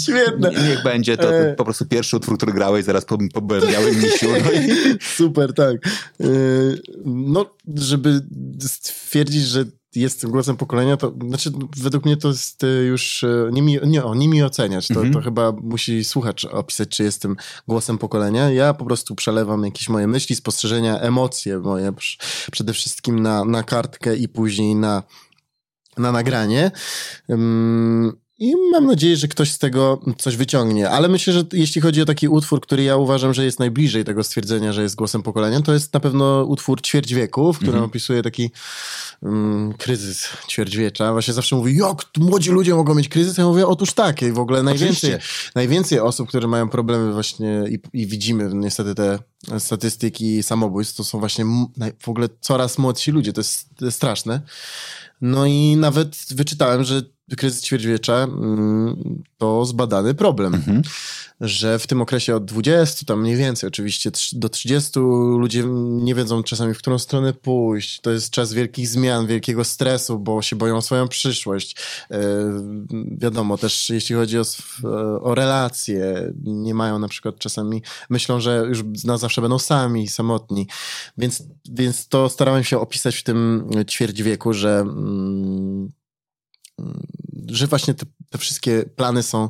Świetne. 0.03 0.49
Niech 0.49 0.83
będzie 0.83 1.17
to, 1.17 1.23
to, 1.23 1.35
e. 1.35 1.53
po 1.53 1.63
prostu 1.63 1.85
pierwszy 1.85 2.17
utwór, 2.17 2.37
który 2.37 2.53
grałeś 2.53 2.85
zaraz 2.85 3.05
po, 3.05 3.17
po 3.33 3.41
białym 3.41 4.01
misiu. 4.01 4.27
No 4.31 4.51
i... 4.51 4.69
Super, 5.15 5.53
tak. 5.53 5.75
E, 6.21 6.25
no, 7.05 7.55
żeby 7.75 8.21
stwierdzić, 8.59 9.43
że 9.43 9.65
jestem 9.95 10.31
głosem 10.31 10.57
pokolenia, 10.57 10.97
to 10.97 11.13
znaczy 11.27 11.51
według 11.77 12.05
mnie 12.05 12.17
to 12.17 12.27
jest 12.27 12.63
y, 12.63 12.67
już 12.67 13.23
y, 13.23 13.49
nie 13.51 13.61
mi, 13.61 13.79
nie, 13.85 14.03
o, 14.03 14.15
nie 14.15 14.27
mi 14.27 14.43
oceniać. 14.43 14.87
To, 14.87 14.93
mhm. 14.93 15.13
to 15.13 15.21
chyba 15.21 15.51
musi 15.51 16.03
słuchacz 16.03 16.45
opisać, 16.45 16.89
czy 16.89 17.03
jestem 17.03 17.35
głosem 17.67 17.97
pokolenia. 17.97 18.49
Ja 18.49 18.73
po 18.73 18.85
prostu 18.85 19.15
przelewam 19.15 19.63
jakieś 19.63 19.89
moje 19.89 20.07
myśli, 20.07 20.35
spostrzeżenia, 20.35 20.99
emocje 20.99 21.59
moje 21.59 21.93
przede 22.51 22.73
wszystkim 22.73 23.19
na, 23.19 23.45
na 23.45 23.63
kartkę 23.63 24.15
i 24.15 24.27
później 24.27 24.75
na, 24.75 25.03
na 25.97 26.11
nagranie. 26.11 26.71
Um, 27.27 28.22
I 28.43 28.55
mam 28.71 28.85
nadzieję, 28.85 29.17
że 29.17 29.27
ktoś 29.27 29.51
z 29.51 29.57
tego 29.57 30.01
coś 30.17 30.37
wyciągnie. 30.37 30.89
Ale 30.89 31.09
myślę, 31.09 31.33
że 31.33 31.43
jeśli 31.53 31.81
chodzi 31.81 32.01
o 32.01 32.05
taki 32.05 32.27
utwór, 32.27 32.61
który 32.61 32.83
ja 32.83 32.97
uważam, 32.97 33.33
że 33.33 33.45
jest 33.45 33.59
najbliżej 33.59 34.03
tego 34.03 34.23
stwierdzenia, 34.23 34.73
że 34.73 34.83
jest 34.83 34.95
głosem 34.95 35.23
pokolenia, 35.23 35.61
to 35.61 35.73
jest 35.73 35.93
na 35.93 35.99
pewno 35.99 36.43
utwór 36.43 36.81
Ćwierć 36.81 37.13
wieku, 37.13 37.53
w 37.53 37.55
którym 37.55 37.73
Mhm. 37.73 37.89
opisuje 37.89 38.23
taki 38.23 38.51
mm, 39.23 39.73
kryzys 39.73 40.27
ćwierćwiecza. 40.49 41.11
Właśnie 41.11 41.33
zawsze 41.33 41.55
mówi, 41.55 41.77
jak 41.77 41.97
młodzi 42.17 42.51
ludzie 42.51 42.75
mogą 42.75 42.95
mieć 42.95 43.09
kryzys? 43.09 43.37
Ja 43.37 43.45
mówię, 43.45 43.67
otóż 43.67 43.93
tak. 43.93 44.21
I 44.21 44.31
w 44.31 44.39
ogóle 44.39 44.63
najwięcej, 44.63 45.09
Oczywiście. 45.13 45.51
najwięcej 45.55 45.99
osób, 45.99 46.29
które 46.29 46.47
mają 46.47 46.69
problemy 46.69 47.13
właśnie 47.13 47.63
i, 47.69 47.79
i 48.01 48.07
widzimy 48.07 48.49
niestety 48.53 48.95
te 48.95 49.19
statystyki 49.59 50.43
samobójstw, 50.43 50.95
to 50.97 51.03
są 51.03 51.19
właśnie 51.19 51.45
w 51.99 52.09
ogóle 52.09 52.29
coraz 52.41 52.77
młodsi 52.77 53.11
ludzie. 53.11 53.33
To 53.33 53.39
jest, 53.41 53.69
to 53.75 53.85
jest 53.85 53.97
straszne. 53.97 54.41
No 55.21 55.45
i 55.45 55.75
nawet 55.77 56.17
wyczytałem, 56.31 56.83
że 56.83 57.01
kryzys 57.37 57.61
ćwierćwiecza 57.61 58.23
mm, 58.23 59.23
to 59.37 59.65
zbadany 59.65 60.13
problem. 60.13 60.55
Mhm. 60.55 60.81
Że 61.41 61.79
w 61.79 61.87
tym 61.87 62.01
okresie 62.01 62.35
od 62.35 62.45
20, 62.45 63.05
tam 63.05 63.21
mniej 63.21 63.35
więcej 63.35 63.67
oczywiście, 63.67 64.11
do 64.33 64.49
30 64.49 64.99
ludzie 65.37 65.63
nie 65.79 66.15
wiedzą 66.15 66.43
czasami, 66.43 66.73
w 66.73 66.77
którą 66.77 66.99
stronę 66.99 67.33
pójść. 67.33 68.01
To 68.01 68.11
jest 68.11 68.29
czas 68.29 68.53
wielkich 68.53 68.87
zmian, 68.87 69.27
wielkiego 69.27 69.63
stresu, 69.63 70.19
bo 70.19 70.41
się 70.41 70.55
boją 70.55 70.77
o 70.77 70.81
swoją 70.81 71.07
przyszłość. 71.07 71.75
E, 72.11 72.19
wiadomo, 73.11 73.57
też 73.57 73.89
jeśli 73.89 74.15
chodzi 74.15 74.37
o, 74.37 74.41
sw- 74.41 75.19
o 75.21 75.35
relacje, 75.35 76.33
nie 76.43 76.73
mają 76.73 76.99
na 76.99 77.07
przykład 77.07 77.39
czasami, 77.39 77.81
myślą, 78.09 78.39
że 78.39 78.65
już 78.69 78.83
na 79.03 79.17
zawsze 79.17 79.41
będą 79.41 79.59
sami, 79.59 80.07
samotni. 80.07 80.67
Więc, 81.17 81.43
więc 81.69 82.07
to 82.07 82.29
starałem 82.29 82.63
się 82.63 82.79
opisać 82.79 83.15
w 83.15 83.23
tym 83.23 83.69
ćwierć 83.89 84.23
wieku, 84.23 84.53
że, 84.53 84.79
mm, 84.79 85.91
że 87.47 87.67
właśnie 87.67 87.93
te, 87.93 88.05
te 88.29 88.37
wszystkie 88.37 88.85
plany 88.95 89.23
są 89.23 89.49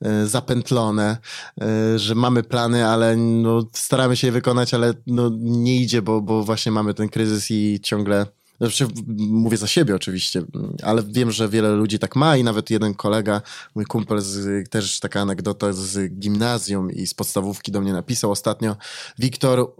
e, 0.00 0.26
zapętlone, 0.26 1.16
e, 1.60 1.98
że 1.98 2.14
mamy 2.14 2.42
plany, 2.42 2.86
ale 2.86 3.16
no, 3.16 3.62
staramy 3.72 4.16
się 4.16 4.26
je 4.26 4.32
wykonać, 4.32 4.74
ale 4.74 4.94
no, 5.06 5.30
nie 5.38 5.76
idzie, 5.76 6.02
bo, 6.02 6.20
bo 6.20 6.42
właśnie 6.42 6.72
mamy 6.72 6.94
ten 6.94 7.08
kryzys 7.08 7.50
i 7.50 7.80
ciągle. 7.82 8.26
Znaczy, 8.58 8.86
mówię 9.18 9.56
za 9.56 9.66
siebie 9.66 9.94
oczywiście, 9.94 10.42
ale 10.82 11.02
wiem, 11.02 11.30
że 11.30 11.48
wiele 11.48 11.72
ludzi 11.72 11.98
tak 11.98 12.16
ma 12.16 12.36
i 12.36 12.44
nawet 12.44 12.70
jeden 12.70 12.94
kolega, 12.94 13.42
mój 13.74 13.84
kumpel, 13.84 14.20
z, 14.20 14.70
też 14.70 15.00
taka 15.00 15.20
anegdota 15.20 15.72
z 15.72 16.12
gimnazjum 16.18 16.90
i 16.90 17.06
z 17.06 17.14
podstawówki 17.14 17.72
do 17.72 17.80
mnie 17.80 17.92
napisał 17.92 18.30
ostatnio. 18.30 18.76
Wiktor, 19.18 19.72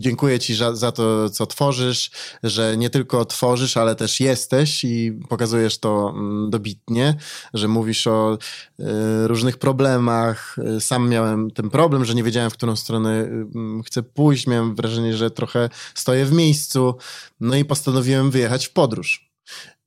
dziękuję 0.00 0.38
ci 0.38 0.54
za, 0.54 0.74
za 0.74 0.92
to, 0.92 1.30
co 1.30 1.46
tworzysz, 1.46 2.10
że 2.42 2.76
nie 2.76 2.90
tylko 2.90 3.24
tworzysz, 3.24 3.76
ale 3.76 3.94
też 3.94 4.20
jesteś 4.20 4.84
i 4.84 5.12
pokazujesz 5.28 5.78
to 5.78 6.12
mm, 6.16 6.50
dobitnie, 6.50 7.14
że 7.54 7.68
mówisz 7.68 8.06
o 8.06 8.34
y, 8.34 8.84
różnych 9.28 9.56
problemach. 9.56 10.56
Y, 10.76 10.80
Sam 10.80 11.08
miałem 11.08 11.50
ten 11.50 11.70
problem, 11.70 12.04
że 12.04 12.14
nie 12.14 12.22
wiedziałem, 12.22 12.50
w 12.50 12.54
którą 12.54 12.76
stronę 12.76 13.22
y, 13.22 13.46
chcę 13.86 14.02
pójść. 14.02 14.46
Miałem 14.46 14.74
wrażenie, 14.74 15.16
że 15.16 15.30
trochę 15.30 15.68
stoję 15.94 16.24
w 16.24 16.32
miejscu. 16.32 16.94
No 17.40 17.56
i 17.56 17.64
postanowiłem 17.64 18.30
wyjechać 18.30 18.66
w 18.66 18.72
podróż 18.72 19.30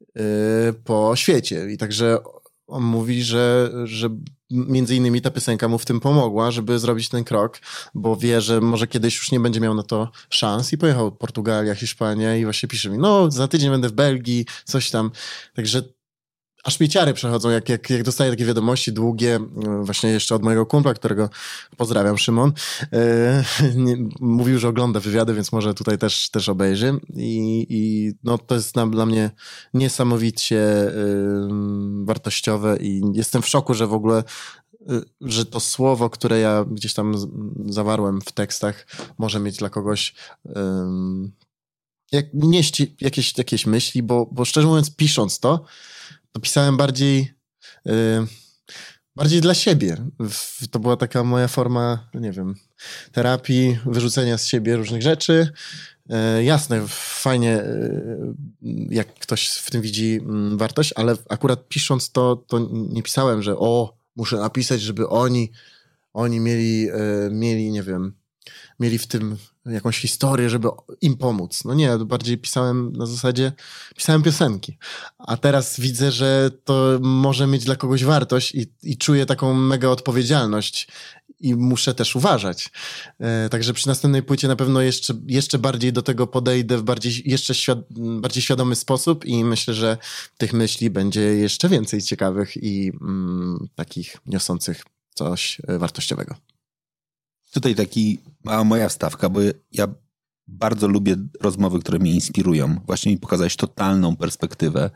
y, 0.01 0.73
po 0.83 1.15
świecie. 1.15 1.71
I 1.71 1.77
także 1.77 2.19
on 2.67 2.83
mówi, 2.83 3.23
że, 3.23 3.71
że 3.83 4.09
między 4.53 4.95
innymi 4.95 5.21
ta 5.21 5.31
piosenka 5.31 5.67
mu 5.67 5.77
w 5.77 5.85
tym 5.85 5.99
pomogła, 5.99 6.51
żeby 6.51 6.79
zrobić 6.79 7.09
ten 7.09 7.23
krok, 7.23 7.59
bo 7.93 8.15
wie, 8.15 8.41
że 8.41 8.61
może 8.61 8.87
kiedyś 8.87 9.17
już 9.17 9.31
nie 9.31 9.39
będzie 9.39 9.59
miał 9.59 9.73
na 9.73 9.83
to 9.83 10.11
szans 10.29 10.73
i 10.73 10.77
pojechał 10.77 11.11
Portugalia, 11.11 11.75
Hiszpania 11.75 12.35
i 12.35 12.43
właśnie 12.43 12.69
pisze 12.69 12.89
mi, 12.89 12.97
no 12.97 13.31
za 13.31 13.47
tydzień 13.47 13.69
będę 13.69 13.89
w 13.89 13.93
Belgii, 13.93 14.45
coś 14.65 14.91
tam. 14.91 15.11
Także 15.55 15.83
aż 16.63 16.79
mi 16.79 16.89
ciary 16.89 17.13
przechodzą, 17.13 17.49
jak, 17.49 17.69
jak, 17.69 17.89
jak 17.89 18.03
dostaję 18.03 18.31
takie 18.31 18.45
wiadomości 18.45 18.93
długie, 18.93 19.35
e, 19.35 19.83
właśnie 19.83 20.09
jeszcze 20.09 20.35
od 20.35 20.43
mojego 20.43 20.65
kumpla, 20.65 20.93
którego 20.93 21.29
pozdrawiam, 21.77 22.17
Szymon. 22.17 22.53
E, 22.93 23.43
nie, 23.75 23.97
mówił, 24.19 24.59
że 24.59 24.67
ogląda 24.67 24.99
wywiady, 24.99 25.33
więc 25.33 25.51
może 25.51 25.73
tutaj 25.73 25.97
też, 25.97 26.29
też 26.29 26.49
obejrzy. 26.49 26.99
I, 27.15 27.67
i 27.69 28.11
no, 28.23 28.37
to 28.37 28.55
jest 28.55 28.75
dla, 28.89 29.05
mnie 29.05 29.31
niesamowicie 29.73 30.91
wartościowe 32.03 32.77
i 32.81 33.01
jestem 33.13 33.41
w 33.41 33.47
szoku, 33.47 33.73
że 33.73 33.87
w 33.87 33.93
ogóle 33.93 34.23
y, 34.91 35.01
że 35.21 35.45
to 35.45 35.59
słowo, 35.59 36.09
które 36.09 36.39
ja 36.39 36.65
gdzieś 36.71 36.93
tam 36.93 37.13
zawarłem 37.69 38.21
w 38.21 38.31
tekstach, 38.31 38.87
może 39.17 39.39
mieć 39.39 39.57
dla 39.57 39.69
kogoś 39.69 40.13
ym, 40.57 41.31
jak, 42.11 42.25
nieść 42.33 42.81
jakieś, 43.01 43.37
jakieś 43.37 43.65
myśli, 43.65 44.03
bo, 44.03 44.29
bo 44.31 44.45
szczerze 44.45 44.67
mówiąc, 44.67 44.95
pisząc 44.95 45.39
to, 45.39 45.65
to 46.33 46.41
pisałem 46.41 46.77
bardziej 46.77 47.33
y, 47.87 47.91
bardziej 49.15 49.41
dla 49.41 49.53
siebie. 49.53 49.97
To 50.71 50.79
była 50.79 50.97
taka 50.97 51.23
moja 51.23 51.47
forma, 51.47 52.09
nie 52.13 52.31
wiem, 52.31 52.55
terapii, 53.11 53.79
wyrzucenia 53.85 54.37
z 54.37 54.47
siebie 54.47 54.75
różnych 54.75 55.01
rzeczy. 55.01 55.51
E, 56.09 56.43
jasne, 56.43 56.81
fajnie, 56.87 57.51
e, 57.51 57.87
jak 58.89 59.13
ktoś 59.13 59.47
w 59.47 59.71
tym 59.71 59.81
widzi 59.81 60.19
mm, 60.23 60.57
wartość, 60.57 60.93
ale 60.95 61.15
akurat 61.29 61.67
pisząc 61.67 62.11
to, 62.11 62.35
to 62.35 62.69
nie 62.71 63.03
pisałem, 63.03 63.41
że 63.41 63.57
o, 63.57 63.97
muszę 64.15 64.37
napisać, 64.37 64.81
żeby 64.81 65.09
oni, 65.09 65.51
oni 66.13 66.39
mieli, 66.39 66.89
e, 66.89 67.29
mieli, 67.31 67.71
nie 67.71 67.83
wiem, 67.83 68.13
mieli 68.79 68.97
w 68.97 69.07
tym 69.07 69.37
jakąś 69.65 69.99
historię, 69.99 70.49
żeby 70.49 70.69
im 71.01 71.17
pomóc. 71.17 71.63
No 71.65 71.73
nie, 71.73 71.97
bardziej 71.97 72.37
pisałem 72.37 72.93
na 72.93 73.05
zasadzie, 73.05 73.51
pisałem 73.95 74.23
piosenki. 74.23 74.77
A 75.17 75.37
teraz 75.37 75.79
widzę, 75.79 76.11
że 76.11 76.51
to 76.63 76.99
może 77.01 77.47
mieć 77.47 77.65
dla 77.65 77.75
kogoś 77.75 78.03
wartość 78.03 78.55
i, 78.55 78.67
i 78.83 78.97
czuję 78.97 79.25
taką 79.25 79.53
mega 79.53 79.89
odpowiedzialność 79.89 80.87
i 81.39 81.55
muszę 81.55 81.93
też 81.93 82.15
uważać. 82.15 82.71
E, 83.19 83.49
także 83.49 83.73
przy 83.73 83.87
następnej 83.87 84.23
płycie 84.23 84.47
na 84.47 84.55
pewno 84.55 84.81
jeszcze, 84.81 85.13
jeszcze 85.27 85.59
bardziej 85.59 85.93
do 85.93 86.01
tego 86.01 86.27
podejdę 86.27 86.77
w 86.77 86.83
bardziej, 86.83 87.21
jeszcze 87.25 87.55
świad, 87.55 87.79
bardziej 88.19 88.43
świadomy 88.43 88.75
sposób 88.75 89.25
i 89.25 89.43
myślę, 89.43 89.73
że 89.73 89.97
tych 90.37 90.53
myśli 90.53 90.89
będzie 90.89 91.21
jeszcze 91.21 91.69
więcej 91.69 92.01
ciekawych 92.01 92.57
i 92.57 92.91
mm, 93.01 93.67
takich 93.75 94.17
niosących 94.25 94.83
coś 95.13 95.61
wartościowego. 95.67 96.35
Tutaj 97.53 97.75
taki 97.75 98.19
mała 98.43 98.63
moja 98.63 98.89
wstawka, 98.89 99.29
bo 99.29 99.39
ja 99.71 99.87
bardzo 100.47 100.87
lubię 100.87 101.15
rozmowy, 101.41 101.79
które 101.79 101.99
mnie 101.99 102.13
inspirują. 102.13 102.75
Właśnie 102.85 103.11
mi 103.11 103.17
pokazać 103.17 103.55
totalną 103.55 104.15
perspektywę. 104.15 104.89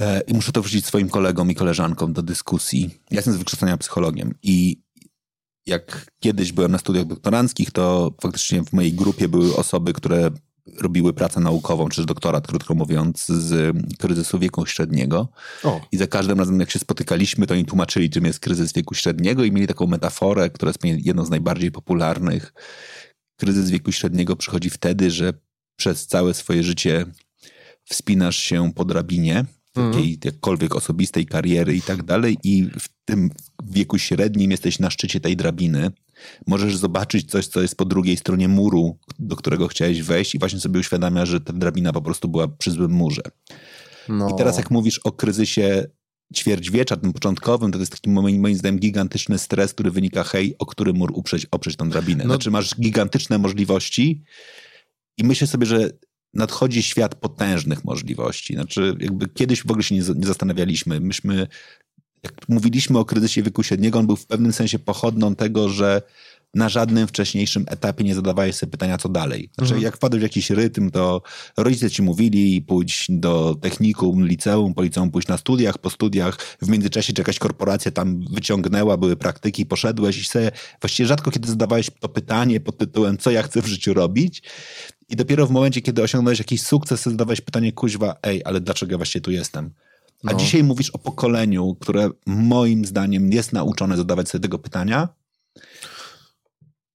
E, 0.00 0.20
I 0.20 0.34
muszę 0.34 0.52
to 0.52 0.62
wrzucić 0.62 0.86
swoim 0.86 1.08
kolegom 1.08 1.50
i 1.50 1.54
koleżankom 1.54 2.12
do 2.12 2.22
dyskusji. 2.22 2.90
Ja 3.10 3.16
jestem 3.16 3.34
z 3.34 3.36
wykształcenia 3.36 3.76
psychologiem 3.76 4.34
i 4.42 4.82
jak 5.66 6.10
kiedyś 6.20 6.52
byłem 6.52 6.72
na 6.72 6.78
studiach 6.78 7.04
doktoranckich, 7.04 7.70
to 7.70 8.14
faktycznie 8.22 8.64
w 8.64 8.72
mojej 8.72 8.92
grupie 8.92 9.28
były 9.28 9.56
osoby, 9.56 9.92
które 9.92 10.30
robiły 10.78 11.12
pracę 11.12 11.40
naukową, 11.40 11.88
czy 11.88 11.96
też 11.96 12.06
doktorat, 12.06 12.46
krótko 12.46 12.74
mówiąc, 12.74 13.26
z 13.26 13.76
kryzysu 13.98 14.38
wieku 14.38 14.66
średniego. 14.66 15.28
O, 15.64 15.80
I 15.92 15.96
za 15.96 16.06
każdym 16.06 16.38
razem, 16.38 16.60
jak 16.60 16.70
się 16.70 16.78
spotykaliśmy, 16.78 17.46
to 17.46 17.54
oni 17.54 17.64
tłumaczyli, 17.64 18.10
czym 18.10 18.24
jest 18.24 18.40
kryzys 18.40 18.72
wieku 18.72 18.94
średniego 18.94 19.44
i 19.44 19.52
mieli 19.52 19.66
taką 19.66 19.86
metaforę, 19.86 20.50
która 20.50 20.72
jest 20.84 21.06
jedną 21.06 21.24
z 21.24 21.30
najbardziej 21.30 21.72
popularnych. 21.72 22.52
Kryzys 23.36 23.70
wieku 23.70 23.92
średniego 23.92 24.36
przychodzi 24.36 24.70
wtedy, 24.70 25.10
że 25.10 25.32
przez 25.76 26.06
całe 26.06 26.34
swoje 26.34 26.62
życie 26.62 27.06
wspinasz 27.84 28.36
się 28.36 28.72
po 28.72 28.84
drabinie, 28.84 29.44
takiej 29.72 30.18
jakkolwiek 30.24 30.76
osobistej 30.76 31.26
kariery 31.26 31.74
i 31.76 31.82
tak 31.82 32.02
dalej 32.02 32.36
i 32.44 32.64
w 32.64 32.88
tym 33.04 33.30
wieku 33.64 33.98
średnim 33.98 34.50
jesteś 34.50 34.78
na 34.78 34.90
szczycie 34.90 35.20
tej 35.20 35.36
drabiny. 35.36 35.90
Możesz 36.46 36.76
zobaczyć 36.76 37.30
coś, 37.30 37.46
co 37.46 37.62
jest 37.62 37.76
po 37.76 37.84
drugiej 37.84 38.16
stronie 38.16 38.48
muru, 38.48 38.98
do 39.18 39.36
którego 39.36 39.68
chciałeś 39.68 40.02
wejść 40.02 40.34
i 40.34 40.38
właśnie 40.38 40.60
sobie 40.60 40.80
uświadamiasz, 40.80 41.28
że 41.28 41.40
ta 41.40 41.52
drabina 41.52 41.92
po 41.92 42.02
prostu 42.02 42.28
była 42.28 42.48
przy 42.48 42.70
złym 42.70 42.90
murze. 42.90 43.22
no. 44.08 44.28
I 44.28 44.38
teraz 44.38 44.56
jak 44.56 44.70
mówisz 44.70 44.98
o 44.98 45.12
kryzysie 45.12 45.84
ćwierćwiecza, 46.34 46.96
tym 46.96 47.12
początkowym, 47.12 47.72
to, 47.72 47.78
jest 47.78 47.92
taki 47.92 48.10
moim, 48.10 48.40
moim 48.40 48.56
zdaniem 48.56 48.78
gigantyczny 48.78 49.38
stres, 49.38 49.72
który 49.72 49.90
wynika, 49.90 50.24
hej, 50.24 50.54
o 50.58 50.66
który 50.66 50.92
mur 50.92 51.10
uprzeć, 51.14 51.46
oprzeć 51.50 51.76
tą 51.76 51.90
drabinę. 51.90 52.24
No- 52.24 52.34
Znaczy 52.34 52.50
masz 52.50 52.74
gigantyczne 52.80 53.38
możliwości 53.38 54.22
i 55.18 55.24
myślę 55.24 55.46
sobie, 55.46 55.66
że 55.66 55.90
nadchodzi 56.34 56.82
świat 56.82 57.14
potężnych 57.14 57.84
możliwości. 57.84 58.54
Znaczy 58.54 58.96
jakby 59.00 59.28
kiedyś 59.28 59.62
w 59.62 59.70
ogóle 59.70 59.82
się 59.82 59.94
nie, 59.94 60.02
nie 60.16 60.26
zastanawialiśmy. 60.26 61.00
Myśmy, 61.00 61.46
jak 62.22 62.48
mówiliśmy 62.48 62.98
o 62.98 63.04
kryzysie 63.04 63.42
wieku 63.42 63.62
średniego, 63.62 63.98
on 63.98 64.06
był 64.06 64.16
w 64.16 64.26
pewnym 64.26 64.52
sensie 64.52 64.78
pochodną 64.78 65.34
tego, 65.34 65.68
że 65.68 66.02
na 66.54 66.68
żadnym 66.68 67.06
wcześniejszym 67.06 67.64
etapie 67.68 68.04
nie 68.04 68.14
zadawałeś 68.14 68.56
sobie 68.56 68.70
pytania, 68.70 68.98
co 68.98 69.08
dalej. 69.08 69.50
Znaczy, 69.54 69.72
Mhm. 69.74 69.82
jak 69.82 69.96
wpadłeś 69.96 70.20
w 70.20 70.22
jakiś 70.22 70.50
rytm, 70.50 70.90
to 70.90 71.22
rodzice 71.56 71.90
ci 71.90 72.02
mówili 72.02 72.62
pójdź 72.62 73.06
do 73.08 73.56
technikum, 73.60 74.26
liceum, 74.26 74.74
po 74.74 74.82
liceum 74.82 75.10
pójść 75.10 75.28
na 75.28 75.36
studiach, 75.36 75.78
po 75.78 75.90
studiach, 75.90 76.38
w 76.62 76.68
międzyczasie 76.68 77.12
czy 77.12 77.20
jakaś 77.20 77.38
korporacja 77.38 77.90
tam 77.90 78.24
wyciągnęła, 78.32 78.96
były 78.96 79.16
praktyki, 79.16 79.66
poszedłeś 79.66 80.18
i 80.18 80.24
sobie 80.24 80.50
właściwie 80.80 81.06
rzadko 81.06 81.30
kiedy 81.30 81.48
zadawałeś 81.48 81.90
to 82.00 82.08
pytanie 82.08 82.60
pod 82.60 82.78
tytułem, 82.78 83.18
co 83.18 83.30
ja 83.30 83.42
chcę 83.42 83.62
w 83.62 83.66
życiu 83.66 83.94
robić 83.94 84.42
i 85.08 85.16
dopiero 85.16 85.46
w 85.46 85.50
momencie, 85.50 85.80
kiedy 85.80 86.02
osiągnąłeś 86.02 86.38
jakiś 86.38 86.62
sukces, 86.62 87.02
zadawałeś 87.04 87.40
pytanie, 87.40 87.72
kuźwa, 87.72 88.16
ej, 88.22 88.42
ale 88.44 88.60
dlaczego 88.60 88.92
ja 88.92 88.96
właściwie 88.98 89.20
tu 89.20 89.30
jestem? 89.30 89.70
A 90.26 90.32
No. 90.32 90.38
dzisiaj 90.38 90.64
mówisz 90.64 90.90
o 90.90 90.98
pokoleniu, 90.98 91.76
które 91.80 92.10
moim 92.26 92.84
zdaniem 92.84 93.32
jest 93.32 93.52
nauczone 93.52 93.96
zadawać 93.96 94.28
sobie 94.28 94.42
tego 94.42 94.58
pytania 94.58 95.08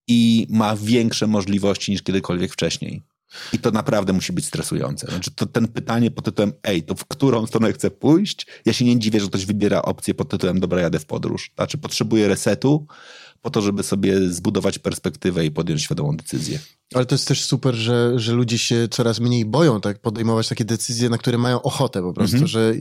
i 0.08 0.46
ma 0.50 0.76
większe 0.76 1.26
możliwości 1.26 1.92
niż 1.92 2.02
kiedykolwiek 2.02 2.52
wcześniej. 2.52 3.02
I 3.52 3.58
to 3.58 3.70
naprawdę 3.70 4.12
musi 4.12 4.32
być 4.32 4.46
stresujące. 4.46 5.06
Znaczy, 5.06 5.30
to 5.30 5.46
ten 5.46 5.68
pytanie 5.68 6.10
pod 6.10 6.24
tytułem, 6.24 6.52
ej, 6.62 6.82
to 6.82 6.94
w 6.94 7.04
którą 7.04 7.46
stronę 7.46 7.72
chcę 7.72 7.90
pójść? 7.90 8.46
Ja 8.64 8.72
się 8.72 8.84
nie 8.84 8.98
dziwię, 8.98 9.20
że 9.20 9.26
ktoś 9.26 9.46
wybiera 9.46 9.82
opcję 9.82 10.14
pod 10.14 10.28
tytułem, 10.28 10.60
dobra, 10.60 10.80
jadę 10.80 10.98
w 10.98 11.06
podróż. 11.06 11.52
Znaczy, 11.56 11.78
potrzebuję 11.78 12.28
resetu 12.28 12.86
po 13.46 13.50
to, 13.50 13.62
żeby 13.62 13.82
sobie 13.82 14.28
zbudować 14.30 14.78
perspektywę 14.78 15.46
i 15.46 15.50
podjąć 15.50 15.82
świadomą 15.82 16.16
decyzję. 16.16 16.58
Ale 16.94 17.06
to 17.06 17.14
jest 17.14 17.28
też 17.28 17.44
super, 17.44 17.74
że, 17.74 18.18
że 18.18 18.32
ludzie 18.32 18.58
się 18.58 18.88
coraz 18.90 19.20
mniej 19.20 19.44
boją 19.44 19.80
tak 19.80 19.98
podejmować 19.98 20.48
takie 20.48 20.64
decyzje, 20.64 21.08
na 21.08 21.18
które 21.18 21.38
mają 21.38 21.62
ochotę 21.62 22.02
po 22.02 22.12
prostu, 22.12 22.36
Mhm. 22.36 22.48
że 22.48 22.74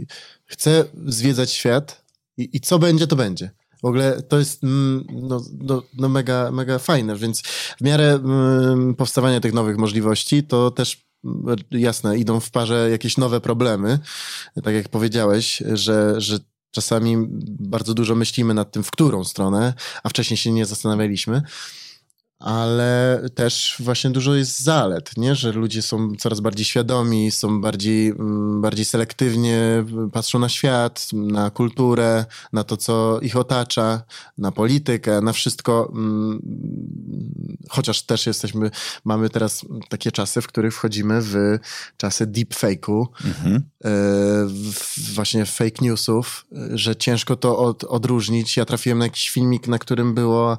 chcę 0.46 0.86
zwiedzać 1.06 1.52
świat 1.52 2.06
i, 2.38 2.50
i 2.54 2.60
co 2.60 2.80
będzie, 2.80 3.08
to 3.08 3.16
będzie. 3.16 3.52
W 3.82 3.86
ogóle 3.86 4.22
to 4.22 4.40
jest 4.40 4.64
mm, 4.64 5.06
no, 5.12 5.42
no, 5.58 5.84
no 5.98 6.10
mega, 6.10 6.52
mega 6.52 6.80
fajne, 6.80 7.16
więc 7.16 7.42
w 7.78 7.82
miarę 7.82 8.14
mm, 8.14 8.96
powstawania 8.96 9.40
tych 9.40 9.54
nowych 9.54 9.78
możliwości, 9.78 10.44
to 10.44 10.72
też 10.72 11.06
mm, 11.26 11.58
jasne, 11.72 12.18
idą 12.18 12.40
w 12.40 12.52
parze 12.52 12.90
jakieś 12.92 13.18
nowe 13.18 13.42
problemy. 13.42 14.00
Tak 14.64 14.76
jak 14.76 14.90
powiedziałeś, 14.90 15.64
że, 15.74 16.22
że 16.22 16.40
czasami 16.76 17.16
bardzo 17.60 17.94
dużo 17.94 18.16
myślimy 18.16 18.54
nad 18.54 18.72
tym, 18.72 18.84
w 18.84 18.92
którą 18.92 19.24
stronę, 19.24 19.74
a 20.04 20.10
wcześniej 20.10 20.38
się 20.38 20.52
nie 20.52 20.66
zastanawialiśmy 20.66 21.42
ale 22.40 23.22
też 23.36 23.76
właśnie 23.80 24.10
dużo 24.10 24.36
jest 24.36 24.60
zalet, 24.64 25.12
nie? 25.18 25.36
że 25.36 25.52
ludzie 25.52 25.82
są 25.82 26.16
coraz 26.20 26.40
bardziej 26.40 26.66
świadomi, 26.66 27.32
są 27.32 27.62
bardziej, 27.62 28.08
mm, 28.10 28.62
bardziej 28.62 28.86
selektywnie, 28.86 29.86
patrzą 30.14 30.40
na 30.40 30.50
świat, 30.50 31.08
na 31.14 31.50
kulturę, 31.50 32.26
na 32.54 32.64
to, 32.64 32.78
co 32.78 33.20
ich 33.22 33.36
otacza, 33.38 34.02
na 34.38 34.52
politykę, 34.52 35.22
na 35.22 35.34
wszystko. 35.34 35.92
mm, 35.96 36.40
Chociaż 37.70 38.02
też 38.04 38.26
jesteśmy, 38.28 38.72
mamy 39.06 39.30
teraz 39.30 39.66
takie 39.90 40.12
czasy, 40.12 40.42
w 40.42 40.48
których 40.48 40.74
wchodzimy 40.76 41.20
w 41.22 41.58
czasy 41.98 42.28
deepfake'u, 42.28 43.06
Mhm. 43.26 43.62
w- 44.48 45.14
właśnie 45.16 45.46
fake 45.46 45.82
newsów, 45.86 46.46
że 46.74 46.96
ciężko 46.96 47.36
to 47.36 47.58
od, 47.58 47.84
odróżnić. 47.84 48.58
Ja 48.58 48.66
trafiłem 48.66 48.98
na 49.00 49.06
jakiś 49.06 49.30
filmik, 49.30 49.68
na 49.68 49.80
którym 49.80 50.14
było 50.14 50.58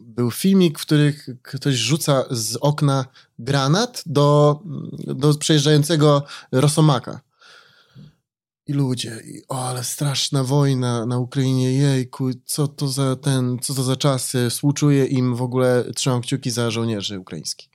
był 0.00 0.30
filmik, 0.30 0.78
w 0.78 0.82
którym 0.82 1.12
ktoś 1.42 1.74
rzuca 1.74 2.24
z 2.30 2.56
okna 2.56 3.04
granat 3.38 4.02
do, 4.06 4.60
do 5.06 5.34
przejeżdżającego 5.34 6.22
Rosomaka. 6.52 7.20
I 8.66 8.72
ludzie, 8.72 9.20
i, 9.24 9.42
o, 9.48 9.68
ale 9.68 9.84
straszna 9.84 10.44
wojna 10.44 11.06
na 11.06 11.18
Ukrainie, 11.18 11.72
jejku, 11.72 12.30
co 12.44 12.68
to 12.68 12.88
za 12.88 13.16
ten, 13.16 13.58
co 13.62 13.74
to 13.74 13.82
za 13.82 13.96
czasy, 13.96 14.50
współczuję 14.50 15.06
im 15.06 15.36
w 15.36 15.42
ogóle, 15.42 15.84
trzymam 15.94 16.20
kciuki 16.20 16.50
za 16.50 16.70
żołnierzy 16.70 17.18
ukraińskich. 17.18 17.68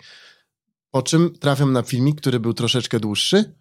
Po 0.91 1.01
czym 1.01 1.35
trafiam 1.39 1.73
na 1.73 1.81
filmik, 1.81 2.21
który 2.21 2.39
był 2.39 2.53
troszeczkę 2.53 2.99
dłuższy 2.99 3.55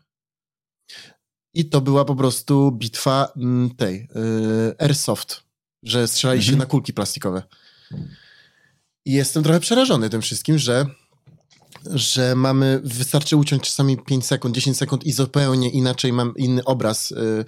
i 1.55 1.65
to 1.65 1.81
była 1.81 2.05
po 2.05 2.17
prostu 2.17 2.73
bitwa 2.73 3.33
mm, 3.37 3.71
tej, 3.71 3.97
y, 3.97 4.75
airsoft, 4.79 5.43
że 5.83 6.09
strzelali 6.09 6.43
się 6.43 6.53
Mhm. 6.53 6.59
na 6.59 6.67
kulki 6.67 6.93
plastikowe. 6.93 7.43
I 9.11 9.13
jestem 9.13 9.43
trochę 9.43 9.61
przerażony 9.61 10.11
tym 10.11 10.23
wszystkim, 10.23 10.59
że 10.59 10.87
że 11.95 12.35
mamy, 12.35 12.81
wystarczy 12.85 13.37
uciąć 13.37 13.63
czasami 13.63 13.99
5 13.99 14.27
sekund, 14.27 14.55
10 14.55 14.77
sekund 14.77 15.05
i 15.05 15.13
zupełnie 15.13 15.71
inaczej 15.71 16.13
mam 16.13 16.35
inny 16.37 16.65
obraz. 16.65 17.13
y, 17.13 17.45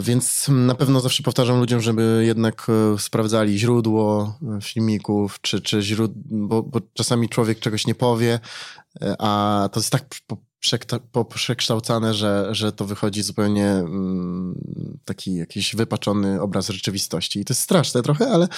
Więc 0.00 0.46
na 0.48 0.74
pewno 0.74 1.00
zawsze 1.00 1.22
powtarzam 1.22 1.60
ludziom, 1.60 1.80
żeby 1.80 2.22
jednak 2.26 2.66
y, 2.94 2.98
sprawdzali 2.98 3.58
źródło 3.58 4.34
y, 4.58 4.62
filmików, 4.62 5.40
czy, 5.40 5.60
czy 5.60 5.82
źródło, 5.82 6.22
bo, 6.30 6.62
bo 6.62 6.80
czasami 6.94 7.28
człowiek 7.28 7.58
czegoś 7.58 7.86
nie 7.86 7.94
powie, 7.94 8.40
a 9.18 9.68
to 9.72 9.80
jest 9.80 9.90
tak 9.90 10.04
przekształcane, 11.34 12.14
że, 12.14 12.48
że 12.50 12.72
to 12.72 12.84
wychodzi 12.84 13.22
zupełnie 13.22 13.66
mm, 13.66 14.60
taki 15.04 15.34
jakiś 15.34 15.76
wypaczony 15.76 16.40
obraz 16.40 16.68
rzeczywistości. 16.68 17.40
I 17.40 17.44
to 17.44 17.52
jest 17.52 17.62
straszne 17.62 18.02
trochę, 18.02 18.30
ale, 18.30 18.48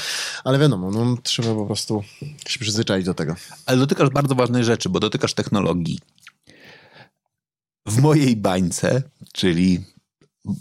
ale 0.44 0.58
wiadomo, 0.58 0.90
no, 0.90 1.16
trzeba 1.22 1.54
po 1.54 1.66
prostu 1.66 2.02
się 2.48 2.58
przyzwyczaić 2.58 3.06
do 3.06 3.14
tego. 3.14 3.34
Ale 3.66 3.78
dotykasz 3.78 4.10
bardzo 4.10 4.34
ważnej 4.34 4.64
rzeczy, 4.64 4.88
bo 4.88 5.00
dotykasz 5.00 5.34
technologii. 5.34 5.98
W 7.86 8.00
mojej 8.00 8.36
bańce, 8.36 9.02
czyli 9.32 9.84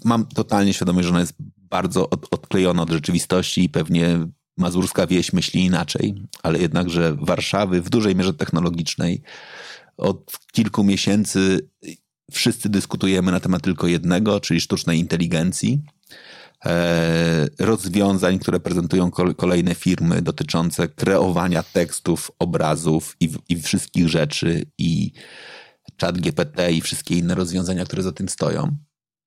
mam 0.05 0.25
totalnie 0.25 0.73
świadomość, 0.73 1.07
że 1.07 1.11
ona 1.11 1.19
jest 1.19 1.34
bardzo 1.57 2.09
od, 2.09 2.34
odklejona 2.34 2.82
od 2.82 2.89
rzeczywistości 2.89 3.63
i 3.63 3.69
pewnie 3.69 4.27
mazurska 4.57 5.07
wieś 5.07 5.34
myśli 5.34 5.65
inaczej, 5.65 6.15
ale 6.43 6.59
jednakże 6.59 7.15
Warszawy 7.21 7.82
w 7.82 7.89
dużej 7.89 8.15
mierze 8.15 8.34
technologicznej 8.34 9.21
od 9.97 10.39
kilku 10.51 10.84
miesięcy 10.84 11.69
wszyscy 12.32 12.69
dyskutujemy 12.69 13.32
na 13.32 13.39
temat 13.39 13.61
tylko 13.61 13.88
jednego, 13.88 14.39
czyli 14.39 14.61
sztucznej 14.61 14.99
inteligencji 14.99 15.82
e, 16.65 17.47
rozwiązań, 17.59 18.39
które 18.39 18.59
prezentują 18.59 19.11
kol- 19.11 19.36
kolejne 19.36 19.75
firmy 19.75 20.21
dotyczące 20.21 20.88
kreowania 20.88 21.63
tekstów, 21.63 22.32
obrazów 22.39 23.15
i, 23.19 23.30
i 23.49 23.61
wszystkich 23.61 24.09
rzeczy 24.09 24.65
i 24.77 25.11
chat 26.01 26.17
GPT 26.17 26.71
i 26.71 26.82
wszystkie 26.82 27.15
inne 27.15 27.36
rozwiązania, 27.36 27.86
które 27.86 28.03
za 28.03 28.11
tym 28.11 28.30
stoją. 28.30 28.77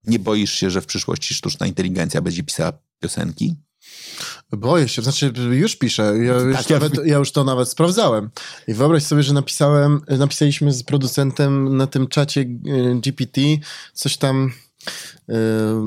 Nie 0.04 0.18
boisz 0.18 0.52
się, 0.52 0.70
że 0.70 0.80
w 0.80 0.86
przyszłości 0.86 1.34
sztuczna 1.34 1.66
inteligencja 1.66 2.22
będzie 2.22 2.42
pisała 2.42 2.72
piosenki? 3.00 3.54
Boję 4.52 4.88
się, 4.88 5.02
znaczy 5.02 5.32
już 5.50 5.76
piszę, 5.76 6.02
ja 6.02 6.34
już, 6.34 6.56
Tak, 6.56 6.70
nawet, 6.70 7.06
ja 7.06 7.16
już 7.18 7.32
to 7.32 7.44
nawet 7.44 7.68
sprawdzałem. 7.68 8.30
I 8.68 8.74
wyobraź 8.74 9.02
sobie, 9.02 9.22
że 9.22 9.34
napisałem, 9.34 10.00
napisaliśmy 10.08 10.72
z 10.72 10.82
producentem 10.82 11.76
na 11.76 11.86
tym 11.86 12.06
czacie 12.06 12.40
y, 12.40 13.00
GPT 13.00 13.40
coś 13.92 14.16
tam... 14.16 14.52
y, 15.28 15.32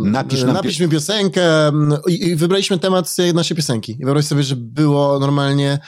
Napisz 0.04 0.44
nam 0.44 0.54
napisz 0.54 0.80
mi 0.80 0.90
piosenkę 0.90 1.68
mm, 1.68 2.00
i, 2.08 2.28
i 2.28 2.36
wybraliśmy 2.36 2.80
temat 2.80 3.10
z 3.10 3.34
naszej 3.34 3.58
piosenki. 3.58 3.98
I 4.00 4.06
wyobraź 4.06 4.26
sobie, 4.26 4.44
że 4.44 4.56
było 4.56 5.20
normalnie 5.20 5.80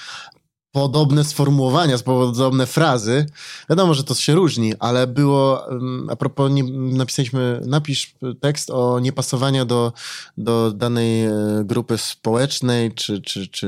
podobne 0.78 1.24
sformułowania, 1.24 1.98
podobne 1.98 2.66
frazy. 2.66 3.26
Wiadomo, 3.70 3.94
że 3.94 4.04
to 4.04 4.16
się 4.16 4.36
różni, 4.36 4.74
ale 4.80 5.08
było, 5.08 5.66
a 6.10 6.16
propos, 6.16 6.52
nie, 6.52 6.64
napisaliśmy, 6.98 7.62
napisz 7.66 8.16
tekst 8.42 8.70
o 8.70 9.00
niepasowaniu 9.00 9.66
do, 9.66 9.94
do 10.38 10.72
danej 10.72 11.26
e, 11.26 11.32
grupy 11.66 11.98
społecznej, 11.98 12.92
czy, 12.92 13.22
czy, 13.22 13.48
czy 13.48 13.68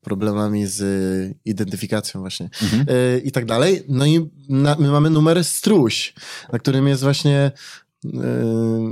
problemami 0.00 0.66
z 0.66 0.82
identyfikacją 1.44 2.20
właśnie 2.20 2.50
e, 2.88 3.18
i 3.18 3.32
tak 3.32 3.44
dalej. 3.46 3.82
No 3.88 4.06
i 4.06 4.30
na, 4.48 4.76
my 4.78 4.88
mamy 4.90 5.10
numer 5.10 5.44
struś, 5.44 6.14
na 6.52 6.58
którym 6.58 6.88
jest 6.88 7.02
właśnie 7.02 7.50
e, 8.04 8.10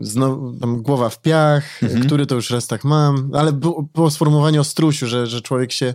Znowu, 0.03 0.53
tam 0.61 0.83
głowa 0.83 1.09
w 1.09 1.21
piach, 1.23 1.83
Mhm. 1.83 2.03
który 2.07 2.27
to 2.27 2.35
już 2.35 2.51
raz 2.51 2.67
tak 2.67 2.85
mam, 2.85 3.31
ale 3.35 3.53
było, 3.53 3.83
było 3.95 4.11
sformułowanie 4.11 4.61
o 4.61 4.65
strusiu, 4.65 5.07
że, 5.07 5.27
że 5.27 5.41
człowiek 5.41 5.73
się 5.73 5.95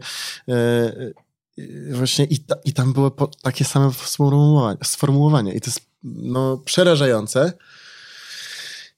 właśnie 1.91 2.25
i, 2.25 2.39
ta, 2.39 2.55
i 2.65 2.73
tam 2.73 2.93
były 2.93 3.11
po, 3.11 3.27
takie 3.27 3.65
same 3.65 3.91
sformułowania, 3.93 4.77
sformułowania 4.83 5.53
i 5.53 5.61
to 5.61 5.67
jest 5.67 5.81
no, 6.03 6.57
przerażające. 6.57 7.53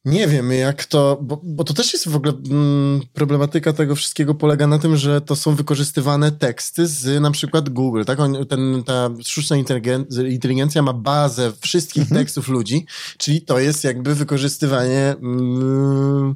Nie 0.05 0.27
wiem, 0.27 0.51
jak 0.51 0.85
to, 0.85 1.19
bo, 1.21 1.41
bo 1.43 1.63
to 1.63 1.73
też 1.73 1.93
jest 1.93 2.09
w 2.09 2.15
ogóle 2.15 2.33
mm, 2.49 3.01
problematyka 3.13 3.73
tego 3.73 3.95
wszystkiego 3.95 4.35
polega 4.35 4.67
na 4.67 4.79
tym, 4.79 4.97
że 4.97 5.21
to 5.21 5.35
są 5.35 5.55
wykorzystywane 5.55 6.31
teksty 6.31 6.87
z 6.87 7.21
na 7.21 7.31
przykład 7.31 7.69
Google, 7.69 8.03
tak? 8.03 8.19
On, 8.19 8.45
ten, 8.45 8.83
ta 8.83 9.09
sztuczna 9.23 9.55
inteligen- 9.55 10.29
inteligencja 10.29 10.81
ma 10.81 10.93
bazę 10.93 11.51
wszystkich 11.61 12.09
tekstów 12.09 12.47
ludzi, 12.47 12.85
czyli 13.17 13.41
to 13.41 13.59
jest 13.59 13.83
jakby 13.83 14.15
wykorzystywanie 14.15 15.15
mm, 15.21 16.35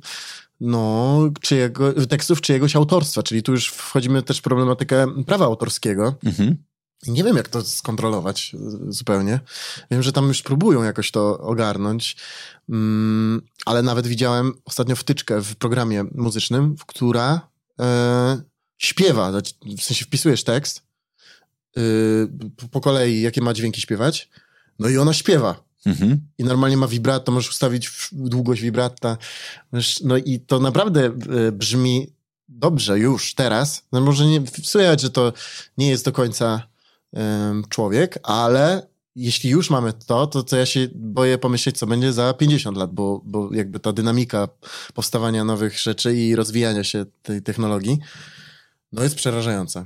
no, 0.60 1.20
czyjego, 1.42 2.06
tekstów 2.08 2.42
czyjegoś 2.42 2.76
autorstwa, 2.76 3.24
czyli 3.24 3.44
tu 3.44 3.52
już 3.52 3.70
wchodzimy 3.70 4.24
też 4.24 4.38
w 4.38 4.42
problematykę 4.42 5.24
prawa 5.26 5.46
autorskiego. 5.46 6.16
Mhm. 6.26 6.58
Nie 7.08 7.24
wiem, 7.24 7.38
jak 7.38 7.50
to 7.50 7.62
skontrolować 7.62 8.52
y, 8.54 8.92
zupełnie. 8.94 9.40
Wiem, 9.92 10.04
że 10.04 10.12
tam 10.12 10.28
już 10.28 10.42
próbują 10.42 10.84
jakoś 10.84 11.12
to 11.12 11.38
ogarnąć, 11.38 12.18
mm, 12.70 13.42
ale 13.66 13.82
nawet 13.82 14.08
widziałem 14.08 14.54
ostatnio 14.66 14.96
wtyczkę 14.96 15.42
w 15.42 15.56
programie 15.56 16.06
muzycznym, 16.16 16.78
w 16.78 16.86
która 16.86 17.50
e, 17.80 18.42
śpiewa, 18.78 19.32
w 19.78 19.84
sensie 19.84 20.06
wpisujesz 20.06 20.44
tekst 20.44 20.84
y, 21.78 22.28
po 22.72 22.82
kolei, 22.82 23.22
jakie 23.22 23.42
ma 23.42 23.54
dźwięki 23.54 23.82
śpiewać, 23.82 24.30
no 24.80 24.90
i 24.90 24.98
ona 24.98 25.14
śpiewa. 25.14 25.67
Mhm. 25.88 26.22
I 26.38 26.44
normalnie 26.44 26.78
ma 26.78 26.88
vibrato, 26.88 27.32
możesz 27.32 27.50
ustawić 27.50 27.92
długość. 28.12 28.62
Możesz- 29.72 30.02
No 30.04 30.18
i 30.18 30.40
to 30.40 30.60
naprawdę 30.60 31.06
e, 31.06 31.52
brzmi 31.52 32.08
dobrze 32.50 33.00
już 33.00 33.34
teraz. 33.34 33.82
No 33.92 34.02
może 34.02 34.26
nie 34.26 34.42
słychać, 34.64 35.02
że 35.02 35.10
to 35.10 35.34
nie 35.78 35.90
jest 35.90 36.06
do 36.06 36.12
końca 36.12 36.68
em, 37.14 37.64
człowiek, 37.70 38.20
ale 38.24 38.88
jeśli 39.16 39.50
już 39.50 39.70
mamy 39.70 39.94
to, 39.94 40.28
to, 40.28 40.44
to 40.44 40.58
ja 40.58 40.66
się 40.66 40.88
boję 40.96 41.38
pomyśleć, 41.38 41.78
co 41.78 41.88
będzie 41.88 42.14
za 42.14 42.34
50 42.34 42.78
lat, 42.78 42.94
bo, 42.94 43.22
bo 43.26 43.54
jakby 43.54 43.80
ta 43.80 43.94
dynamika 43.94 44.48
powstawania 44.94 45.44
nowych 45.44 45.80
rzeczy 45.80 46.16
i 46.16 46.36
rozwijania 46.36 46.84
się 46.84 47.06
tej 47.22 47.42
technologii, 47.42 48.00
no 48.92 49.04
jest 49.04 49.16
przerażająca. 49.16 49.86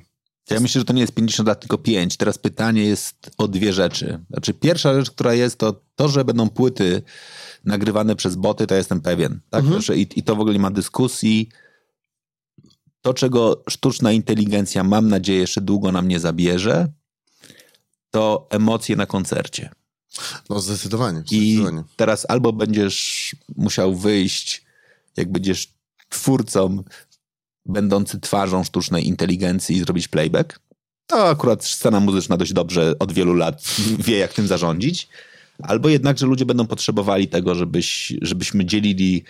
Ja 0.50 0.60
myślę, 0.60 0.82
że 0.82 0.86
to 0.86 0.94
nie 0.94 1.02
jest 1.02 1.14
50 1.14 1.48
lat, 1.48 1.60
tylko 1.60 1.78
5. 1.78 2.18
Teraz 2.18 2.38
pytanie 2.38 2.84
jest 2.84 3.32
o 3.38 3.48
dwie 3.48 3.74
rzeczy. 3.74 4.20
Znaczy, 4.30 4.54
pierwsza 4.54 4.94
rzecz, 4.94 5.12
która 5.12 5.34
jest, 5.34 5.58
to 5.58 5.82
to, 5.96 6.10
że 6.10 6.26
będą 6.26 6.50
płyty 6.50 7.02
nagrywane 7.66 8.16
przez 8.16 8.36
boty, 8.36 8.68
to 8.68 8.76
jestem 8.76 9.02
pewien. 9.02 9.40
Tak? 9.50 9.64
Mhm. 9.64 10.00
I, 10.00 10.08
I 10.16 10.24
to 10.24 10.36
w 10.36 10.40
ogóle 10.40 10.54
nie 10.54 10.60
ma 10.60 10.72
dyskusji. 10.72 11.50
To, 13.02 13.14
czego 13.14 13.64
sztuczna 13.70 14.12
inteligencja, 14.12 14.84
mam 14.84 15.08
nadzieję, 15.08 15.40
jeszcze 15.40 15.62
długo 15.62 15.92
nam 15.92 16.08
nie 16.08 16.20
zabierze, 16.20 16.88
to 18.12 18.48
emocje 18.50 18.96
na 18.96 19.06
koncercie. 19.06 19.70
No 20.50 20.60
zdecydowanie, 20.60 21.24
I 21.32 21.54
zdecydowanie. 21.54 21.84
teraz 21.96 22.26
albo 22.30 22.54
będziesz 22.54 23.36
musiał 23.56 23.96
wyjść, 23.96 24.66
jak 25.18 25.32
będziesz 25.32 25.74
twórcą 26.10 26.84
będący 27.66 28.20
twarzą 28.20 28.64
sztucznej 28.64 29.08
inteligencji 29.08 29.76
i 29.76 29.80
zrobić 29.80 30.08
playback. 30.08 30.60
To 31.08 31.30
akurat 31.30 31.66
scena 31.66 32.00
muzyczna 32.00 32.38
dość 32.38 32.54
dobrze 32.54 32.94
od 33.00 33.12
wielu 33.12 33.34
lat 33.34 33.64
wie, 34.06 34.18
jak 34.18 34.34
tym 34.34 34.48
zarządzić. 34.48 35.08
Albo 35.64 35.90
jednak, 35.90 36.18
że 36.18 36.26
ludzie 36.26 36.46
będą 36.46 36.68
potrzebowali 36.68 37.28
tego, 37.28 37.56
żebyś, 37.56 38.14
żebyśmy 38.22 38.66
dzielili 38.66 39.24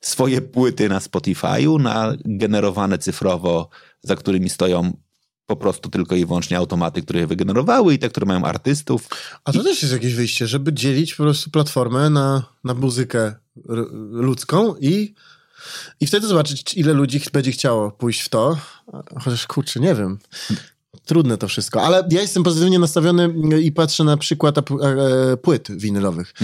swoje 0.00 0.40
płyty 0.40 0.88
na 0.88 0.98
Spotify'u, 0.98 1.80
na 1.80 2.14
generowane 2.24 2.98
cyfrowo, 2.98 3.68
za 4.02 4.16
którymi 4.16 4.50
stoją 4.50 4.92
po 5.46 5.56
prostu 5.56 5.90
tylko 5.90 6.16
i 6.16 6.26
wyłącznie 6.26 6.56
automaty, 6.56 7.02
które 7.02 7.20
je 7.20 7.26
wygenerowały 7.26 7.94
i 7.94 7.98
te, 7.98 8.08
które 8.08 8.26
mają 8.26 8.44
artystów. 8.44 9.08
A 9.44 9.52
to 9.52 9.64
też 9.64 9.82
jest 9.82 9.94
jakieś 9.94 10.14
wyjście, 10.14 10.46
żeby 10.46 10.72
dzielić 10.72 11.14
po 11.14 11.22
prostu 11.22 11.50
platformę 11.50 12.10
na, 12.10 12.42
na 12.64 12.74
muzykę 12.74 13.34
ludzką 14.10 14.74
i, 14.80 15.14
i 16.00 16.06
wtedy 16.06 16.26
zobaczyć, 16.26 16.74
ile 16.74 16.92
ludzi 16.92 17.20
będzie 17.32 17.52
chciało 17.52 17.90
pójść 17.90 18.20
w 18.20 18.28
to. 18.28 18.56
Chociaż 19.20 19.46
kurczę, 19.46 19.80
nie 19.80 19.94
wiem. 19.94 20.18
Trudne 21.06 21.38
to 21.38 21.48
wszystko, 21.48 21.82
ale 21.82 22.08
ja 22.10 22.20
jestem 22.20 22.42
pozytywnie 22.42 22.78
nastawiony 22.78 23.34
i 23.62 23.72
patrzę 23.72 24.04
na 24.04 24.16
przykład 24.16 24.58
e, 24.58 24.62
płyt 25.36 25.68
winylowych. 25.76 26.34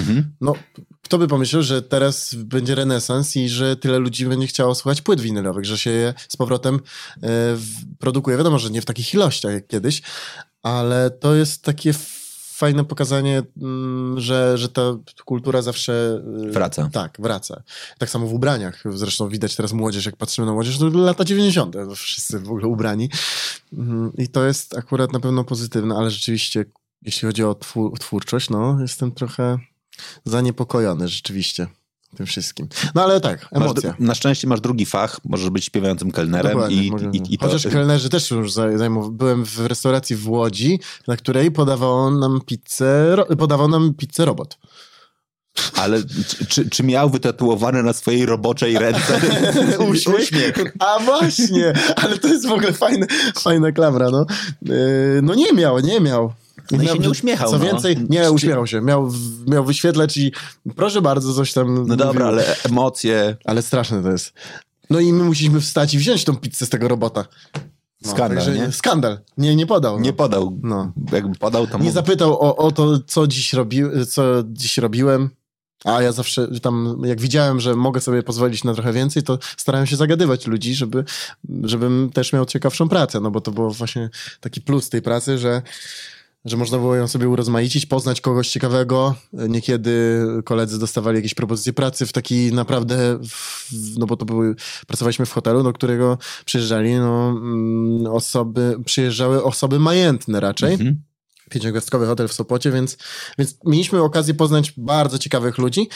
No, 0.41 0.55
kto 1.03 1.18
by 1.18 1.29
pomyślał, 1.29 1.62
że 1.62 1.83
teraz 1.83 2.35
będzie 2.35 2.75
renesans 2.75 3.37
i 3.37 3.49
że 3.49 3.77
tyle 3.77 3.99
ludzi 3.99 4.27
będzie 4.27 4.47
chciało 4.47 4.75
słuchać 4.75 5.03
płyt 5.03 5.20
winylowych, 5.20 5.64
że 5.64 5.79
się 5.79 5.91
je 5.91 6.14
z 6.29 6.37
powrotem 6.37 6.81
e, 7.22 7.29
produkuje. 7.99 8.37
Wiadomo, 8.37 8.59
że 8.59 8.70
nie 8.70 8.83
w 8.83 8.85
takich 8.85 9.14
ilościach 9.14 9.53
jak 9.53 9.66
kiedyś, 9.66 10.03
ale 10.62 11.11
to 11.11 11.35
jest 11.35 11.62
takie 11.62 11.95
fajne 12.55 12.85
pokazanie, 12.85 13.43
mm, 13.63 14.21
że, 14.21 14.59
że 14.59 14.69
ta 14.69 14.83
kultura 15.25 15.63
zawsze... 15.63 16.23
y, 16.49 16.51
Wraca. 16.51 16.89
Tak, 16.93 17.17
wraca. 17.19 17.63
Tak 17.99 18.11
samo 18.11 18.27
w 18.27 18.35
ubraniach. 18.35 18.83
Zresztą 18.91 19.29
widać 19.29 19.57
teraz 19.57 19.73
młodzież, 19.73 20.07
jak 20.07 20.17
patrzymy 20.17 20.47
na 20.47 20.53
młodzież, 20.53 20.79
to 20.79 20.89
lata 20.89 21.25
90. 21.25 21.75
to 21.75 21.95
Wszyscy 21.95 22.39
w 22.39 22.49
ogóle 22.49 22.67
ubrani. 22.67 23.11
Mhm, 23.73 24.13
I 24.19 24.29
to 24.29 24.45
jest 24.45 24.79
akurat 24.79 25.13
na 25.13 25.21
pewno 25.21 25.45
pozytywne, 25.45 25.95
ale 25.95 26.11
rzeczywiście, 26.11 26.65
jeśli 27.03 27.27
chodzi 27.27 27.45
o 27.45 27.55
twór, 27.55 27.99
twórczość, 27.99 28.51
no, 28.51 28.79
jestem 28.81 29.13
trochę 29.13 29.59
zaniepokojony 30.25 31.09
rzeczywiście 31.09 31.67
tym 32.15 32.27
wszystkim. 32.27 32.69
No 32.95 33.03
ale 33.03 33.21
tak, 33.21 33.53
Masz, 33.53 33.62
emocja. 33.62 33.91
dru- 33.91 34.01
na 34.01 34.15
szczęście 34.15 34.47
masz 34.47 34.61
drugi 34.61 34.87
fach, 34.87 35.21
możesz 35.25 35.51
być 35.51 35.65
śpiewającym 35.65 36.11
kelnerem 36.11 36.53
Dokładnie, 36.53 36.85
i, 36.85 36.91
może- 36.91 37.11
i, 37.12 37.35
i 37.35 37.39
to, 37.39 37.47
Chociaż 37.47 37.73
kelnerzy 37.73 38.09
też 38.09 38.31
już 38.31 38.53
zaj- 38.53 38.79
zajmow... 38.79 39.11
Byłem 39.11 39.45
w 39.45 39.59
restauracji 39.67 40.17
w 40.17 40.29
Łodzi, 40.29 40.81
na 41.09 41.17
której 41.17 41.51
podawał 41.51 42.11
nam 42.11 42.41
pizzę, 42.47 43.17
podawał 43.39 43.69
nam 43.69 43.95
pizzę 43.95 44.25
robot. 44.25 44.59
Ale 45.77 46.03
czy, 46.49 46.71
czy, 46.71 46.83
miał 46.83 47.11
wytatuowane 47.11 47.83
na 47.83 47.93
swojej 47.93 48.27
roboczej 48.27 48.79
ręce 48.79 49.21
uśmiech? 49.93 50.75
A 50.79 50.99
właśnie, 50.99 51.73
ale 51.97 52.19
to 52.19 52.29
jest 52.29 52.47
w 52.49 52.53
ogóle 52.53 52.73
fajne, 52.73 53.07
fajna 53.39 53.73
klamra, 53.73 54.11
no. 54.11 54.27
Yy, 54.62 54.75
No 55.23 55.35
nie 55.35 55.53
miał, 55.53 55.81
nie 55.81 56.01
miał. 56.01 56.33
No 56.71 56.83
i 56.83 56.89
się 56.89 56.99
nie 56.99 57.11
uśmiechał, 57.11 57.51
Co 57.51 57.59
no. 57.59 57.65
więcej, 57.65 57.97
nie, 58.09 58.31
uśmiechał 58.31 58.67
się. 58.67 58.81
Miał, 58.81 59.11
miał 59.47 59.65
wyświetlać 59.65 60.17
i 60.17 60.33
proszę 60.77 61.03
bardzo, 61.03 61.35
coś 61.35 61.53
tam 61.53 61.75
No 61.89 61.97
dobra, 61.97 62.07
mówił. 62.07 62.27
ale 62.27 62.57
emocje, 62.63 63.37
Ale 63.45 63.63
straszne 63.63 64.03
to 64.03 64.11
jest. 64.11 64.33
No 64.91 65.01
i 65.01 65.13
my 65.13 65.25
musieliśmy 65.25 65.61
wstać 65.61 65.95
i 65.95 65.99
wziąć 65.99 66.25
tą 66.25 66.37
pizzę 66.37 66.67
z 66.67 66.69
tego 66.69 66.89
robota. 66.89 67.25
No, 68.03 68.11
Skandal, 68.11 68.45
także 68.45 68.61
nie? 68.61 68.73
Skandal. 68.73 69.19
Nie, 69.39 69.57
nie 69.57 69.67
podał. 69.67 70.01
nie 70.01 70.11
no. 70.11 70.17
podał. 70.17 70.59
No. 70.63 70.93
Jakby 71.13 71.39
podał, 71.39 71.67
to 71.67 71.79
Nie 71.79 71.93
zapytał 71.93 72.33
o, 72.33 72.57
o 72.57 72.73
to, 72.73 72.99
co 73.07 73.27
dziś, 73.27 73.53
robi, 73.53 73.83
co 74.09 74.23
dziś 74.47 74.79
robiłem. 74.79 75.31
A 75.85 76.03
ja 76.03 76.13
zawsze 76.13 76.61
tam, 76.61 77.03
jak 77.05 77.21
widziałem, 77.21 77.61
że 77.61 77.77
mogę 77.77 78.01
sobie 78.01 78.23
pozwolić 78.23 78.65
na 78.65 78.75
trochę 78.75 78.93
więcej, 78.93 79.23
to 79.23 79.39
starałem 79.57 79.87
się 79.87 79.97
zagadywać 79.97 80.47
ludzi, 80.47 80.75
żeby, 80.75 81.05
żebym 81.63 82.11
też 82.15 82.33
miał 82.33 82.45
ciekawszą 82.47 82.89
pracę, 82.89 83.21
no 83.21 83.31
bo 83.31 83.41
to 83.41 83.51
było 83.51 83.71
właśnie 83.71 84.11
taki 84.41 84.61
plus 84.61 84.89
tej 84.89 85.03
pracy, 85.03 85.39
że, 85.39 85.63
że 86.45 86.57
można 86.57 86.79
było 86.79 86.95
ją 86.95 87.09
sobie 87.09 87.29
urozmaicić, 87.29 87.87
poznać 87.87 88.21
kogoś 88.21 88.49
ciekawego. 88.49 89.15
Niekiedy 89.33 90.21
koledzy 90.45 90.79
dostawali 90.79 91.17
jakieś 91.17 91.35
propozycje 91.35 91.73
pracy 91.73 92.07
w 92.07 92.13
taki 92.13 92.53
naprawdę, 92.53 93.19
w, 93.29 93.71
no 93.99 94.07
bo 94.07 94.17
to 94.17 94.25
były, 94.25 94.55
pracowaliśmy 94.87 95.27
w 95.27 95.33
hotelu, 95.33 95.63
do 95.63 95.73
którego 95.73 96.19
przyjeżdżali 96.45 96.95
no, 96.95 97.29
mm, 97.29 98.07
osoby, 98.07 98.77
przyjeżdżały 98.85 99.45
osoby 99.45 99.79
majętne 99.79 100.41
raczej 100.41 100.73
Mhm. 100.73 101.03
pięciogwiazdkowy 101.51 102.07
hotel 102.07 102.29
w 102.29 102.33
Sopocie, 102.33 102.71
więc, 102.71 102.97
więc 103.39 103.59
mieliśmy 103.65 104.03
okazję 104.03 104.35
poznać 104.35 104.73
bardzo 104.77 105.19
ciekawych 105.19 105.59
ludzi 105.59 105.89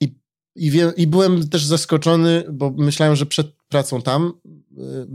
i, 0.00 0.14
i, 0.56 0.70
wie, 0.70 0.92
i 0.96 1.06
byłem 1.06 1.48
też 1.48 1.64
zaskoczony, 1.64 2.44
bo 2.52 2.70
myślałem, 2.70 3.16
że 3.16 3.26
przed 3.26 3.46
pracą 3.68 4.02
tam, 4.02 4.32
yy, 4.76 5.06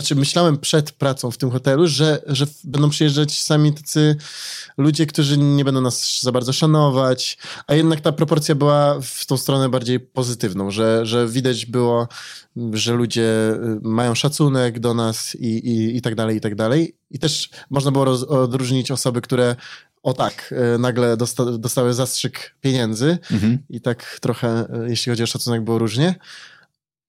znaczy 0.00 0.14
myślałem 0.14 0.58
przed 0.58 0.92
pracą 0.92 1.30
w 1.30 1.38
tym 1.38 1.50
hotelu, 1.50 1.86
że, 1.86 2.22
że 2.26 2.46
będą 2.64 2.90
przyjeżdżać 2.90 3.42
sami 3.42 3.72
tacy 3.72 4.16
ludzie, 4.78 5.06
którzy 5.06 5.38
nie 5.38 5.64
będą 5.64 5.80
nas 5.80 6.20
za 6.22 6.32
bardzo 6.32 6.52
szanować, 6.52 7.38
a 7.66 7.74
jednak 7.74 8.00
ta 8.00 8.12
proporcja 8.12 8.54
była 8.54 9.00
w 9.02 9.26
tą 9.26 9.36
stronę 9.36 9.68
bardziej 9.68 10.00
pozytywną, 10.00 10.70
że, 10.70 11.06
że 11.06 11.28
widać 11.28 11.66
było, 11.66 12.08
że 12.72 12.94
ludzie 12.94 13.52
y, 13.52 13.56
mają 13.82 14.14
szacunek 14.14 14.78
do 14.78 14.94
nas 14.94 15.34
i, 15.34 15.46
i, 15.46 15.96
i 15.96 16.02
tak 16.02 16.14
dalej, 16.14 16.36
i 16.36 16.40
tak 16.40 16.54
dalej. 16.54 16.96
I 17.10 17.18
też 17.18 17.50
można 17.70 17.90
było 17.90 18.04
roz, 18.04 18.22
odróżnić 18.22 18.90
osoby, 18.90 19.20
które 19.20 19.56
o 20.02 20.12
tak, 20.12 20.54
y, 20.74 20.78
nagle 20.78 21.16
dosta, 21.16 21.44
dostały 21.44 21.94
zastrzyk 21.94 22.54
pieniędzy 22.60 23.18
Mhm. 23.30 23.58
i 23.70 23.80
tak 23.80 24.18
trochę, 24.20 24.66
y, 24.84 24.90
jeśli 24.90 25.10
chodzi 25.10 25.22
o 25.22 25.26
szacunek, 25.26 25.64
było 25.64 25.78
różnie. 25.78 26.14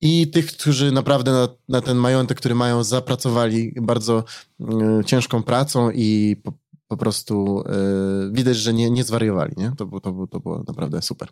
I 0.01 0.27
tych, 0.27 0.45
którzy 0.57 0.91
naprawdę 0.91 1.31
na, 1.31 1.47
na 1.69 1.81
ten 1.81 1.97
majątek, 1.97 2.37
który 2.37 2.55
mają, 2.55 2.83
zapracowali 2.83 3.73
bardzo 3.81 4.23
y, 4.61 4.65
ciężką 5.05 5.43
pracą 5.43 5.91
i 5.91 6.35
po, 6.43 6.53
po 6.87 6.97
prostu 6.97 7.61
y, 7.61 8.31
widać, 8.31 8.57
że 8.57 8.73
nie, 8.73 8.89
nie 8.89 9.03
zwariowali. 9.03 9.53
Nie? 9.57 9.71
To, 9.77 9.85
było, 9.85 10.01
to, 10.01 10.27
to 10.31 10.39
było 10.39 10.63
naprawdę 10.67 11.01
super. 11.01 11.29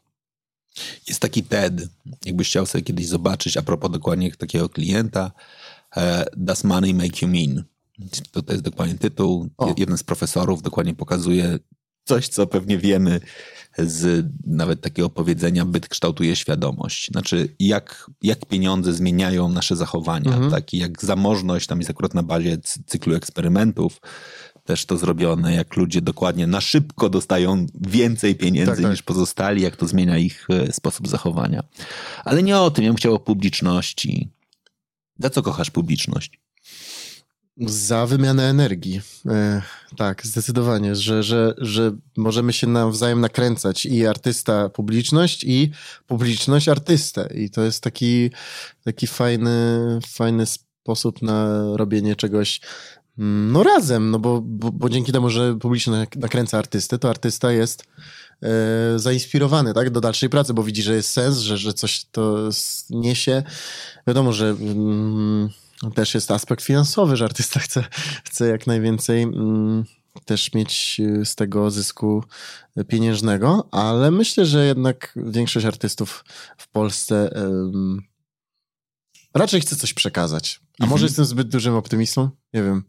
Jest 1.07 1.19
taki 1.19 1.43
TED, 1.43 1.87
jakbyś 2.25 2.47
chciał 2.49 2.65
sobie 2.65 2.81
kiedyś 2.81 3.07
zobaczyć, 3.07 3.57
a 3.57 3.61
propos 3.61 3.91
dokładnie 3.91 4.31
takiego 4.35 4.69
klienta, 4.69 5.31
e, 5.97 6.25
Does 6.37 6.63
Money 6.63 6.93
Make 6.93 7.21
You 7.21 7.27
Mean? 7.27 7.63
To, 8.31 8.41
to 8.41 8.51
jest 8.53 8.63
dokładnie 8.63 8.95
tytuł. 8.95 9.49
O. 9.57 9.67
Je- 9.67 9.73
Jeden 9.77 9.97
z 9.97 10.03
profesorów 10.03 10.61
dokładnie 10.61 10.95
pokazuje 10.95 11.59
coś, 12.09 12.27
co 12.27 12.47
pewnie 12.47 12.77
wiemy 12.77 13.19
z 13.77 14.25
nawet 14.47 14.81
takiego 14.81 15.09
powiedzenia, 15.09 15.65
byt 15.65 15.87
kształtuje 15.87 16.35
świadomość. 16.35 17.07
Znaczy, 17.11 17.55
jak, 17.59 18.09
jak 18.23 18.45
pieniądze 18.45 18.93
zmieniają 18.93 19.49
nasze 19.49 19.75
zachowania, 19.75 20.31
Mhm. 20.33 20.51
tak? 20.51 20.73
I 20.73 20.77
jak 20.77 21.03
zamożność, 21.05 21.67
tam 21.67 21.79
jest 21.79 21.89
akurat 21.89 22.13
na 22.13 22.23
bazie 22.23 22.57
cy- 22.57 22.83
cyklu 22.85 23.15
eksperymentów, 23.15 24.01
też 24.65 24.85
to 24.85 24.97
zrobione, 24.97 25.53
jak 25.55 25.75
ludzie 25.75 26.01
dokładnie 26.01 26.47
na 26.47 26.61
szybko 26.61 27.09
dostają 27.09 27.65
więcej 27.81 28.35
pieniędzy 28.35 28.71
Tak, 28.71 28.81
tak. 28.81 28.91
niż 28.91 29.01
pozostali, 29.03 29.61
jak 29.61 29.75
to 29.75 29.87
zmienia 29.87 30.17
ich 30.17 30.47
e, 30.49 30.71
sposób 30.73 31.07
zachowania. 31.07 31.63
Ale 32.25 32.43
nie 32.43 32.57
o 32.59 32.71
tym, 32.71 32.83
ja 32.83 32.89
bym 32.89 32.97
chciał 32.97 33.13
o 33.15 33.19
publiczności. 33.19 34.29
Za 35.19 35.29
co 35.29 35.41
kochasz 35.41 35.69
publiczność? 35.71 36.39
Za 37.67 38.05
wymianę 38.05 38.43
energii. 38.43 39.01
E, 39.25 39.61
tak, 39.97 40.25
zdecydowanie, 40.25 40.95
że, 40.95 41.23
że, 41.23 41.53
że 41.57 41.91
możemy 42.17 42.53
się 42.53 42.67
nawzajem 42.67 43.21
nakręcać 43.21 43.85
i 43.85 44.05
artysta 44.05 44.69
publiczność 44.69 45.43
i 45.43 45.71
publiczność 46.07 46.69
artystę. 46.69 47.29
I 47.35 47.49
to 47.49 47.61
jest 47.61 47.83
taki, 47.83 48.31
taki 48.83 49.07
fajny, 49.07 49.79
fajny 50.07 50.45
sposób 50.45 51.21
na 51.21 51.63
robienie 51.75 52.15
czegoś 52.15 52.61
mm, 53.17 53.51
no 53.51 53.63
razem, 53.63 54.11
no 54.11 54.19
bo, 54.19 54.41
bo, 54.41 54.71
bo 54.71 54.89
dzięki 54.89 55.11
temu, 55.11 55.29
że 55.29 55.55
publiczność 55.55 56.11
nakręca 56.15 56.57
artystę, 56.57 56.97
to 56.99 57.09
artysta 57.09 57.51
jest 57.51 57.83
e, 58.43 58.99
zainspirowany 58.99 59.73
tak, 59.73 59.89
do 59.89 60.01
dalszej 60.01 60.29
pracy, 60.29 60.53
bo 60.53 60.63
widzi, 60.63 60.83
że 60.83 60.95
jest 60.95 61.09
sens, 61.09 61.37
że, 61.37 61.57
że 61.57 61.73
coś 61.73 62.05
to 62.11 62.49
niesie. 62.89 63.43
Wiadomo, 64.07 64.33
że 64.33 64.49
mm, 64.49 65.49
też 65.95 66.13
jest 66.13 66.31
aspekt 66.31 66.63
finansowy, 66.63 67.17
że 67.17 67.25
artysta 67.25 67.59
chce, 67.59 67.83
chce 68.23 68.47
jak 68.47 68.67
najwięcej 68.67 69.23
mm, 69.23 69.83
też 70.25 70.53
mieć 70.53 70.99
y, 70.99 71.25
z 71.25 71.35
tego 71.35 71.71
zysku 71.71 72.23
pieniężnego, 72.87 73.67
ale 73.71 74.11
myślę, 74.11 74.45
że 74.45 74.65
jednak 74.65 75.13
większość 75.15 75.65
artystów 75.65 76.25
w 76.57 76.67
Polsce 76.69 77.29
um, 77.35 78.01
raczej 79.33 79.61
chce 79.61 79.75
coś 79.75 79.93
przekazać. 79.93 80.59
A 80.79 80.83
Mhm. 80.83 80.89
może 80.89 81.05
jestem 81.05 81.25
zbyt 81.25 81.47
dużym 81.49 81.75
optymistą? 81.75 82.29
Nie 82.53 82.63
wiem. 82.63 82.83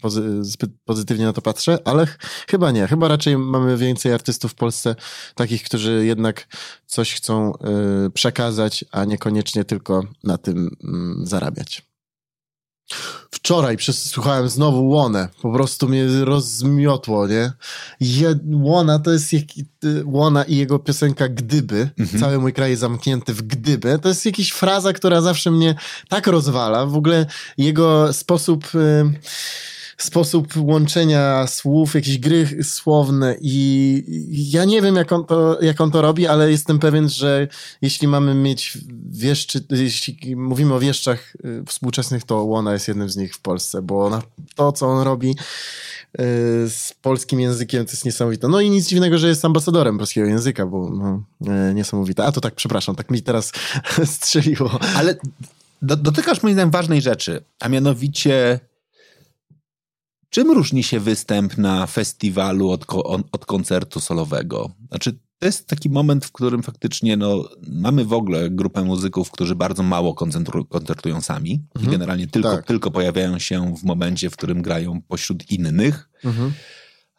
Pozy 0.00 0.44
zbyt 0.44 0.70
pozytywnie 0.84 1.24
na 1.24 1.32
to 1.32 1.42
patrzę, 1.42 1.78
ale 1.84 2.06
ch 2.06 2.18
chyba 2.48 2.70
nie. 2.70 2.86
Chyba 2.86 3.08
raczej 3.08 3.38
mamy 3.38 3.76
więcej 3.76 4.12
artystów 4.12 4.52
w 4.52 4.54
Polsce, 4.54 4.96
takich, 5.34 5.62
którzy 5.62 6.06
jednak 6.06 6.56
coś 6.86 7.14
chcą 7.14 7.52
y, 8.06 8.10
przekazać, 8.10 8.84
a 8.92 9.04
niekoniecznie 9.04 9.64
tylko 9.64 10.02
na 10.24 10.38
tym 10.38 10.66
y, 10.66 11.26
zarabiać. 11.26 11.89
Wczoraj 13.30 13.76
przesłuchałem 13.76 14.48
znowu 14.48 14.88
Łonę. 14.88 15.28
Po 15.42 15.52
prostu 15.52 15.88
mnie 15.88 16.06
rozmiotło, 16.24 17.26
nie? 17.26 17.52
Je, 18.00 18.38
Łona 18.52 18.98
to 18.98 19.12
jest 19.12 19.32
jak, 19.32 19.44
Łona 20.04 20.44
i 20.44 20.56
jego 20.56 20.78
piosenka 20.78 21.28
Gdyby. 21.28 21.90
Mhm. 21.98 22.20
Cały 22.20 22.38
mój 22.38 22.52
kraj 22.52 22.70
jest 22.70 22.80
zamknięty 22.80 23.34
w 23.34 23.42
Gdyby. 23.42 23.98
To 23.98 24.08
jest 24.08 24.26
jakaś 24.26 24.50
fraza, 24.50 24.92
która 24.92 25.20
zawsze 25.20 25.50
mnie 25.50 25.74
tak 26.08 26.26
rozwala. 26.26 26.86
W 26.86 26.96
ogóle 26.96 27.26
jego 27.58 28.12
sposób... 28.12 28.74
Y, 28.74 29.20
sposób 30.02 30.46
łączenia 30.56 31.46
słów, 31.46 31.94
jakieś 31.94 32.18
gry 32.18 32.64
słowne 32.64 33.36
i 33.40 34.04
ja 34.52 34.64
nie 34.64 34.82
wiem, 34.82 34.96
jak 34.96 35.12
on 35.12 35.24
to, 35.24 35.58
jak 35.62 35.80
on 35.80 35.90
to 35.90 36.02
robi, 36.02 36.26
ale 36.26 36.50
jestem 36.50 36.78
pewien, 36.78 37.08
że 37.08 37.48
jeśli 37.82 38.08
mamy 38.08 38.34
mieć 38.34 38.78
wieszczy, 39.10 39.64
jeśli 39.70 40.36
mówimy 40.36 40.74
o 40.74 40.80
wieszczach 40.80 41.34
y, 41.44 41.64
współczesnych, 41.66 42.24
to 42.24 42.44
Łona 42.44 42.72
jest 42.72 42.88
jednym 42.88 43.10
z 43.10 43.16
nich 43.16 43.34
w 43.34 43.40
Polsce, 43.40 43.82
bo 43.82 44.22
to, 44.54 44.72
co 44.72 44.86
on 44.86 45.02
robi 45.04 45.30
y, 45.30 45.34
z 46.70 46.94
polskim 47.02 47.40
językiem, 47.40 47.84
to 47.84 47.90
jest 47.90 48.04
niesamowite. 48.04 48.48
No 48.48 48.60
i 48.60 48.70
nic 48.70 48.88
dziwnego, 48.88 49.18
że 49.18 49.28
jest 49.28 49.44
ambasadorem 49.44 49.98
polskiego 49.98 50.26
języka, 50.26 50.66
bo 50.66 50.90
no, 50.90 51.22
y, 51.70 51.74
niesamowite. 51.74 52.24
A 52.24 52.32
to 52.32 52.40
tak, 52.40 52.54
przepraszam, 52.54 52.96
tak 52.96 53.10
mi 53.10 53.22
teraz 53.22 53.52
strzeliło. 54.04 54.78
Ale 54.96 55.16
do, 55.82 55.96
dotykasz 55.96 56.42
moim 56.42 56.54
zdaniem 56.54 56.70
ważnej 56.70 57.02
rzeczy, 57.02 57.44
a 57.60 57.68
mianowicie 57.68 58.60
czym 60.30 60.50
różni 60.50 60.82
się 60.82 61.00
występ 61.00 61.58
na 61.58 61.86
festiwalu 61.86 62.70
od, 62.70 62.86
od 63.32 63.46
koncertu 63.46 64.00
solowego? 64.00 64.70
Znaczy, 64.88 65.18
to 65.38 65.46
jest 65.46 65.66
taki 65.66 65.90
moment, 65.90 66.24
w 66.24 66.32
którym 66.32 66.62
faktycznie 66.62 67.16
no, 67.16 67.48
mamy 67.68 68.04
w 68.04 68.12
ogóle 68.12 68.50
grupę 68.50 68.84
muzyków, 68.84 69.30
którzy 69.30 69.54
bardzo 69.54 69.82
mało 69.82 70.14
koncertują 70.68 71.20
sami 71.20 71.62
i 71.82 71.86
generalnie 71.86 72.26
tylko, 72.26 72.56
tak. 72.56 72.66
tylko 72.66 72.90
pojawiają 72.90 73.38
się 73.38 73.74
w 73.76 73.84
momencie, 73.84 74.30
w 74.30 74.36
którym 74.36 74.62
grają 74.62 75.02
pośród 75.08 75.50
innych. 75.50 76.10
Mhm. 76.24 76.52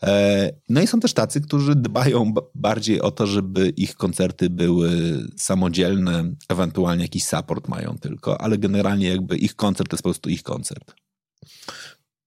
E, 0.04 0.52
No 0.70 0.82
i 0.82 0.88
są 0.88 1.00
też 1.00 1.14
tacy, 1.14 1.42
którzy 1.42 1.76
dbają 1.76 2.34
ba- 2.34 2.42
bardziej 2.56 3.02
o 3.02 3.12
to, 3.12 3.28
żeby 3.28 3.70
ich 3.70 3.96
koncerty 3.96 4.50
były 4.50 4.92
samodzielne, 5.38 6.36
ewentualnie 6.50 7.04
jakiś 7.04 7.26
support 7.26 7.68
mają 7.68 7.98
tylko, 7.98 8.42
ale 8.42 8.58
generalnie 8.58 9.10
jakby 9.10 9.38
ich 9.38 9.56
koncert 9.56 9.90
to 9.90 9.96
jest 9.96 10.04
po 10.04 10.10
prostu 10.10 10.30
ich 10.30 10.44
koncert. 10.44 10.96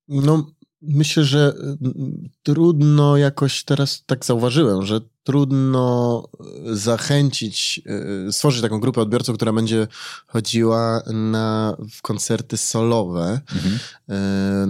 No, 0.08 0.46
myślę, 0.88 1.24
że 1.24 1.54
mm, 1.58 2.28
trudno 2.42 3.16
jakoś 3.16 3.64
teraz 3.64 4.02
tak 4.06 4.24
zauważyłem, 4.24 4.86
że 4.86 5.00
trudno 5.24 6.28
e, 6.70 6.76
zachęcić, 6.76 7.82
e, 8.28 8.32
stworzyć 8.32 8.62
taką 8.62 8.80
grupę 8.80 9.00
odbiorców, 9.00 9.36
która 9.36 9.52
będzie 9.52 9.86
chodziła 10.26 11.02
na 11.12 11.76
w 11.90 12.02
koncerty 12.02 12.56
solowe. 12.56 13.40
Mhm. 13.54 13.78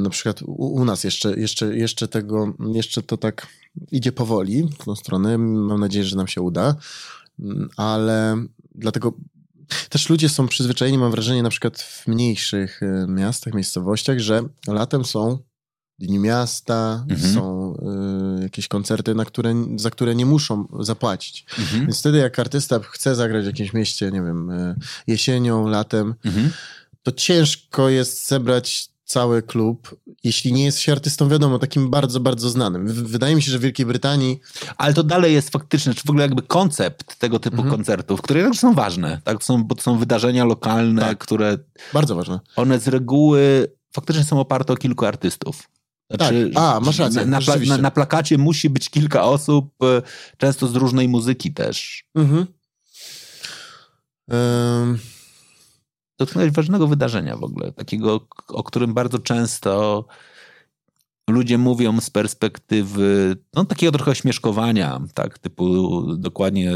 Na 0.02 0.10
przykład 0.10 0.42
u, 0.42 0.74
u 0.74 0.84
nas 0.84 1.04
jeszcze, 1.04 1.40
jeszcze, 1.40 1.76
jeszcze 1.76 2.08
tego, 2.08 2.54
jeszcze 2.74 3.02
to 3.02 3.16
tak 3.16 3.46
idzie 3.90 4.12
powoli 4.12 4.68
w 4.80 4.84
tą 4.84 4.96
stronę. 4.96 5.38
Mam 5.38 5.80
nadzieję, 5.80 6.04
że 6.04 6.16
nam 6.16 6.28
się 6.28 6.40
uda, 6.40 6.76
Mm, 7.40 7.68
ale 7.76 8.46
dlatego 8.74 9.12
też 9.88 10.08
ludzie 10.08 10.28
są 10.28 10.48
przyzwyczajeni, 10.48 10.98
mam 10.98 11.10
wrażenie, 11.10 11.42
na 11.42 11.50
przykład 11.50 11.80
w 11.80 12.06
mniejszych 12.06 12.80
miastach, 13.08 13.54
miejscowościach, 13.54 14.18
że 14.18 14.42
latem 14.66 15.04
są 15.04 15.38
dni 15.98 16.18
miasta, 16.18 17.04
Mhm. 17.10 17.34
są 17.34 17.74
y, 18.38 18.42
jakieś 18.42 18.68
koncerty, 18.68 19.14
na 19.14 19.24
które, 19.24 19.54
za 19.76 19.90
które 19.90 20.14
nie 20.14 20.26
muszą 20.26 20.68
zapłacić. 20.80 21.46
Mhm. 21.58 21.80
Więc 21.80 22.00
wtedy 22.00 22.18
jak 22.18 22.38
artysta 22.38 22.80
chce 22.82 23.14
zagrać 23.14 23.42
w 23.44 23.46
jakimś 23.46 23.72
mieście, 23.72 24.06
nie 24.10 24.22
wiem, 24.22 24.50
y, 24.50 24.74
jesienią, 25.06 25.68
latem, 25.68 26.14
Mhm. 26.24 26.50
to 27.02 27.12
ciężko 27.12 27.88
jest 27.88 28.28
zebrać 28.28 28.88
cały 29.06 29.42
klub, 29.42 29.96
jeśli 30.24 30.52
nie 30.52 30.64
jest 30.64 30.78
się 30.78 30.92
artystą, 30.92 31.28
wiadomo, 31.28 31.58
takim 31.58 31.90
bardzo, 31.90 32.20
bardzo 32.20 32.50
znanym. 32.50 32.86
Wydaje 32.88 33.36
mi 33.36 33.42
się, 33.42 33.50
że 33.50 33.58
w 33.58 33.62
Wielkiej 33.62 33.86
Brytanii 33.86 34.40
Ale 34.76 34.94
to 34.94 35.02
dalej 35.02 35.34
jest 35.34 35.50
faktyczne, 35.50 35.94
czy 35.94 36.02
w 36.06 36.10
ogóle 36.10 36.24
jakby 36.24 36.42
koncept 36.42 37.18
tego 37.18 37.38
typu 37.38 37.56
Mhm. 37.56 37.76
koncertów, 37.76 38.22
które 38.22 38.40
jednak 38.40 38.58
są 38.58 38.74
ważne, 38.74 39.20
tak? 39.24 39.38
To 39.38 39.44
są, 39.44 39.64
bo 39.64 39.74
to 39.74 39.82
są 39.82 39.98
wydarzenia 39.98 40.44
lokalne, 40.44 41.02
Tak. 41.02 41.18
które 41.18 41.58
bardzo 41.92 42.14
ważne. 42.14 42.40
one 42.56 42.78
z 42.80 42.88
reguły 42.88 43.68
faktycznie 43.92 44.24
są 44.24 44.40
oparte 44.40 44.72
o 44.72 44.76
kilku 44.76 45.06
artystów. 45.06 45.68
Znaczy, 46.10 46.50
Tak. 46.54 46.62
A, 46.64 46.80
masz 46.80 46.98
rację, 46.98 47.26
Na, 47.26 47.40
na, 47.40 47.56
na, 47.66 47.78
na 47.78 47.90
plakacie 47.90 48.38
musi 48.38 48.70
być 48.70 48.90
kilka 48.90 49.22
osób, 49.22 49.74
e, 49.82 50.02
często 50.36 50.66
z 50.66 50.76
różnej 50.76 51.08
muzyki 51.08 51.54
też. 51.54 52.04
Mhm. 52.14 52.46
Ym, 54.32 54.98
dotknąłeś 56.18 56.50
ważnego 56.52 56.86
wydarzenia 56.86 57.36
w 57.36 57.44
ogóle, 57.44 57.72
takiego, 57.72 58.26
o 58.48 58.62
którym 58.62 58.94
bardzo 58.94 59.18
często 59.18 60.04
ludzie 61.30 61.58
mówią 61.58 62.00
z 62.00 62.10
perspektywy 62.10 63.36
no, 63.54 63.64
takiego 63.64 63.92
trochę 63.92 64.10
ośmieszkowania, 64.10 65.00
tak, 65.14 65.38
typu 65.38 66.02
dokładnie 66.16 66.72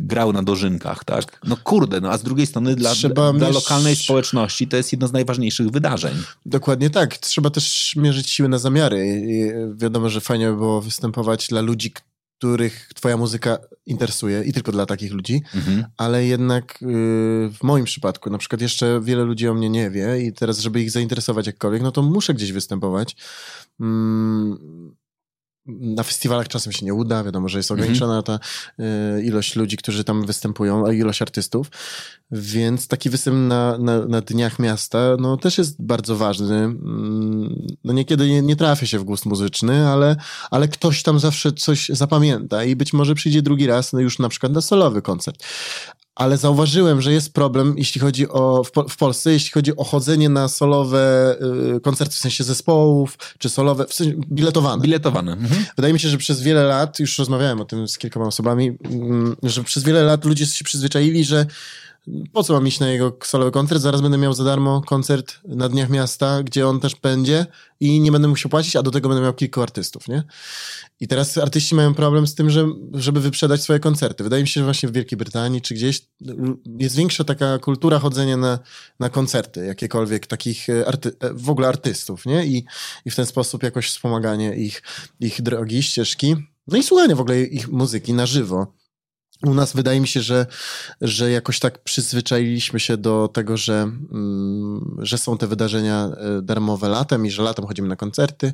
grał 0.00 0.32
na 0.32 0.42
dożynkach, 0.42 1.04
tak. 1.04 1.40
No 1.46 1.56
kurde, 1.56 2.00
no 2.00 2.10
a 2.10 2.18
z 2.18 2.22
drugiej 2.22 2.46
strony 2.46 2.76
dla, 2.76 2.92
Trzeba 2.92 3.32
dla 3.32 3.48
lokalnej 3.48 3.96
społeczności 3.96 4.68
to 4.68 4.76
jest 4.76 4.92
jedno 4.92 5.08
z 5.08 5.12
najważniejszych 5.12 5.70
wydarzeń. 5.70 6.14
Dokładnie 6.46 6.90
tak. 6.90 7.18
Trzeba 7.18 7.50
też 7.50 7.96
mierzyć 7.96 8.30
siły 8.30 8.48
na 8.48 8.58
zamiary. 8.58 9.22
I 9.26 9.50
wiadomo, 9.78 10.08
że 10.08 10.20
fajnie 10.20 10.48
by 10.50 10.56
było 10.56 10.82
występować 10.82 11.48
dla 11.48 11.60
ludzi, 11.60 11.92
których 12.38 12.90
twoja 12.94 13.16
muzyka 13.16 13.58
interesuje 13.86 14.42
i 14.44 14.52
tylko 14.52 14.72
dla 14.72 14.86
takich 14.86 15.12
ludzi, 15.12 15.42
Mhm. 15.54 15.84
ale 15.96 16.26
jednak 16.26 16.78
yy, 16.80 16.88
w 17.50 17.58
moim 17.62 17.84
przypadku, 17.84 18.30
na 18.30 18.38
przykład 18.38 18.60
jeszcze 18.60 19.00
wiele 19.02 19.24
ludzi 19.24 19.48
o 19.48 19.54
mnie 19.54 19.70
nie 19.70 19.90
wie 19.90 20.20
i 20.22 20.32
teraz, 20.32 20.58
żeby 20.58 20.82
ich 20.82 20.90
zainteresować 20.90 21.46
jakkolwiek, 21.46 21.82
no 21.82 21.92
to 21.92 22.02
muszę 22.02 22.34
gdzieś 22.34 22.52
występować. 22.52 23.16
Mm, 23.80 24.96
na 25.66 26.02
festiwalach 26.02 26.48
czasem 26.48 26.72
się 26.72 26.86
nie 26.86 26.94
uda, 26.94 27.24
wiadomo, 27.24 27.48
że 27.48 27.58
jest 27.58 27.70
ograniczona 27.70 28.22
ta 28.22 28.38
y, 29.18 29.22
ilość 29.22 29.56
ludzi, 29.56 29.76
którzy 29.76 30.04
tam 30.04 30.26
występują, 30.26 30.86
a 30.86 30.92
ilość 30.92 31.22
artystów, 31.22 31.70
więc 32.30 32.88
taki 32.88 33.10
występ 33.10 33.36
na, 33.48 33.78
na, 33.78 34.06
na 34.06 34.20
dniach 34.20 34.58
miasta, 34.58 34.98
no 35.20 35.36
też 35.36 35.58
jest 35.58 35.82
bardzo 35.82 36.16
ważny. 36.16 36.56
Mm, 36.56 37.66
No 37.84 37.92
niekiedy 37.92 38.28
nie, 38.28 38.42
nie 38.42 38.56
trafia 38.56 38.86
się 38.86 38.98
w 38.98 39.04
gust 39.04 39.26
muzyczny, 39.26 39.88
ale, 39.88 40.16
ale 40.50 40.68
ktoś 40.68 41.02
tam 41.02 41.18
zawsze 41.18 41.52
coś 41.52 41.88
zapamięta 41.88 42.64
i 42.64 42.76
być 42.76 42.92
może 42.92 43.14
przyjdzie 43.14 43.42
drugi 43.42 43.66
raz, 43.66 43.92
no 43.92 44.00
już 44.00 44.18
na 44.18 44.28
przykład 44.28 44.52
na 44.52 44.60
solowy 44.60 45.02
koncert. 45.02 45.44
Ale 46.16 46.36
zauważyłem, 46.36 47.00
że 47.02 47.12
jest 47.12 47.32
problem, 47.32 47.74
jeśli 47.78 48.00
chodzi 48.00 48.28
o 48.28 48.64
w, 48.64 48.70
Po- 48.70 48.88
w 48.88 48.96
Polsce, 48.96 49.32
jeśli 49.32 49.50
chodzi 49.50 49.76
o 49.76 49.84
chodzenie 49.84 50.28
na 50.28 50.48
solowe 50.48 51.36
y, 51.76 51.80
koncerty, 51.80 52.14
w 52.14 52.18
sensie 52.18 52.44
zespołów, 52.44 53.18
czy 53.38 53.48
solowe, 53.48 53.86
w 53.86 53.94
sensie 53.94 54.14
biletowane. 54.32 54.82
Biletowane. 54.82 55.32
Mhm. 55.32 55.64
Wydaje 55.76 55.94
mi 55.94 56.00
się, 56.00 56.08
że 56.08 56.18
przez 56.18 56.42
wiele 56.42 56.64
lat, 56.64 57.00
już 57.00 57.18
rozmawiałem 57.18 57.60
o 57.60 57.64
tym 57.64 57.88
z 57.88 57.98
kilkoma 57.98 58.26
osobami, 58.26 58.78
mm, 58.84 59.36
że 59.42 59.64
przez 59.64 59.84
wiele 59.84 60.02
lat 60.02 60.24
ludzie 60.24 60.46
się 60.46 60.64
przyzwyczaili, 60.64 61.24
że 61.24 61.46
po 62.32 62.42
co 62.42 62.52
mam 62.52 62.66
iść 62.66 62.80
na 62.80 62.88
jego 62.88 63.16
solowy 63.24 63.50
koncert, 63.50 63.80
zaraz 63.80 64.00
będę 64.00 64.18
miał 64.18 64.32
za 64.32 64.44
darmo 64.44 64.82
koncert 64.82 65.40
na 65.44 65.68
Dniach 65.68 65.90
Miasta, 65.90 66.42
gdzie 66.42 66.68
on 66.68 66.80
też 66.80 66.94
będzie 66.94 67.46
i 67.80 68.00
nie 68.00 68.12
będę 68.12 68.28
musiał 68.28 68.50
płacić, 68.50 68.76
a 68.76 68.82
do 68.82 68.90
tego 68.90 69.08
będę 69.08 69.22
miał 69.22 69.32
kilku 69.32 69.62
artystów, 69.62 70.08
nie? 70.08 70.22
I 71.00 71.08
teraz 71.08 71.38
artyści 71.38 71.74
mają 71.74 71.94
problem 71.94 72.26
z 72.26 72.34
tym, 72.34 72.50
że, 72.50 72.66
żeby 72.94 73.20
wyprzedać 73.20 73.62
swoje 73.62 73.80
koncerty. 73.80 74.24
Wydaje 74.24 74.42
mi 74.42 74.48
się, 74.48 74.60
że 74.60 74.64
właśnie 74.64 74.88
w 74.88 74.92
Wielkiej 74.92 75.18
Brytanii 75.18 75.62
czy 75.62 75.74
gdzieś 75.74 76.06
jest 76.78 76.96
większa 76.96 77.24
taka 77.24 77.58
kultura 77.58 77.98
chodzenia 77.98 78.36
na, 78.36 78.58
na 79.00 79.10
koncerty, 79.10 79.66
jakiekolwiek 79.66 80.26
takich 80.26 80.68
e, 80.68 80.88
arty, 80.88 81.12
e, 81.20 81.34
w 81.34 81.50
ogóle 81.50 81.68
artystów, 81.68 82.26
nie? 82.26 82.46
I, 82.46 82.64
I 83.04 83.10
w 83.10 83.16
ten 83.16 83.26
sposób 83.26 83.62
jakoś 83.62 83.88
wspomaganie 83.88 84.56
ich, 84.56 84.82
ich 85.20 85.42
drogi, 85.42 85.82
ścieżki. 85.82 86.36
No 86.66 86.76
i 86.76 86.82
słuchanie 86.82 87.14
w 87.14 87.20
ogóle 87.20 87.40
ich 87.40 87.68
muzyki 87.68 88.12
na 88.12 88.26
żywo. 88.26 88.66
U 89.42 89.54
nas 89.54 89.72
wydaje 89.72 90.00
mi 90.00 90.08
się, 90.08 90.20
że, 90.20 90.46
że 91.00 91.30
jakoś 91.30 91.58
tak 91.60 91.78
przyzwyczailiśmy 91.78 92.80
się 92.80 92.96
do 92.96 93.28
tego, 93.32 93.56
że, 93.56 93.74
mm, 94.12 94.96
że 94.98 95.18
są 95.18 95.38
te 95.38 95.46
wydarzenia 95.46 96.04
e, 96.38 96.42
darmowe 96.42 96.88
latem 96.88 97.26
i 97.26 97.30
że 97.30 97.42
latem 97.42 97.66
chodzimy 97.66 97.88
na 97.88 97.96
koncerty. 97.96 98.52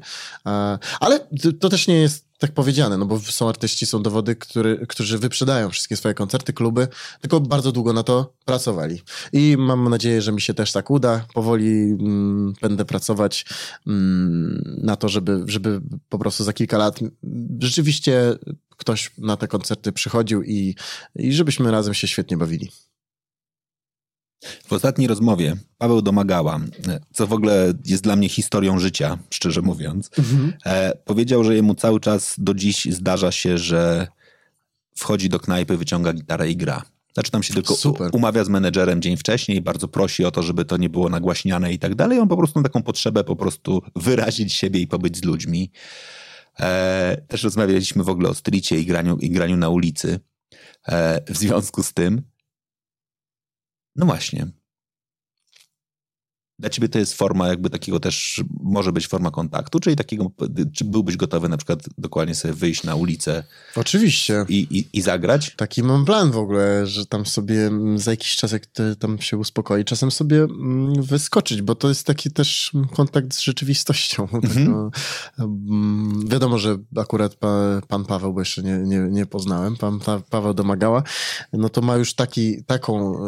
Ale 1.01 1.21
to- 1.21 1.53
to 1.61 1.69
też 1.69 1.89
nie 1.89 1.95
jest 2.01 2.33
tak 2.39 2.53
powiedziane, 2.53 2.99
no 2.99 3.07
bo 3.07 3.21
są 3.21 3.49
artyści, 3.49 3.87
są 3.87 4.03
dowody, 4.03 4.37
który, 4.37 4.87
którzy 4.89 5.19
wyprzedają 5.19 5.71
wszystkie 5.71 5.97
swoje 5.97 6.15
koncerty, 6.15 6.53
kluby, 6.53 6.89
tylko 7.21 7.41
bardzo 7.41 7.73
długo 7.73 7.93
na 7.93 8.03
to 8.03 8.33
pracowali. 8.45 9.03
I 9.33 9.57
mam 9.59 9.89
nadzieję, 9.89 10.23
że 10.23 10.33
mi 10.33 10.41
się 10.41 10.55
też 10.55 10.73
tak 10.73 10.91
uda. 10.91 11.25
Powoli 11.35 11.71
mm, 12.01 12.53
będę 12.63 12.85
pracować 12.85 13.47
mm, 13.87 14.79
na 14.83 14.97
to, 14.97 15.09
żeby, 15.09 15.45
żeby 15.47 15.81
po 16.09 16.19
prostu 16.19 16.45
za 16.45 16.53
kilka 16.53 16.79
lat 16.79 17.01
rzeczywiście 17.59 18.35
ktoś 18.83 19.11
na 19.19 19.37
te 19.37 19.49
koncerty 19.49 19.93
przychodził 19.93 20.43
i, 20.43 20.75
i 21.17 21.33
żebyśmy 21.33 21.71
razem 21.71 21.95
się 21.95 22.09
świetnie 22.09 22.37
bawili. 22.37 22.71
W 24.67 24.73
ostatniej 24.73 25.09
rozmowie 25.09 25.57
Paweł 25.79 26.03
Domagała, 26.03 26.61
co 27.13 27.27
w 27.27 27.33
ogóle 27.33 27.73
jest 27.85 28.03
dla 28.03 28.17
mnie 28.17 28.29
historią 28.29 28.79
życia, 28.79 29.19
szczerze 29.31 29.63
mówiąc, 29.63 30.11
mhm. 30.19 30.53
e, 30.65 30.93
powiedział, 31.05 31.45
że 31.45 31.55
jemu 31.55 31.75
cały 31.75 32.01
czas 32.01 32.35
do 32.39 32.55
dziś 32.55 32.85
zdarza 32.85 33.33
się, 33.33 33.59
że 33.59 34.09
wchodzi 34.97 35.29
do 35.29 35.41
knajpy, 35.41 35.77
wyciąga 35.77 36.13
gitarę 36.13 36.51
i 36.51 36.57
gra. 36.57 36.83
Znaczy 37.15 37.31
tam 37.31 37.43
się 37.43 37.55
tylko 37.55 37.75
Super. 37.75 38.11
umawia 38.13 38.45
z 38.45 38.49
menedżerem 38.49 39.03
dzień 39.03 39.17
wcześniej, 39.17 39.63
bardzo 39.63 39.89
prosi 39.89 40.25
o 40.25 40.31
to, 40.31 40.43
żeby 40.43 40.65
to 40.65 40.77
nie 40.77 40.91
było 40.91 41.09
nagłaśniane 41.09 41.73
i 41.73 41.79
tak 41.79 41.95
dalej. 41.95 42.19
On 42.19 42.29
po 42.29 42.37
prostu 42.37 42.59
ma 42.59 42.63
taką 42.63 42.83
potrzebę 42.83 43.25
po 43.25 43.37
prostu 43.37 43.83
wyrazić 43.97 44.53
siebie 44.53 44.81
i 44.81 44.87
pobyć 44.87 45.17
z 45.17 45.25
ludźmi. 45.25 45.71
E, 46.61 47.23
też 47.29 47.43
rozmawialiśmy 47.43 48.05
w 48.05 48.09
ogóle 48.09 48.29
o 48.29 48.35
stricie 48.35 48.79
i 48.79 48.87
graniu, 48.87 49.17
i 49.17 49.31
graniu 49.31 49.57
na 49.57 49.69
ulicy. 49.69 50.21
E, 50.89 51.21
w 51.33 51.37
związku 51.39 51.83
z 51.83 51.93
tym 51.93 52.33
no 53.97 54.07
właśnie. 54.07 54.47
Dla 56.63 56.71
ciebie 56.71 56.89
to 56.89 56.99
jest 56.99 57.15
forma 57.15 57.49
jakby 57.49 57.71
takiego 57.71 58.01
też, 58.01 58.45
może 58.63 58.93
być 58.93 59.07
forma 59.07 59.31
kontaktu, 59.31 59.81
czyli 59.81 59.97
takiego, 59.97 60.31
czy 60.75 60.85
byłbyś 60.85 61.17
gotowy 61.17 61.49
na 61.49 61.57
przykład 61.57 61.79
dokładnie 61.99 62.35
sobie 62.35 62.55
wyjść 62.55 62.85
na 62.85 62.95
ulicę? 62.95 63.45
Oczywiście. 63.77 64.45
I, 64.49 64.67
i, 64.71 64.99
i 64.99 65.03
zagrać? 65.03 65.55
Taki 65.57 65.83
mam 65.83 66.05
plan 66.05 66.31
w 66.31 66.37
ogóle, 66.37 66.87
że 66.87 67.07
tam 67.07 67.27
sobie 67.27 67.71
za 67.97 68.11
jakiś 68.11 68.37
czas, 68.37 68.53
jak 68.53 68.63
tam 68.99 69.21
się 69.21 69.37
uspokoi, 69.37 69.85
czasem 69.85 70.11
sobie 70.11 70.43
mm, 70.43 71.03
wyskoczyć, 71.03 71.63
bo 71.63 71.75
to 71.75 71.89
jest 71.89 72.07
taki 72.07 72.31
też 72.31 72.73
kontakt 72.95 73.35
z 73.35 73.41
rzeczywistością. 73.41 74.29
Mhm. 74.43 74.91
wiadomo, 76.27 76.59
że 76.59 76.79
akurat 76.97 77.35
pa, 77.35 77.81
pan 77.89 78.05
Paweł, 78.05 78.35
bo 78.35 78.41
jeszcze 78.41 78.63
nie, 78.63 78.79
nie, 78.79 78.99
nie 78.99 79.27
poznałem, 79.27 79.77
pan 79.77 80.01
pa, 80.01 80.21
Paweł 80.31 80.55
Domagała, 80.55 81.03
no 81.53 81.69
to 81.69 81.81
ma 81.81 81.97
już 81.97 82.15
taki, 82.15 82.65
taką 82.65 83.19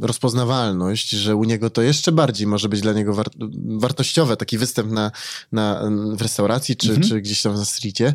rozpoznawalność, 0.00 1.10
że 1.10 1.36
u 1.36 1.44
niego 1.44 1.70
to 1.70 1.82
jeszcze 1.82 2.12
bardziej 2.12 2.23
bardziej 2.26 2.46
może 2.46 2.68
być 2.68 2.80
dla 2.80 2.92
niego 2.92 3.14
war 3.14 3.26
wartościowe, 3.66 4.36
taki 4.36 4.58
występ 4.58 4.92
na, 4.92 5.10
na, 5.52 5.82
w 6.12 6.22
restauracji 6.22 6.76
czy, 6.76 6.88
mhm. 6.88 7.08
czy 7.08 7.20
gdzieś 7.20 7.42
tam 7.42 7.54
na 7.54 7.64
streetie. 7.64 8.14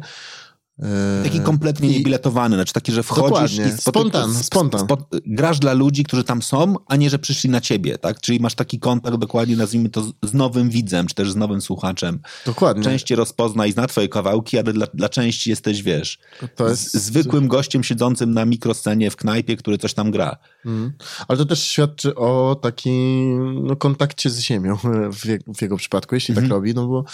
Taki 1.23 1.39
kompletnie 1.39 1.89
I... 1.89 1.91
niebiletowany, 1.91 2.55
znaczy 2.55 2.73
taki, 2.73 2.91
że 2.91 3.03
wchodzisz 3.03 3.29
Dokładnie. 3.29 3.75
i 3.77 3.81
spontan, 3.81 4.35
spontan. 4.35 4.87
grasz 5.25 5.59
dla 5.59 5.73
ludzi, 5.73 6.03
którzy 6.03 6.23
tam 6.23 6.41
są, 6.41 6.75
a 6.87 6.95
nie, 6.95 7.09
że 7.09 7.19
przyszli 7.19 7.49
na 7.49 7.61
ciebie, 7.61 7.97
tak? 7.97 8.21
Czyli 8.21 8.39
masz 8.39 8.55
taki 8.55 8.79
kontakt 8.79 9.17
dokładnie, 9.17 9.55
nazwijmy 9.55 9.89
to, 9.89 10.03
z 10.23 10.33
nowym 10.33 10.69
widzem, 10.69 11.07
czy 11.07 11.15
też 11.15 11.31
z 11.31 11.35
nowym 11.35 11.61
słuchaczem. 11.61 12.19
Dokładnie. 12.45 12.83
Część 12.83 13.05
cię 13.05 13.15
rozpozna 13.15 13.65
i 13.65 13.71
zna 13.71 13.87
twoje 13.87 14.09
kawałki, 14.09 14.57
ale 14.57 14.73
dla, 14.73 14.87
dla 14.93 15.09
części 15.09 15.49
jesteś, 15.49 15.83
wiesz, 15.83 16.19
jest... 16.59 16.93
zwykłym 16.93 17.47
gościem 17.47 17.83
siedzącym 17.83 18.33
na 18.33 18.45
mikroscenie 18.45 19.11
w 19.11 19.15
knajpie, 19.15 19.57
który 19.57 19.77
coś 19.77 19.93
tam 19.93 20.11
gra. 20.11 20.37
Mm. 20.65 20.93
Ale 21.27 21.37
to 21.37 21.45
też 21.45 21.63
świadczy 21.63 22.15
o 22.15 22.55
takim 22.61 23.67
no, 23.67 23.75
kontakcie 23.75 24.29
z 24.29 24.39
ziemią 24.39 24.77
w, 25.13 25.55
w 25.55 25.61
jego 25.61 25.77
przypadku, 25.77 26.15
jeśli 26.15 26.35
tak 26.35 26.43
mhm. 26.43 26.61
robi, 26.61 26.73
no 26.73 26.87
bo, 26.87 27.05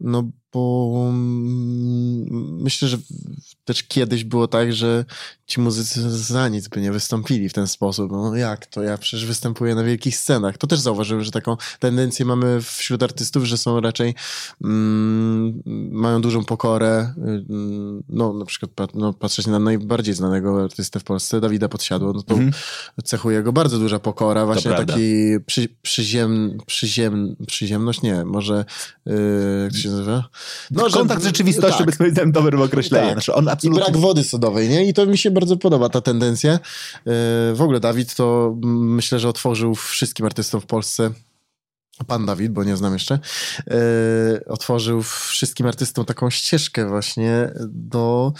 no 0.00 0.24
bo 0.52 0.92
mm, 1.08 2.62
myślę, 2.62 2.88
że 2.88 2.98
też 3.64 3.82
kiedyś 3.82 4.24
było 4.24 4.48
tak, 4.48 4.72
że 4.72 5.04
ci 5.46 5.60
muzycy 5.60 6.10
za 6.10 6.48
nic 6.48 6.68
by 6.68 6.80
nie 6.80 6.92
wystąpili 6.92 7.48
w 7.48 7.52
ten 7.52 7.66
sposób. 7.66 8.12
No 8.12 8.36
jak 8.36 8.66
to? 8.66 8.82
Ja 8.82 8.98
przecież 8.98 9.26
występuję 9.26 9.74
na 9.74 9.84
wielkich 9.84 10.16
scenach. 10.16 10.58
To 10.58 10.66
też 10.66 10.80
zauważyłem, 10.80 11.24
że 11.24 11.30
taką 11.30 11.56
tendencję 11.78 12.26
mamy 12.26 12.62
wśród 12.62 13.02
artystów, 13.02 13.44
że 13.44 13.58
są 13.58 13.80
raczej 13.80 14.14
mm, 14.64 15.62
mają 15.92 16.20
dużą 16.20 16.44
pokorę. 16.44 17.14
No 18.08 18.32
na 18.32 18.44
przykład 18.44 18.94
no, 18.94 19.12
patrzeć 19.12 19.46
na 19.46 19.58
najbardziej 19.58 20.14
znanego 20.14 20.64
artystę 20.64 21.00
w 21.00 21.04
Polsce, 21.04 21.40
Dawida 21.40 21.68
Podsiadło, 21.68 22.12
no 22.12 22.22
to 22.22 22.34
-hmm. 22.34 22.52
cechuje 23.04 23.42
go 23.42 23.52
bardzo 23.52 23.78
duża 23.78 23.98
pokora, 23.98 24.46
właśnie 24.46 24.70
taki 24.70 25.02
przy, 25.46 25.68
przyziem, 25.82 26.58
przyziem, 26.66 27.36
przyziemność, 27.46 28.02
nie, 28.02 28.24
może 28.24 28.64
yy, 29.06 29.14
jak 29.62 29.72
to 29.72 29.78
się 29.78 29.88
nazywa? 29.88 30.28
No, 30.70 30.90
Kontakt 30.90 31.22
z 31.22 31.26
rzeczywistością, 31.26 31.78
tak. 31.78 31.86
by 31.86 31.92
powiedziałem 31.92 32.32
dobrym 32.32 32.62
określeniem. 32.62 33.08
Tak. 33.08 33.14
Znaczy 33.14 33.34
on 33.34 33.48
absolutnie... 33.48 33.82
I 33.82 33.84
brak 33.84 33.96
wody 33.96 34.24
sodowej, 34.24 34.68
nie? 34.68 34.88
I 34.88 34.94
to 34.94 35.06
mi 35.06 35.18
się 35.18 35.35
bardzo 35.36 35.56
podoba 35.56 35.88
ta 35.88 36.00
tendencja. 36.00 36.52
Yy, 36.52 36.60
w 37.54 37.60
ogóle 37.60 37.80
Dawid 37.80 38.14
to 38.14 38.56
myślę, 38.62 39.18
że 39.18 39.28
otworzył 39.28 39.74
wszystkim 39.74 40.26
artystom 40.26 40.60
w 40.60 40.66
Polsce 40.66 41.10
Pan 42.06 42.26
Dawid, 42.26 42.52
bo 42.52 42.64
nie 42.64 42.76
znam 42.76 42.92
jeszcze, 42.92 43.18
yy, 43.66 43.76
otworzył 44.46 45.02
wszystkim 45.02 45.66
artystom 45.66 46.04
taką 46.04 46.30
ścieżkę 46.30 46.88
właśnie 46.88 47.50
do, 47.68 48.32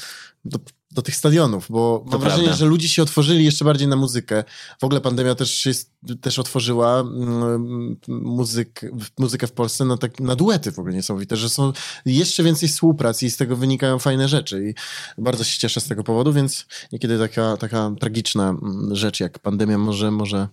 do 0.44 0.58
do 0.96 1.02
tych 1.02 1.16
stadionów, 1.16 1.66
bo 1.70 1.98
to 1.98 2.04
mam 2.04 2.10
prawda. 2.10 2.28
wrażenie, 2.28 2.54
że 2.56 2.66
ludzie 2.66 2.88
się 2.88 3.02
otworzyli 3.02 3.44
jeszcze 3.44 3.64
bardziej 3.64 3.88
na 3.88 3.96
muzykę. 3.96 4.44
W 4.80 4.84
ogóle 4.84 5.00
pandemia 5.00 5.34
też, 5.34 5.66
jest, 5.66 5.90
też 6.20 6.38
otworzyła 6.38 7.00
mm, 7.00 7.96
muzyk, 8.08 8.80
muzykę 9.18 9.46
w 9.46 9.52
Polsce 9.52 9.84
na, 9.84 9.96
tak, 9.96 10.20
na 10.20 10.36
duety 10.36 10.72
w 10.72 10.78
ogóle 10.78 10.94
niesamowite, 10.94 11.36
że 11.36 11.48
są 11.48 11.72
jeszcze 12.06 12.42
więcej 12.42 12.68
współpracy 12.68 13.26
i 13.26 13.30
z 13.30 13.36
tego 13.36 13.56
wynikają 13.56 13.98
fajne 13.98 14.28
rzeczy 14.28 14.74
i 15.18 15.22
bardzo 15.22 15.44
się 15.44 15.58
cieszę 15.58 15.80
z 15.80 15.88
tego 15.88 16.04
powodu, 16.04 16.32
więc 16.32 16.66
niekiedy 16.92 17.18
taka, 17.18 17.56
taka 17.56 17.92
tragiczna 18.00 18.48
mm, 18.48 18.96
rzecz 18.96 19.20
jak 19.20 19.38
pandemia 19.38 19.78
może, 19.78 20.10
może 20.10 20.48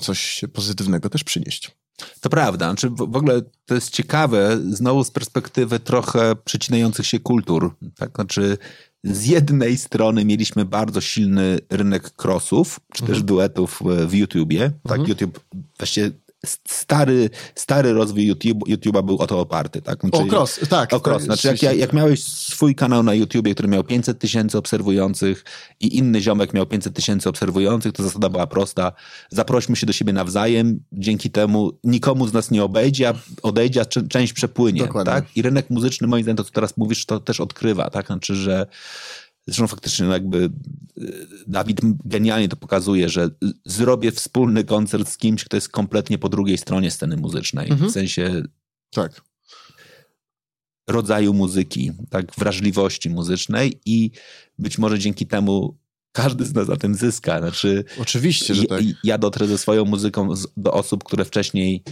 coś 0.00 0.44
pozytywnego 0.52 1.10
też 1.10 1.24
przynieść. 1.24 1.70
To 2.20 2.30
prawda. 2.30 2.66
Znaczy 2.66 2.90
w 2.90 3.16
ogóle 3.16 3.42
to 3.66 3.74
jest 3.74 3.90
ciekawe, 3.90 4.58
znowu 4.70 5.04
z 5.04 5.10
perspektywy 5.10 5.80
trochę 5.80 6.36
przecinających 6.44 7.06
się 7.06 7.20
kultur. 7.20 7.74
Tak? 7.96 8.10
Znaczy, 8.14 8.58
z 9.04 9.26
jednej 9.26 9.76
strony 9.76 10.24
mieliśmy 10.24 10.64
bardzo 10.64 11.00
silny 11.00 11.58
rynek 11.70 12.10
crossów, 12.10 12.80
czy 12.92 13.02
mhm. 13.02 13.12
też 13.12 13.22
duetów 13.22 13.82
w 14.06 14.14
YouTubie. 14.14 14.70
Tak, 14.82 14.98
mhm. 14.98 15.08
YouTube 15.08 15.40
właściwie 15.78 16.10
stary, 16.68 17.30
stary 17.54 17.92
rozwój 17.92 18.26
YouTube, 18.26 18.68
YouTube'a 18.68 19.04
był 19.04 19.18
o 19.18 19.26
to 19.26 19.40
oparty, 19.40 19.82
tak? 19.82 20.00
Znaczy, 20.00 20.16
o 20.16 20.26
cross, 20.26 20.60
tak. 20.68 20.92
O 20.92 21.00
cross. 21.00 21.22
Znaczy, 21.22 21.48
jak, 21.48 21.78
jak 21.78 21.92
miałeś 21.92 22.24
swój 22.24 22.74
kanał 22.74 23.02
na 23.02 23.14
YouTubie, 23.14 23.54
który 23.54 23.68
miał 23.68 23.84
500 23.84 24.18
tysięcy 24.18 24.58
obserwujących 24.58 25.44
i 25.80 25.96
inny 25.96 26.20
ziomek 26.20 26.54
miał 26.54 26.66
500 26.66 26.94
tysięcy 26.94 27.28
obserwujących, 27.28 27.92
to 27.92 28.02
zasada 28.02 28.28
była 28.28 28.46
prosta. 28.46 28.92
Zaprośmy 29.30 29.76
się 29.76 29.86
do 29.86 29.92
siebie 29.92 30.12
nawzajem, 30.12 30.80
dzięki 30.92 31.30
temu 31.30 31.72
nikomu 31.84 32.28
z 32.28 32.32
nas 32.32 32.50
nie 32.50 32.64
obejdzie, 32.64 33.08
a 33.08 33.14
odejdzie, 33.42 33.80
a 33.80 33.84
część 33.84 34.32
przepłynie, 34.32 34.80
Dokładnie. 34.80 35.12
tak? 35.12 35.36
I 35.36 35.42
rynek 35.42 35.70
muzyczny, 35.70 36.06
moim 36.06 36.22
zdaniem, 36.22 36.36
to 36.36 36.44
co 36.44 36.50
teraz 36.50 36.76
mówisz, 36.76 37.06
to 37.06 37.20
też 37.20 37.40
odkrywa, 37.40 37.90
tak? 37.90 38.06
Znaczy, 38.06 38.34
że 38.34 38.66
Zresztą 39.46 39.66
faktycznie 39.66 40.06
no 40.06 40.12
jakby 40.12 40.50
y, 40.98 41.26
Dawid 41.46 41.80
genialnie 42.04 42.48
to 42.48 42.56
pokazuje, 42.56 43.08
że 43.08 43.30
zrobię 43.64 44.12
wspólny 44.12 44.64
koncert 44.64 45.08
z 45.08 45.16
kimś, 45.16 45.44
kto 45.44 45.56
jest 45.56 45.68
kompletnie 45.68 46.18
po 46.18 46.28
drugiej 46.28 46.58
stronie 46.58 46.90
sceny 46.90 47.16
muzycznej. 47.16 47.70
Mhm. 47.70 47.90
W 47.90 47.92
sensie 47.92 48.42
tak. 48.90 49.22
rodzaju 50.88 51.34
muzyki, 51.34 51.92
tak, 52.10 52.32
wrażliwości 52.38 53.10
muzycznej 53.10 53.80
i 53.86 54.10
być 54.58 54.78
może 54.78 54.98
dzięki 54.98 55.26
temu 55.26 55.76
każdy 56.12 56.44
z 56.44 56.54
nas 56.54 56.68
na 56.68 56.76
tym 56.76 56.94
zyska. 56.94 57.38
Znaczy, 57.38 57.84
Oczywiście, 58.00 58.54
że 58.54 58.64
tak. 58.64 58.82
Ja 59.04 59.18
dotrę 59.18 59.46
ze 59.46 59.58
swoją 59.58 59.84
muzyką 59.84 60.28
do 60.56 60.72
osób, 60.72 61.04
które 61.04 61.24
wcześniej 61.24 61.82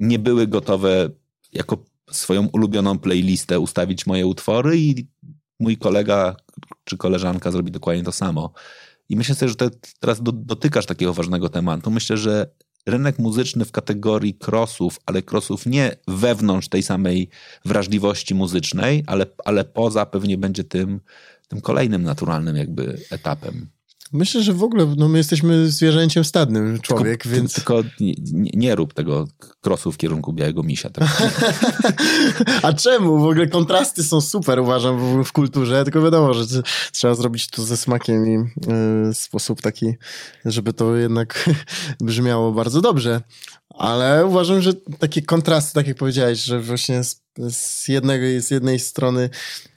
nie 0.00 0.18
były 0.18 0.46
gotowe 0.46 1.10
jako 1.52 1.84
swoją 2.10 2.46
ulubioną 2.46 2.98
playlistę 2.98 3.60
ustawić 3.60 4.06
moje 4.06 4.26
utwory 4.26 4.78
i 4.78 5.06
mój 5.60 5.76
kolega 5.76 6.36
czy 6.84 6.96
koleżanka 6.96 7.50
zrobi 7.50 7.70
dokładnie 7.70 8.04
to 8.04 8.12
samo. 8.12 8.52
I 9.08 9.16
myślę 9.16 9.34
sobie, 9.34 9.48
że 9.48 9.56
te, 9.56 9.70
teraz 10.00 10.22
do, 10.22 10.32
dotykasz 10.32 10.86
takiego 10.86 11.12
ważnego 11.12 11.48
tematu. 11.48 11.90
Myślę, 11.90 12.16
że 12.16 12.50
rynek 12.86 13.18
muzyczny 13.18 13.64
w 13.64 13.72
kategorii 13.72 14.34
crossów, 14.34 15.00
ale 15.06 15.22
crossów 15.22 15.66
nie 15.66 15.96
wewnątrz 16.08 16.68
tej 16.68 16.82
samej 16.82 17.28
wrażliwości 17.64 18.34
muzycznej, 18.34 19.04
ale, 19.06 19.26
ale 19.44 19.64
poza 19.64 20.06
pewnie 20.06 20.38
będzie 20.38 20.64
tym, 20.64 21.00
tym 21.48 21.60
kolejnym 21.60 22.02
naturalnym 22.02 22.56
jakby 22.56 22.98
etapem. 23.10 23.68
Myślę, 24.12 24.42
że 24.42 24.52
w 24.52 24.62
ogóle 24.62 24.86
no, 24.96 25.08
my 25.08 25.18
jesteśmy 25.18 25.70
zwierzęciem 25.70 26.24
stadnym, 26.24 26.80
człowiek, 26.80 27.22
tylko, 27.22 27.36
więc... 27.36 27.54
Tylko 27.54 27.82
nie, 28.00 28.14
nie, 28.54 28.74
rób 28.74 28.94
tego 28.94 29.26
krosu 29.60 29.92
w 29.92 29.96
kierunku 29.96 30.32
białego 30.32 30.62
misia. 30.62 30.90
Tak? 30.90 31.22
A 32.62 32.72
czemu? 32.72 33.18
W 33.18 33.22
ogóle 33.22 33.46
kontrasty 33.46 34.04
są 34.04 34.20
super, 34.20 34.60
uważam, 34.60 35.24
w, 35.24 35.32
kulturze, 35.32 35.84
tylko 35.84 36.02
wiadomo, 36.02 36.34
że 36.34 36.62
trzeba 36.92 37.14
zrobić 37.14 37.48
to 37.48 37.62
ze 37.62 37.76
smakiem 37.76 38.26
i 38.26 38.36
y, 39.10 39.14
sposób 39.14 39.62
taki, 39.62 39.94
żeby 40.44 40.72
to 40.72 40.96
jednak 40.96 41.50
brzmiało 42.00 42.52
bardzo 42.52 42.80
dobrze. 42.80 43.20
Ale 43.74 44.26
uważam, 44.26 44.60
że 44.60 44.72
takie 44.98 45.22
kontrasty, 45.22 45.74
tak 45.74 45.86
jak 45.86 45.96
powiedziałeś, 45.96 46.38
że 46.38 46.60
właśnie 46.60 47.02
z, 47.50 47.88
jednego, 47.88 48.24
z 48.40 48.50
jednej 48.50 48.78
strony 48.78 49.30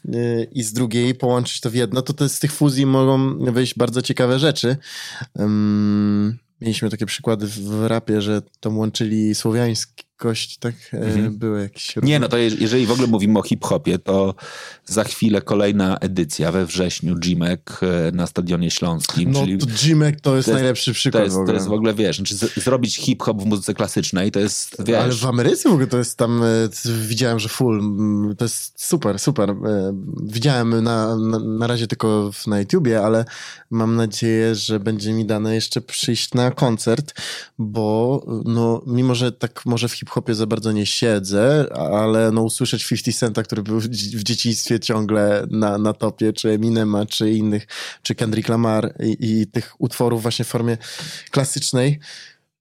yy, 0.06 0.48
i 0.52 0.64
z 0.64 0.74
drugiej 0.74 1.16
połączyć 1.16 1.62
to 1.62 1.70
w 1.70 1.74
jedno, 1.74 2.02
to, 2.02 2.14
to 2.14 2.30
z 2.30 2.40
tych 2.40 2.52
fuzji 2.52 2.86
mogą 2.86 3.38
wyjść 3.52 3.76
bardzo 3.76 4.02
ciekawe 4.02 4.40
rzeczy. 4.40 4.78
Mieliśmy 6.62 6.90
takie 6.90 7.06
przykłady 7.06 7.48
w 7.48 7.86
rapie, 7.88 8.22
że 8.22 8.42
tam 8.60 8.78
łączyli 8.78 9.36
słowiańskość, 10.16 10.58
tak? 10.58 10.76
E, 10.94 10.98
mhm. 10.98 11.38
Były 11.38 11.62
jakieś... 11.62 11.96
Nie, 12.04 12.20
no 12.20 12.28
to 12.28 12.38
jeżeli 12.38 12.86
w 12.86 12.92
ogóle 12.92 13.08
mówimy 13.08 13.40
o 13.40 13.44
hip-hopie, 13.44 14.00
to 14.00 14.36
za 14.86 15.04
chwilę 15.04 15.42
kolejna 15.42 15.98
edycja 15.98 16.52
we 16.52 16.66
wrześniu 16.66 17.16
Jimek 17.24 17.80
e, 17.82 18.12
na 18.12 18.28
Stadionie 18.28 18.72
Śląskim. 18.72 19.32
No 19.32 19.40
czyli 19.40 19.58
to 19.58 19.66
Jimek 19.84 20.22
to 20.22 20.36
jest, 20.36 20.46
to 20.46 20.52
jest 20.52 20.62
najlepszy 20.62 20.94
przykład 20.94 21.22
to 21.22 21.26
jest, 21.26 21.38
w 21.38 21.46
to 21.46 21.54
jest 21.54 21.68
w 21.68 21.72
ogóle, 21.72 21.94
wiesz, 21.94 22.18
znaczy 22.18 22.36
zrobić 22.36 22.96
hip-hop 22.96 23.42
w 23.42 23.46
muzyce 23.46 23.74
klasycznej, 23.74 24.32
to 24.32 24.40
jest, 24.40 24.76
wiesz... 24.86 24.98
Ale 24.98 25.14
w 25.14 25.26
Ameryce 25.26 25.70
w 25.70 25.72
ogóle 25.72 25.88
to 25.88 25.98
jest 25.98 26.18
tam, 26.18 26.44
e, 26.44 26.46
widziałem, 27.08 27.40
że 27.40 27.50
full, 27.50 27.82
to 28.38 28.46
jest 28.46 28.74
super, 28.76 29.20
super. 29.20 29.56
Widziałem 30.24 30.84
na, 30.84 31.16
na, 31.16 31.40
na 31.40 31.68
razie 31.68 31.88
tylko 31.88 32.32
na 32.48 32.60
YouTubie, 32.60 33.02
ale 33.02 33.26
mam 33.70 33.96
nadzieję, 33.96 34.56
że 34.56 34.80
będzie 34.80 35.14
mi 35.14 35.26
dane 35.26 35.56
jeszcze 35.56 35.82
przyjść 35.82 36.34
na 36.34 36.52
koncert, 36.52 37.14
bo 37.58 38.24
no, 38.46 38.82
mimo, 38.88 39.16
że 39.16 39.32
tak 39.32 39.66
może 39.66 39.88
w 39.88 39.96
hip-hopie 40.06 40.36
za 40.36 40.48
bardzo 40.48 40.72
nie 40.72 40.86
siedzę, 40.86 41.68
ale 41.76 42.32
no 42.32 42.42
usłyszeć 42.42 42.88
50 42.88 43.18
Centa, 43.18 43.44
który 43.44 43.64
był 43.64 43.80
w 43.80 44.24
dzieciństwie 44.24 44.80
ciągle 44.80 45.48
na, 45.50 45.78
na 45.78 45.94
topie, 45.94 46.34
czy 46.34 46.50
Eminema, 46.50 47.06
czy 47.06 47.32
innych, 47.32 47.68
czy 48.02 48.16
Kendrick 48.16 48.50
Lamar 48.50 48.96
i, 49.00 49.18
i 49.20 49.48
tych 49.48 49.76
utworów 49.80 50.22
właśnie 50.22 50.46
w 50.46 50.48
formie 50.48 50.78
klasycznej, 51.32 52.00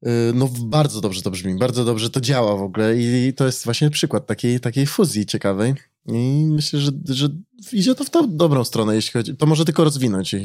y, 0.07 0.09
no 0.35 0.49
bardzo 0.61 1.01
dobrze 1.01 1.23
to 1.23 1.31
brzmi, 1.31 1.59
bardzo 1.59 1.85
dobrze 1.85 2.11
to 2.11 2.21
działa 2.21 2.57
w 2.57 2.63
ogóle 2.63 2.97
i 2.97 3.33
to 3.37 3.47
jest 3.47 3.65
właśnie 3.65 3.91
przykład 3.91 4.27
takiej, 4.27 4.61
takiej 4.61 4.87
fuzji 4.87 5.27
ciekawej. 5.27 5.75
I 6.07 6.47
myślę, 6.51 6.81
że, 6.81 6.91
że 7.09 7.29
idzie 7.73 7.95
to 7.95 8.05
w 8.05 8.11
tą 8.11 8.37
dobrą 8.37 8.65
stronę, 8.65 8.95
jeśli 8.95 9.13
chodzi. 9.13 9.37
To 9.37 9.47
może 9.47 9.65
tylko 9.65 9.85
rozwinąć 9.85 10.35
e, 10.35 10.41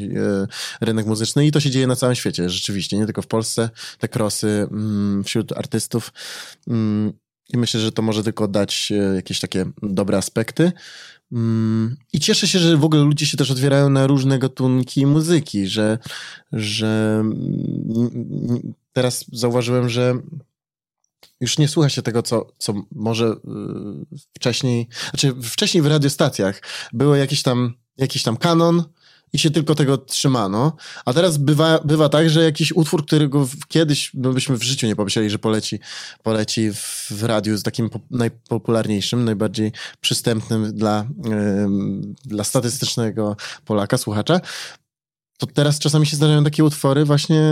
rynek 0.80 1.06
muzyczny 1.06 1.46
i 1.46 1.52
to 1.52 1.60
się 1.60 1.70
dzieje 1.70 1.86
na 1.86 1.96
całym 1.96 2.16
świecie, 2.16 2.50
rzeczywiście, 2.50 2.98
nie 2.98 3.04
tylko 3.04 3.22
w 3.22 3.26
Polsce. 3.26 3.70
Te 3.98 4.08
krosy 4.08 4.66
mm, 4.70 5.24
wśród 5.24 5.52
artystów. 5.52 6.12
Mm, 6.68 7.12
I 7.52 7.58
myślę, 7.58 7.80
że 7.80 7.92
to 7.92 8.02
może 8.02 8.24
tylko 8.24 8.48
dać 8.48 8.92
e, 8.92 8.94
jakieś 8.94 9.40
takie 9.40 9.66
dobre 9.82 10.18
aspekty. 10.18 10.72
Mm, 11.32 11.96
I 12.12 12.20
cieszę 12.20 12.48
się, 12.48 12.58
że 12.58 12.76
w 12.76 12.84
ogóle 12.84 13.02
ludzie 13.02 13.26
się 13.26 13.36
też 13.36 13.50
otwierają 13.50 13.90
na 13.90 14.06
różne 14.06 14.38
gatunki 14.38 15.06
muzyki, 15.06 15.66
że, 15.66 15.98
że 16.52 17.24
teraz 18.92 19.24
zauważyłem, 19.32 19.88
że 19.88 20.14
już 21.40 21.58
nie 21.58 21.68
słucha 21.68 21.88
się 21.88 22.02
tego, 22.02 22.22
co, 22.22 22.52
co 22.58 22.74
może 22.92 23.24
yy, 23.24 24.18
wcześniej, 24.34 24.88
znaczy 25.10 25.34
wcześniej 25.42 25.82
w 25.82 25.86
radiostacjach 25.86 26.62
było 26.92 27.16
jakiś 27.16 27.42
tam, 27.42 27.74
jakiś 27.96 28.22
tam 28.22 28.36
kanon 28.36 28.84
i 29.32 29.38
się 29.38 29.50
tylko 29.50 29.74
tego 29.74 29.98
trzymano, 29.98 30.76
a 31.04 31.12
teraz 31.12 31.36
bywa, 31.36 31.78
bywa 31.78 32.08
tak, 32.08 32.30
że 32.30 32.44
jakiś 32.44 32.72
utwór, 32.72 33.06
którego 33.06 33.48
kiedyś 33.68 34.10
no 34.14 34.32
byśmy 34.32 34.56
w 34.56 34.62
życiu 34.62 34.86
nie 34.86 34.96
pomyśleli, 34.96 35.30
że 35.30 35.38
poleci, 35.38 35.78
poleci 36.22 36.72
w, 36.72 37.06
w 37.10 37.24
radiu 37.24 37.56
z 37.56 37.62
takim 37.62 37.90
najpopularniejszym, 38.10 39.24
najbardziej 39.24 39.72
przystępnym 40.00 40.72
dla, 40.72 41.06
yy, 41.24 41.68
dla 42.24 42.44
statystycznego 42.44 43.36
Polaka, 43.64 43.98
słuchacza, 43.98 44.40
to 45.38 45.46
teraz 45.46 45.78
czasami 45.78 46.06
się 46.06 46.16
zdarzają 46.16 46.44
takie 46.44 46.64
utwory 46.64 47.04
właśnie 47.04 47.42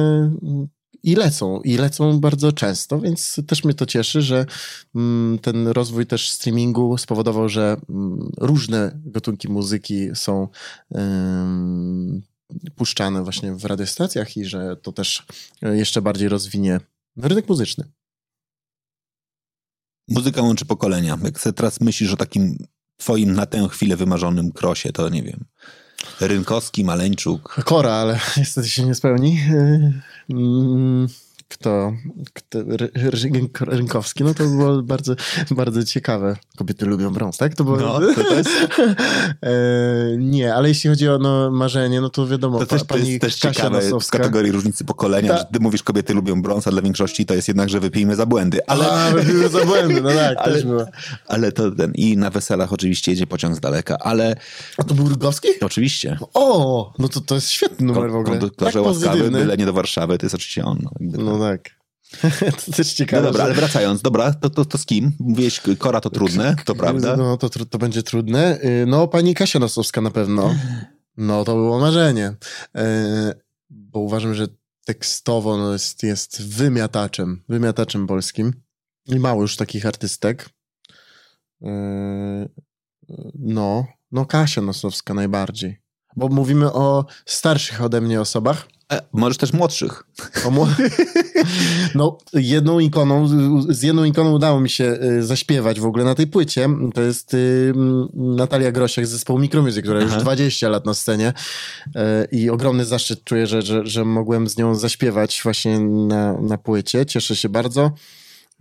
i 1.03 1.15
lecą, 1.15 1.61
i 1.61 1.77
lecą 1.77 2.21
bardzo 2.21 2.53
często, 2.53 3.01
więc 3.01 3.41
też 3.47 3.65
mnie 3.65 3.75
to 3.75 3.87
cieszy, 3.87 4.23
że 4.23 4.47
mm, 4.95 5.39
ten 5.39 5.69
rozwój 5.69 6.07
też 6.07 6.31
streamingu 6.31 6.99
spowodował, 6.99 7.49
że 7.49 7.77
mm, 7.89 8.31
różne 8.39 9.01
gatunki 9.05 9.49
muzyki 9.49 10.09
są 10.15 10.49
puszczane 12.77 13.23
właśnie 13.23 13.55
w 13.55 13.65
radiostacjach 13.65 14.37
i 14.37 14.45
że 14.45 14.77
to 14.77 14.93
też 14.93 15.27
jeszcze 15.63 16.03
bardziej 16.03 16.29
rozwinie 16.29 16.81
rynek 17.17 17.49
muzyczny. 17.49 17.85
Muzyka 20.09 20.43
łączy 20.43 20.67
pokolenia. 20.67 21.19
Jak 21.25 21.41
teraz 21.57 21.81
myślisz 21.81 22.13
o 22.13 22.17
takim 22.17 22.57
twoim 22.97 23.33
na 23.33 23.47
tę 23.47 23.69
chwilę 23.71 23.97
wymarzonym 23.97 24.53
krosie, 24.53 24.93
to 24.93 25.09
nie 25.09 25.23
wiem. 25.23 25.45
Rynkowski, 26.21 26.85
Maleńczuk. 26.85 27.65
Kora, 27.65 27.93
ale 27.93 28.21
niestety 28.37 28.69
się 28.69 28.83
nie 28.83 28.95
spełni. 28.95 29.41
Mm, 30.31 31.09
kto, 31.49 31.93
kto 32.33 32.59
Rynkowski, 33.61 34.25
no 34.25 34.35
to 34.35 34.45
było 34.45 34.83
bardzo, 34.83 35.15
bardzo 35.51 35.85
ciekawe. 35.85 36.37
Kobiety 36.57 36.87
lubią 36.87 37.11
brąz, 37.11 37.37
tak? 37.37 37.55
To 37.55 37.65
było... 37.65 37.77
No, 37.77 38.01
to, 38.01 38.25
to 38.25 38.35
jest... 38.35 38.51
nie, 40.19 40.55
ale 40.55 40.69
jeśli 40.69 40.91
chodzi 40.91 41.09
o 41.09 41.19
no, 41.19 41.51
marzenie, 41.51 42.01
no 42.01 42.11
to 42.11 42.27
wiadomo, 42.27 42.59
to 42.59 42.67
też, 42.67 42.85
pani 42.85 43.03
to 43.03 43.09
jest 43.09 43.21
też 43.21 43.37
Kasia 43.41 43.55
ciekawe 43.55 43.85
Nosowska. 43.85 44.19
w 44.19 44.21
kategorii 44.21 44.53
różnicy 44.53 44.85
pokolenia, 44.85 45.29
Ta... 45.29 45.39
że 45.39 45.45
ty 45.53 45.61
mówisz 45.61 45.83
kobiety 45.83 46.15
lubią 46.15 46.43
brąz, 46.43 46.67
a 46.67 46.71
dla 46.71 46.83
większości 46.83 47.27
to 47.27 47.35
jest 47.35 47.49
jednak, 47.49 47.69
że 47.69 47.81
wypijmy 47.81 48.17
za 48.17 48.27
błędy. 48.27 48.61
Ale... 48.67 48.91
A, 48.91 49.11
wypijmy 49.11 49.49
za 49.49 49.65
błędy, 49.65 50.01
no 50.03 50.11
tak, 50.11 50.37
ale, 50.45 50.55
też 50.55 50.65
było. 50.65 50.85
Ale 51.27 51.53
to 51.53 51.71
ten, 51.71 51.93
i 51.95 52.17
na 52.17 52.31
weselach 52.31 52.73
oczywiście 52.73 53.13
jedzie 53.13 53.27
pociąg 53.27 53.57
z 53.57 53.61
daleka, 53.61 53.97
ale... 54.01 54.37
A 54.79 54.85
to 54.85 54.95
był 54.95 55.09
Rygowski? 55.09 55.49
Oczywiście. 55.61 56.19
O, 56.35 56.93
no 56.99 57.09
to 57.09 57.21
to 57.21 57.35
jest 57.35 57.51
świetny 57.51 57.87
numer 57.87 58.11
w 58.11 58.15
ogóle. 58.15 58.25
Konduktorze 58.25 58.73
tak 58.73 58.87
łaskawy, 58.87 59.31
byle 59.31 59.57
nie 59.57 59.67
do 59.67 59.73
Warszawy, 59.73 60.19
to 60.19 60.27
jest 60.27 60.35
oczywiście 60.35 60.65
on. 60.65 60.79
No, 61.01 61.38
no 61.39 61.45
tak. 61.45 61.79
to 62.67 62.73
też 62.73 62.93
ciekawe. 62.93 63.23
No 63.23 63.29
dobra, 63.29 63.45
że... 63.45 63.45
ale 63.45 63.55
wracając, 63.55 64.03
dobra, 64.03 64.35
to, 64.35 64.51
to, 64.51 64.65
to 64.65 64.79
z 64.79 64.87
kim? 64.87 65.13
Mówiłeś, 65.21 65.61
Kora 65.79 66.01
to 66.01 66.11
trudne, 66.11 66.57
to 66.65 66.75
prawda? 66.75 67.17
No 67.17 67.37
to, 67.37 67.49
to 67.49 67.79
będzie 67.79 68.03
trudne. 68.03 68.59
Y, 68.65 68.87
no 68.87 69.09
pani 69.09 69.35
Kasia 69.35 69.59
Nosowska 69.59 70.01
na 70.01 70.11
pewno. 70.11 70.55
No 71.17 71.45
to 71.45 71.55
było 71.55 71.79
marzenie. 71.79 72.29
Y, 72.29 72.81
bo 73.71 74.01
uważam, 74.01 74.35
że 74.35 74.47
tekstowo 74.85 75.57
no 75.57 75.73
jest, 75.73 76.03
jest 76.03 76.43
wymiataczem, 76.43 77.43
wymiataczem 77.49 78.07
polskim. 78.07 78.53
I 79.07 79.19
mało 79.19 79.43
już 79.43 79.57
takich 79.57 79.87
artystek. 79.87 80.51
Y, 81.63 81.69
no, 83.35 83.87
no 84.13 84.27
Kasia 84.27 84.63
Nosowska 84.63 85.15
najbardziej. 85.15 85.81
Bo 86.17 86.29
mówimy 86.29 86.73
o 86.73 87.05
starszych 87.27 87.83
ode 87.83 88.01
mnie 88.01 88.21
osobach. 88.21 88.69
E, 88.93 89.03
możesz 89.13 89.37
też 89.37 89.53
młodszych. 89.53 90.05
No, 91.95 92.19
jedną 92.35 92.79
ikoną, 92.79 93.29
z 93.69 93.83
jedną 93.83 94.05
ikoną 94.05 94.33
udało 94.33 94.61
mi 94.61 94.71
się 94.71 94.85
y, 94.85 95.23
zaśpiewać 95.23 95.81
w 95.81 95.87
ogóle 95.87 96.05
na 96.05 96.15
tej 96.15 96.27
płycie. 96.27 96.69
To 96.95 97.03
jest 97.03 97.35
y, 97.35 97.73
Natalia 98.15 98.73
Grosiak 98.73 99.07
z 99.07 99.11
zespołu 99.11 99.39
Micromusic, 99.39 99.83
która 99.83 100.01
Aha. 100.05 100.15
już 100.15 100.23
20 100.23 100.69
lat 100.69 100.87
na 100.87 100.95
scenie 100.95 101.33
y, 101.87 101.91
i 102.33 102.51
ogromny 102.51 102.85
zaszczyt 102.85 103.25
czuję, 103.25 103.47
że, 103.47 103.63
że, 103.63 103.87
że 103.87 104.05
mogłem 104.05 104.49
z 104.49 104.57
nią 104.57 104.75
zaśpiewać 104.75 105.41
właśnie 105.45 105.81
na, 105.81 106.41
na 106.41 106.59
płycie. 106.59 107.07
Cieszę 107.07 107.37
się 107.37 107.49
bardzo. 107.49 107.93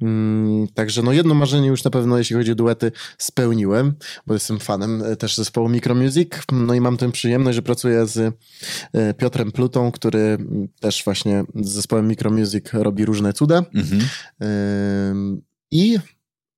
Mm, 0.02 0.68
także 0.68 1.04
no 1.04 1.12
jedno 1.12 1.34
marzenie 1.34 1.68
już 1.68 1.84
na 1.84 1.92
pewno, 1.92 2.18
jeśli 2.18 2.36
chodzi 2.36 2.52
o 2.52 2.56
duety, 2.56 2.92
spełniłem, 3.18 3.94
bo 4.28 4.34
jestem 4.34 4.60
fanem 4.60 5.04
e, 5.04 5.16
też 5.16 5.36
zespołu 5.36 5.70
Micromusic. 5.70 6.30
No 6.52 6.74
i 6.74 6.82
mam 6.82 6.98
tę 6.98 7.12
przyjemność, 7.12 7.56
że 7.56 7.62
pracuję 7.62 8.06
z 8.06 8.18
e, 8.94 9.14
Piotrem 9.14 9.52
Plutą, 9.52 9.92
który 9.92 10.38
też 10.80 11.04
właśnie 11.04 11.44
z 11.56 11.70
zespołem 11.70 12.08
Micromusic 12.08 12.74
robi 12.74 13.06
różne 13.06 13.34
cuda. 13.34 13.64
Mhm. 13.74 14.02
I 15.72 15.98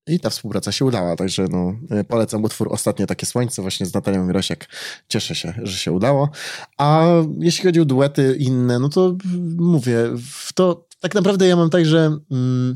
i 0.09 0.19
ta 0.19 0.29
współpraca 0.29 0.71
się 0.71 0.85
udała, 0.85 1.15
także 1.15 1.45
no, 1.49 1.73
e, 1.89 2.03
polecam 2.03 2.43
utwór 2.43 2.67
Ostatnie 2.71 3.07
takie 3.07 3.25
słońce 3.25 3.61
właśnie 3.61 3.85
z 3.85 3.93
Natalią 3.93 4.25
Mirosiak. 4.25 4.67
Cieszę 5.07 5.35
się, 5.35 5.53
że 5.63 5.77
się 5.77 5.91
udało. 5.91 6.29
A 6.77 7.05
jeśli 7.39 7.63
chodzi 7.63 7.79
o 7.79 7.85
duety 7.85 8.35
inne, 8.39 8.79
no 8.79 8.89
to 8.89 9.17
mówię, 9.57 9.97
to 10.55 10.85
tak 10.99 11.15
naprawdę 11.15 11.47
ja 11.47 11.55
mam 11.55 11.69
tak, 11.69 11.85
że 11.85 12.17
mm, 12.31 12.75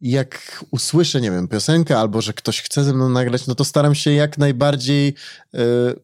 jak 0.00 0.64
usłyszę, 0.70 1.20
nie 1.20 1.30
wiem, 1.30 1.48
piosenkę 1.48 1.98
albo 1.98 2.20
że 2.20 2.32
ktoś 2.32 2.62
chce 2.62 2.84
ze 2.84 2.94
mną 2.94 3.08
nagrać, 3.08 3.46
no 3.46 3.54
to 3.54 3.64
staram 3.64 3.94
się 3.94 4.12
jak 4.12 4.38
najbardziej 4.38 5.14
yy, 5.52 5.94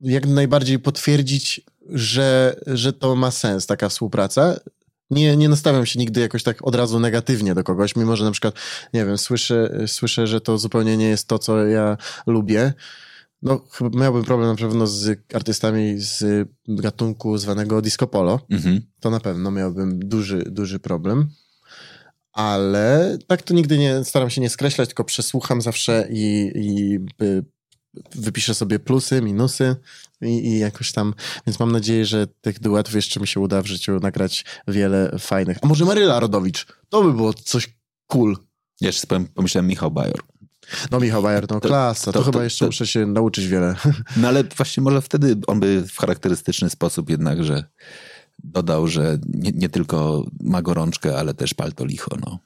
jak 0.00 0.26
najbardziej 0.26 0.78
potwierdzić, 0.78 1.60
że, 1.88 2.56
że 2.66 2.92
to 2.92 3.16
ma 3.16 3.30
sens, 3.30 3.66
taka 3.66 3.88
współpraca. 3.88 4.60
Nie, 5.10 5.36
nie 5.36 5.48
nastawiam 5.48 5.86
się 5.86 5.98
nigdy 5.98 6.20
jakoś 6.20 6.42
tak 6.42 6.66
od 6.66 6.74
razu 6.74 7.00
negatywnie 7.00 7.54
do 7.54 7.64
kogoś, 7.64 7.96
mimo 7.96 8.16
że 8.16 8.24
na 8.24 8.30
przykład, 8.30 8.54
nie 8.94 9.06
wiem, 9.06 9.18
słyszę, 9.18 9.84
słyszę 9.86 10.26
że 10.26 10.40
to 10.40 10.58
zupełnie 10.58 10.96
nie 10.96 11.08
jest 11.08 11.28
to, 11.28 11.38
co 11.38 11.66
ja 11.66 11.96
lubię. 12.26 12.72
No, 13.42 13.60
chyba 13.72 13.98
miałbym 13.98 14.24
problem 14.24 14.50
na 14.50 14.56
pewno 14.56 14.86
z 14.86 15.20
artystami 15.34 15.94
z 15.98 16.48
gatunku 16.68 17.38
zwanego 17.38 17.82
disco 17.82 18.06
polo. 18.06 18.40
Mhm. 18.50 18.80
To 19.00 19.10
na 19.10 19.20
pewno 19.20 19.50
miałbym 19.50 19.98
duży, 19.98 20.44
duży 20.46 20.78
problem 20.78 21.28
ale 22.38 23.18
tak 23.26 23.42
to 23.42 23.54
nigdy 23.54 23.78
nie 23.78 24.04
staram 24.04 24.30
się 24.30 24.40
nie 24.40 24.50
skreślać, 24.50 24.88
tylko 24.88 25.04
przesłucham 25.04 25.62
zawsze 25.62 26.08
i, 26.10 26.52
i 26.54 26.98
wypiszę 28.14 28.54
sobie 28.54 28.78
plusy, 28.78 29.22
minusy 29.22 29.76
i, 30.22 30.26
i, 30.26 30.58
jakoś 30.58 30.92
tam, 30.92 31.14
więc 31.46 31.60
mam 31.60 31.72
nadzieję, 31.72 32.06
że 32.06 32.26
tych 32.26 32.60
duetów 32.60 32.94
jeszcze 32.94 33.20
mi 33.20 33.26
się 33.26 33.40
uda 33.40 33.62
w 33.62 33.66
życiu 33.66 34.00
nagrać 34.00 34.44
wiele 34.68 35.18
fajnych. 35.18 35.58
A 35.62 35.66
może 35.66 35.84
Maryla 35.84 36.20
Rodowicz? 36.20 36.66
To 36.88 37.02
by 37.02 37.12
było 37.12 37.34
coś 37.34 37.76
cool. 38.06 38.36
Ja 38.80 38.86
jeszcze 38.88 39.06
pomyślałem 39.34 39.66
Michał 39.66 39.90
Bajor. 39.90 40.22
No 40.90 41.00
Michał 41.00 41.22
Bayer, 41.22 41.46
no 41.50 41.60
klasa, 41.60 42.12
to, 42.12 42.18
to- 42.18 42.24
chyba 42.24 42.38
to- 42.38 42.44
jeszcze 42.44 42.64
to- 42.64 42.68
muszę 42.68 42.86
się 42.86 43.06
nauczyć 43.06 43.46
wiele. 43.46 43.74
No 44.16 44.28
ale 44.28 44.44
właśnie 44.44 44.82
może 44.82 45.02
wtedy 45.02 45.36
on 45.46 45.60
by 45.60 45.84
w 45.88 45.96
charakterystyczny 45.98 46.70
sposób 46.70 47.10
jednakże 47.10 47.64
dodał, 48.44 48.88
że 48.88 49.18
nie, 49.34 49.50
nie 49.54 49.68
tylko 49.68 50.24
ma 50.40 50.62
gorączkę, 50.62 51.18
ale 51.18 51.34
też 51.34 51.54
palto 51.54 51.84
licho. 51.84 52.10
No. 52.26 52.38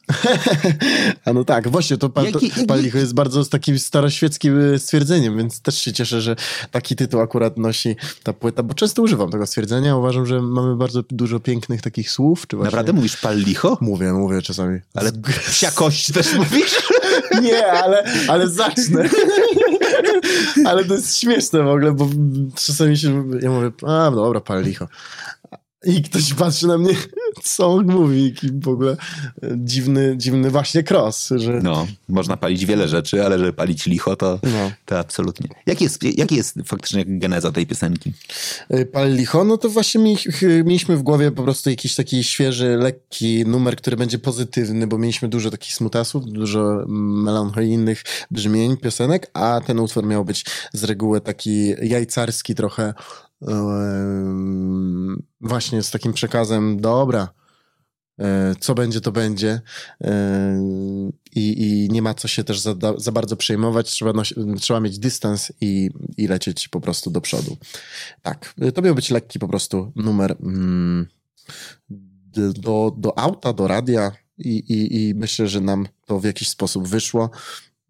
A 1.24 1.32
no 1.32 1.44
tak, 1.44 1.68
właśnie, 1.68 1.96
to 1.96 2.08
pal, 2.08 2.32
to, 2.32 2.40
pal 2.68 2.82
licho 2.82 2.98
jest 2.98 3.14
bardzo 3.14 3.44
takim 3.44 3.78
staroświeckim 3.78 4.60
y, 4.60 4.78
stwierdzeniem, 4.78 5.36
więc 5.36 5.60
też 5.60 5.78
się 5.78 5.92
cieszę, 5.92 6.20
że 6.20 6.36
taki 6.70 6.96
tytuł 6.96 7.20
akurat 7.20 7.58
nosi 7.58 7.96
ta 8.22 8.32
płyta, 8.32 8.62
bo 8.62 8.74
często 8.74 9.02
używam 9.02 9.30
tego 9.30 9.46
stwierdzenia. 9.46 9.96
Uważam, 9.96 10.26
że 10.26 10.42
mamy 10.42 10.76
bardzo 10.76 11.02
dużo 11.10 11.40
pięknych 11.40 11.82
takich 11.82 12.10
słów. 12.10 12.46
Czy 12.46 12.56
właśnie... 12.56 12.70
Naprawdę 12.70 12.92
mówisz 12.92 13.16
pal 13.16 13.38
licho? 13.38 13.78
Mówię, 13.80 14.12
mówię 14.12 14.42
czasami. 14.42 14.80
Ale 14.94 15.12
psia 15.50 15.70
kość 15.70 16.12
też 16.12 16.34
mówisz? 16.34 16.82
Nie, 17.42 17.72
ale, 17.72 18.04
ale 18.28 18.48
zacznę. 18.48 19.08
ale 20.68 20.84
to 20.84 20.94
jest 20.94 21.16
śmieszne 21.16 21.62
w 21.62 21.68
ogóle, 21.68 21.92
bo 21.92 22.08
czasami 22.54 22.98
się, 22.98 23.24
ja 23.40 23.50
mówię, 23.50 23.70
a 23.86 24.10
dobra, 24.10 24.40
pal 24.40 24.62
licho. 24.62 24.88
I 25.84 26.02
ktoś 26.02 26.34
patrzy 26.34 26.66
na 26.66 26.78
mnie, 26.78 26.94
co 27.42 27.66
on 27.66 27.86
mówi, 27.86 28.24
jaki 28.24 28.48
w 28.52 28.68
ogóle 28.68 28.96
dziwny, 29.56 30.14
dziwny 30.16 30.50
właśnie 30.50 30.82
cross, 30.90 31.28
że 31.36 31.60
No, 31.62 31.86
można 32.08 32.36
palić 32.36 32.66
wiele 32.66 32.88
rzeczy, 32.88 33.24
ale 33.26 33.38
żeby 33.38 33.52
palić 33.52 33.86
licho, 33.86 34.16
to, 34.16 34.38
No. 34.42 34.70
to 34.86 34.98
absolutnie. 34.98 35.48
Jaki 35.66 35.84
jest, 35.84 36.02
jaki 36.02 36.34
jest 36.36 36.54
faktycznie 36.64 37.04
geneza 37.06 37.52
tej 37.52 37.66
piosenki? 37.66 38.12
Y, 38.74 38.86
Pal 38.86 39.14
licho, 39.14 39.44
no 39.44 39.58
to 39.58 39.68
właśnie 39.68 40.00
mi, 40.00 40.16
mieliśmy 40.64 40.96
w 40.96 41.02
głowie 41.02 41.30
po 41.30 41.42
prostu 41.42 41.70
jakiś 41.70 41.94
taki 41.94 42.24
świeży, 42.24 42.76
lekki 42.76 43.44
numer, 43.46 43.76
który 43.76 43.96
będzie 43.96 44.18
pozytywny, 44.18 44.86
bo 44.86 44.98
mieliśmy 44.98 45.28
dużo 45.28 45.50
takich 45.50 45.74
smutasów, 45.74 46.24
dużo 46.26 46.84
melancholijnych 47.22 48.04
brzmień, 48.30 48.76
piosenek, 48.76 49.30
a 49.34 49.60
ten 49.66 49.80
utwór 49.80 50.06
miał 50.06 50.24
być 50.24 50.44
z 50.72 50.84
reguły 50.84 51.20
taki 51.20 51.68
jajcarski 51.82 52.54
trochę, 52.54 52.94
właśnie 55.40 55.82
z 55.82 55.90
takim 55.90 56.12
przekazem, 56.12 56.80
dobra, 56.80 57.28
e, 58.18 58.54
co 58.60 58.74
będzie, 58.74 59.00
to 59.00 59.12
będzie 59.12 59.60
Em, 60.00 61.12
i, 61.34 61.62
i 61.62 61.88
nie 61.92 62.02
ma 62.02 62.14
co 62.14 62.28
się 62.28 62.44
też 62.44 62.60
za, 62.60 62.74
za 62.96 63.12
bardzo 63.12 63.36
przejmować, 63.36 63.90
trzeba, 63.90 64.22
trzeba 64.60 64.80
mieć 64.80 64.98
dystans 64.98 65.52
i, 65.60 65.90
i 66.16 66.26
lecieć 66.26 66.68
po 66.68 66.80
prostu 66.80 67.10
do 67.10 67.20
przodu. 67.20 67.56
Tak, 68.22 68.54
to 68.74 68.82
miał 68.82 68.94
być 68.94 69.10
lekki 69.10 69.38
po 69.38 69.48
prostu 69.48 69.92
numer 69.96 70.36
mm, 70.42 71.06
do, 72.54 72.94
do 72.96 73.18
auta, 73.18 73.52
do 73.52 73.68
radia 73.68 74.12
i, 74.38 74.64
i 74.90 75.14
myślę, 75.14 75.48
że 75.48 75.60
nam 75.60 75.88
to 76.06 76.20
w 76.20 76.24
jakiś 76.24 76.48
sposób 76.48 76.88
wyszło. 76.88 77.30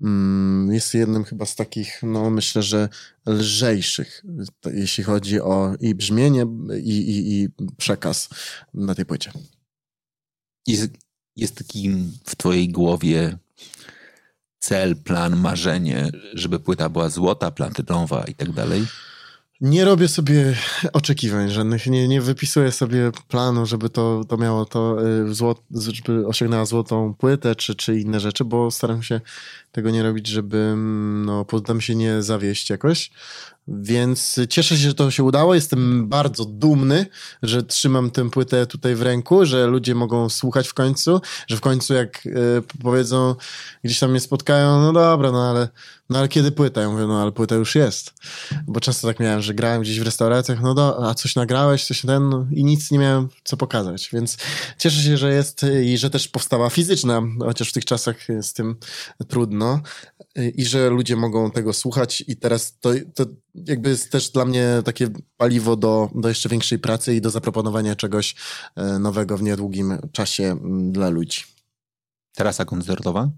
Mm, 0.03 0.73
Jest 0.73 0.95
jednym 0.95 1.25
chyba 1.25 1.47
z 1.47 1.57
takich, 1.57 2.01
no 2.03 2.31
myślę, 2.31 2.63
że 2.63 2.89
lżejszych, 3.27 4.23
jeśli 4.73 5.05
chodzi 5.05 5.41
o 5.41 5.75
i 5.81 5.95
brzmienie, 5.95 6.47
i, 6.83 6.99
i, 6.99 7.43
i 7.43 7.49
przekaz 7.77 8.29
na 8.75 8.95
tej 8.95 9.07
płycie. 9.07 9.33
Jest, 10.67 10.91
jest 11.37 11.65
w 12.25 12.37
twojej 12.37 12.69
głowie 12.69 13.39
cel, 14.59 14.97
plan, 14.97 15.37
marzenie, 15.37 16.11
żeby 16.35 16.61
płyta 16.61 16.89
była 16.89 17.09
złota, 17.09 17.51
platynowa 17.51 18.25
i 18.25 18.35
tak 18.35 18.53
dalej? 18.53 18.87
Nie 19.63 19.85
robię 19.85 20.09
sobie 20.09 20.57
oczekiwań 20.93 21.51
żadnych, 21.51 21.87
nie, 21.87 22.09
nie 22.09 22.21
wypisuję 22.21 22.73
sobie 22.73 23.11
planu, 23.29 23.67
żeby 23.67 23.91
to, 23.91 24.25
to 24.29 24.37
miało 24.37 24.65
to, 24.65 24.97
y, 25.07 25.35
złot, 25.35 25.63
żeby 25.71 26.27
osiągnęła 26.27 26.65
złotą 26.65 27.15
płytę, 27.15 27.55
czy, 27.55 27.75
czy 27.75 28.01
inne 28.01 28.21
rzeczy, 28.21 28.45
bo 28.45 28.71
staram 28.71 29.03
się 29.03 29.21
tego 29.73 29.91
nie 29.91 30.03
robić, 30.03 30.27
żeby 30.27 30.57
mm, 30.57 31.25
no, 31.25 31.45
poddam 31.45 31.81
się 31.81 31.95
nie 31.95 32.23
zawieść 32.23 32.71
jakoś. 32.71 33.11
Więc 33.69 34.41
cieszę 34.49 34.77
się, 34.77 34.89
że 34.89 34.95
to 34.95 35.11
się 35.11 35.25
udało. 35.25 35.55
Jestem 35.55 36.09
bardzo 36.09 36.45
dumny, 36.45 37.07
że 37.43 37.63
trzymam 37.63 38.11
tę 38.11 38.31
płytę 38.31 38.67
tutaj 38.67 38.95
w 38.95 39.03
ręku, 39.03 39.47
że 39.47 39.67
ludzie 39.67 39.95
mogą 39.95 40.29
słuchać 40.29 40.69
w 40.69 40.75
końcu, 40.75 41.21
że 41.47 41.57
w 41.57 41.61
końcu 41.61 41.95
jak 41.95 42.27
y, 42.27 42.31
powiedzą, 42.83 43.35
gdzieś 43.85 43.99
tam 43.99 44.11
mnie 44.11 44.21
spotkają, 44.21 44.81
no 44.81 44.93
dobra, 44.93 45.33
no 45.33 45.51
ale, 45.51 45.69
no 46.13 46.19
ale 46.19 46.29
kiedy 46.29 46.53
płyta? 46.53 46.81
Ja 46.81 46.91
mówię, 46.91 47.07
no 47.07 47.23
ale 47.23 47.33
płyta 47.33 47.55
już 47.55 47.75
jest. 47.75 48.15
Bo 48.67 48.81
często 48.81 49.09
tak 49.09 49.21
miałem, 49.21 49.43
że 49.43 49.55
grałem 49.55 49.83
gdzieś 49.83 50.01
w 50.01 50.03
restauracjach, 50.03 50.61
no 50.61 50.75
do, 50.75 51.09
a 51.09 51.15
coś 51.15 51.37
nagrałeś, 51.37 51.87
coś 51.87 52.01
ten, 52.01 52.29
no, 52.29 52.47
i 52.51 52.65
nic 52.65 52.91
nie 52.91 52.99
miałem 52.99 53.29
co 53.45 53.57
pokazać. 53.57 54.11
Więc 54.13 54.37
cieszę 54.79 55.03
się, 55.03 55.17
że 55.17 55.35
jest 55.35 55.65
y, 55.65 55.85
i 55.85 55.99
że 55.99 56.11
też 56.11 56.29
powstała 56.29 56.71
fizyczna, 56.71 57.23
chociaż 57.39 57.69
w 57.69 57.73
tych 57.73 57.85
czasach 57.85 58.17
z 58.43 58.53
tym 58.53 58.77
trudno 59.29 59.81
y, 60.39 60.51
i 60.51 60.65
że 60.65 60.91
ludzie 60.91 61.17
mogą 61.17 61.51
tego 61.51 61.73
słuchać 61.73 62.25
i 62.27 62.37
teraz 62.37 62.79
to, 62.81 62.91
to 63.15 63.27
jakby 63.55 63.89
jest 63.89 64.13
też 64.13 64.31
dla 64.31 64.45
mnie 64.45 64.69
takie 64.85 65.09
paliwo 65.37 65.77
do, 65.77 66.11
do 66.15 66.29
jeszcze 66.29 66.49
większej 66.49 66.79
pracy 66.79 67.15
i 67.15 67.21
do 67.21 67.31
zaproponowania 67.31 67.97
czegoś 67.97 68.35
e, 68.77 68.99
nowego 68.99 69.39
w 69.39 69.43
niedługim 69.43 69.99
czasie 70.13 70.45
mm, 70.45 70.93
dla 70.93 71.09
ludzi. 71.09 71.43
Trasa 72.35 72.65
koncertowa? 72.65 73.31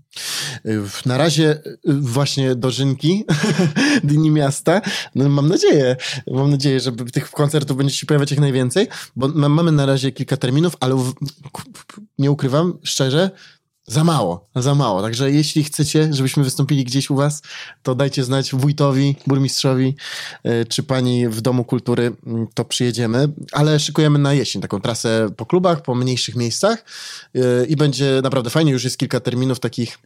Y, 0.67 0.83
Na 1.07 1.19
razie 1.19 1.51
y, 1.67 1.79
właśnie 2.01 2.55
dożynki 2.55 3.25
Dni 4.05 4.31
Miasta. 4.31 4.81
No, 5.15 5.29
mam 5.29 5.49
nadzieję, 5.49 5.97
mam 6.31 6.51
nadzieję, 6.51 6.81
że 6.81 6.93
tych 6.93 7.31
koncertów 7.31 7.77
będzie 7.77 7.95
się 7.95 8.07
pojawiać 8.07 8.31
jak 8.31 8.41
najwięcej, 8.41 8.89
bo 9.17 9.29
ma- 9.29 9.49
mamy 9.49 9.73
na 9.73 9.87
razie 9.87 10.13
kilka 10.13 10.37
terminów, 10.37 10.77
ale 10.81 10.97
nie 12.19 12.31
ukrywam, 12.31 12.79
szczerze, 12.83 13.31
za 13.87 14.05
mało, 14.05 14.49
za 14.57 14.74
mało. 14.74 15.03
Także 15.03 15.30
jeśli 15.30 15.64
chcecie, 15.64 16.09
żebyśmy 16.12 16.45
wystąpili 16.45 16.85
gdzieś 16.85 17.11
u 17.11 17.16
was, 17.16 17.43
to 17.82 17.95
dajcie 17.95 18.24
znać 18.24 18.55
wójtowi, 18.55 19.16
burmistrzowi, 19.26 19.97
y, 20.47 20.66
czy 20.68 20.82
pani 20.82 21.28
w 21.28 21.41
Domu 21.41 21.64
Kultury, 21.64 22.12
mm, 22.26 22.47
to 22.55 22.64
przyjedziemy. 22.64 23.28
Ale 23.53 23.80
szykujemy 23.80 24.18
na 24.18 24.35
jesień 24.35 24.62
taką 24.62 24.80
trasę 24.80 25.30
po 25.37 25.47
klubach, 25.47 25.82
po 25.82 25.95
mniejszych 25.95 26.37
miejscach 26.37 26.85
y, 27.37 27.66
i 27.68 27.76
będzie 27.76 28.20
naprawdę 28.22 28.51
fajnie. 28.51 28.72
Już 28.72 28.85
jest 28.85 28.99
kilka 28.99 29.20
terminów 29.20 29.61
takich 29.61 29.99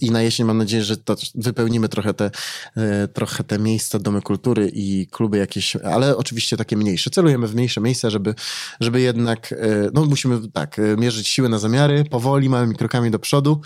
i 0.00 0.10
na 0.10 0.22
jesień 0.22 0.46
mam 0.46 0.58
nadzieję, 0.58 0.84
że 0.84 0.96
to 0.96 1.16
wypełnimy 1.34 1.88
trochę 1.88 2.14
te, 2.14 2.30
y, 2.76 3.08
trochę 3.08 3.44
te 3.44 3.58
miejsca, 3.58 3.98
domy 3.98 4.22
kultury 4.22 4.70
i 4.74 5.06
kluby 5.10 5.38
jakieś, 5.38 5.76
ale 5.76 6.16
oczywiście 6.16 6.56
takie 6.56 6.76
mniejsze. 6.76 7.10
Celujemy 7.10 7.46
w 7.46 7.54
mniejsze 7.54 7.80
miejsca, 7.80 8.10
żeby, 8.10 8.34
żeby 8.80 9.00
jednak, 9.00 9.52
y, 9.52 9.90
no 9.94 10.04
musimy 10.04 10.48
tak, 10.52 10.80
mierzyć 10.98 11.28
siły 11.28 11.48
na 11.48 11.58
zamiary, 11.58 12.04
powoli, 12.04 12.48
małymi 12.48 12.74
krokami 12.74 13.10
do 13.10 13.18
przodu 13.18 13.60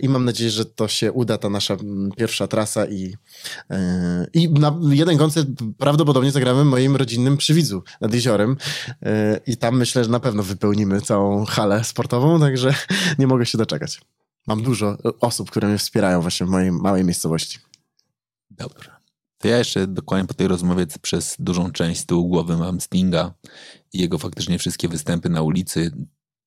i 0.00 0.08
mam 0.08 0.24
nadzieję, 0.24 0.50
że 0.50 0.64
to 0.64 0.88
się 0.88 1.12
uda, 1.12 1.38
ta 1.38 1.48
nasza 1.48 1.74
mm, 1.74 2.10
pierwsza 2.16 2.46
trasa 2.46 2.86
i, 2.86 3.14
i 4.34 4.50
na 4.50 4.80
jeden 4.90 5.18
koncert 5.18 5.48
prawdopodobnie 5.78 6.30
zagramy 6.30 6.64
moim 6.64 6.96
rodzinnym 6.96 7.36
przywidzu 7.36 7.82
nad 8.00 8.14
jeziorem 8.14 8.56
i 9.46 9.56
tam 9.56 9.78
myślę, 9.78 10.04
że 10.04 10.10
na 10.10 10.20
pewno 10.20 10.42
wypełnimy 10.42 11.00
całą 11.00 11.44
halę 11.44 11.84
sportową, 11.84 12.40
także 12.40 12.74
nie 13.18 13.26
mogę 13.26 13.46
się 13.46 13.58
doczekać. 13.58 14.00
Mam 14.46 14.62
dużo 14.62 14.98
osób, 15.20 15.50
które 15.50 15.68
mnie 15.68 15.78
wspierają 15.78 16.20
właśnie 16.20 16.46
w 16.46 16.48
mojej 16.48 16.72
małej 16.72 17.04
miejscowości. 17.04 17.58
Dobra. 18.50 19.02
To 19.38 19.48
ja 19.48 19.58
jeszcze 19.58 19.86
dokładnie 19.86 20.28
po 20.28 20.34
tej 20.34 20.48
rozmowie 20.48 20.86
przez 21.02 21.36
dużą 21.38 21.72
część 21.72 22.00
z 22.00 22.06
tyłu 22.06 22.28
głowy 22.28 22.56
mam 22.56 22.80
Stinga 22.80 23.34
i 23.92 23.98
jego 23.98 24.18
faktycznie 24.18 24.58
wszystkie 24.58 24.88
występy 24.88 25.28
na 25.28 25.42
ulicy. 25.42 25.90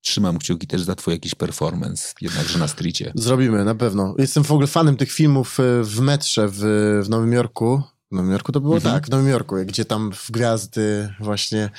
Trzymam 0.02 0.38
kciuki 0.38 0.68
też 0.68 0.82
za 0.82 0.96
twój 0.96 1.14
jakiś 1.14 1.36
performance, 1.36 2.14
jednakże 2.22 2.60
na 2.60 2.68
stricie. 2.68 3.12
Zrobimy, 3.16 3.66
na 3.66 3.76
pewno. 3.76 4.16
Jestem 4.18 4.44
w 4.44 4.52
ogóle 4.52 4.68
fanem 4.68 4.98
tych 4.98 5.12
filmów 5.12 5.60
e, 5.60 5.84
w 5.84 6.00
metrze 6.00 6.48
w, 6.48 6.60
w 7.04 7.10
Nowym 7.10 7.34
Jorku. 7.34 7.84
W 8.16 8.18
Nowym 8.18 8.32
Jorku 8.32 8.52
to 8.52 8.60
było 8.62 8.76
Mhm. 8.76 8.96
tak, 8.96 9.08
w 9.08 9.10
Nowym 9.10 9.28
Jorku, 9.28 9.56
gdzie 9.66 9.86
tam 9.86 10.12
w 10.12 10.32
gwiazdy 10.32 11.14
właśnie, 11.20 11.70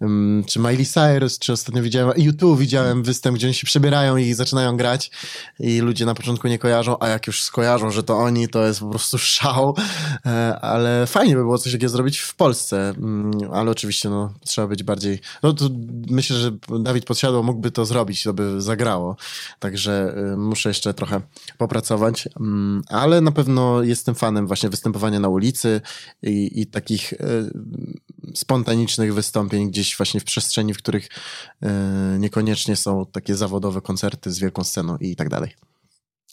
um, 0.00 0.44
czy 0.46 0.58
Miley 0.58 0.86
Cyrus, 0.86 1.38
czy 1.38 1.52
ostatnio 1.52 1.82
widziałem, 1.82 2.14
YouTube 2.16 2.58
widziałem 2.58 3.02
występ, 3.02 3.36
gdzie 3.36 3.46
oni 3.46 3.54
się 3.54 3.66
przebierają 3.66 4.16
i 4.16 4.34
zaczynają 4.34 4.76
grać 4.76 5.10
i 5.58 5.80
ludzie 5.80 6.06
na 6.06 6.14
początku 6.14 6.48
nie 6.48 6.58
kojarzą, 6.58 6.96
a 7.00 7.08
jak 7.08 7.26
już 7.26 7.42
skojarzą, 7.42 7.90
że 7.90 8.02
to 8.02 8.18
oni, 8.18 8.48
to 8.48 8.66
jest 8.66 8.80
po 8.80 8.90
prostu 8.90 9.18
szał, 9.18 9.76
e, 10.26 10.60
ale 10.60 11.06
fajnie 11.06 11.34
by 11.34 11.40
było 11.40 11.58
coś 11.58 11.72
takiego 11.72 11.90
zrobić 11.90 12.18
w 12.18 12.34
Polsce, 12.34 12.94
Mm, 12.98 13.32
ale 13.52 13.70
oczywiście 13.70 14.08
no, 14.08 14.32
trzeba 14.44 14.66
być 14.68 14.82
bardziej, 14.82 15.20
no 15.42 15.52
to 15.52 15.68
myślę, 16.10 16.36
że 16.36 16.50
Dawid 16.80 17.04
Podsiadło 17.04 17.42
mógłby 17.42 17.70
to 17.70 17.84
zrobić, 17.84 18.22
to 18.22 18.32
by 18.34 18.60
zagrało, 18.60 19.16
także 19.58 20.14
y, 20.32 20.36
muszę 20.36 20.70
jeszcze 20.70 20.94
trochę 20.94 21.20
popracować, 21.58 22.28
mm, 22.40 22.82
ale 22.88 23.20
na 23.20 23.32
pewno 23.32 23.82
jestem 23.82 24.14
fanem 24.14 24.46
właśnie 24.46 24.68
występowania 24.68 25.20
na 25.20 25.28
ulicy 25.28 25.80
i, 26.22 26.60
i 26.60 26.66
takich 26.66 27.12
y, 27.12 27.18
spontanicznych 28.34 29.14
wystąpień 29.14 29.70
gdzieś 29.70 29.96
właśnie 29.96 30.20
w 30.20 30.24
przestrzeni, 30.24 30.74
w 30.74 30.78
których 30.78 31.06
y, 31.06 31.68
niekoniecznie 32.18 32.76
są 32.76 33.06
takie 33.06 33.34
zawodowe 33.34 33.80
koncerty 33.80 34.30
z 34.30 34.38
wielką 34.38 34.64
sceną 34.64 34.96
i 34.96 35.16
tak 35.16 35.28
dalej. 35.28 35.54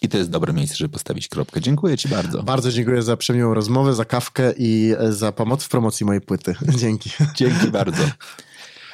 I 0.02 0.10
to 0.10 0.18
jest 0.18 0.30
dobre 0.30 0.54
miejsce, 0.54 0.76
żeby 0.76 0.94
postawić 0.94 1.28
kropkę. 1.28 1.62
Dziękuję 1.62 1.98
ci 1.98 2.08
bardzo. 2.08 2.44
Bardzo 2.44 2.72
dziękuję 2.72 3.02
za 3.02 3.18
przemiłą 3.18 3.54
rozmowę, 3.54 3.94
za 3.94 4.06
kawkę 4.06 4.54
i 4.58 4.94
e, 5.00 5.14
za 5.14 5.32
pomoc 5.32 5.64
w 5.64 5.70
promocji 5.70 6.06
mojej 6.06 6.22
płyty. 6.22 6.56
Dzięki. 6.82 7.10
Dzięki 7.36 7.68
bardzo. 7.68 8.04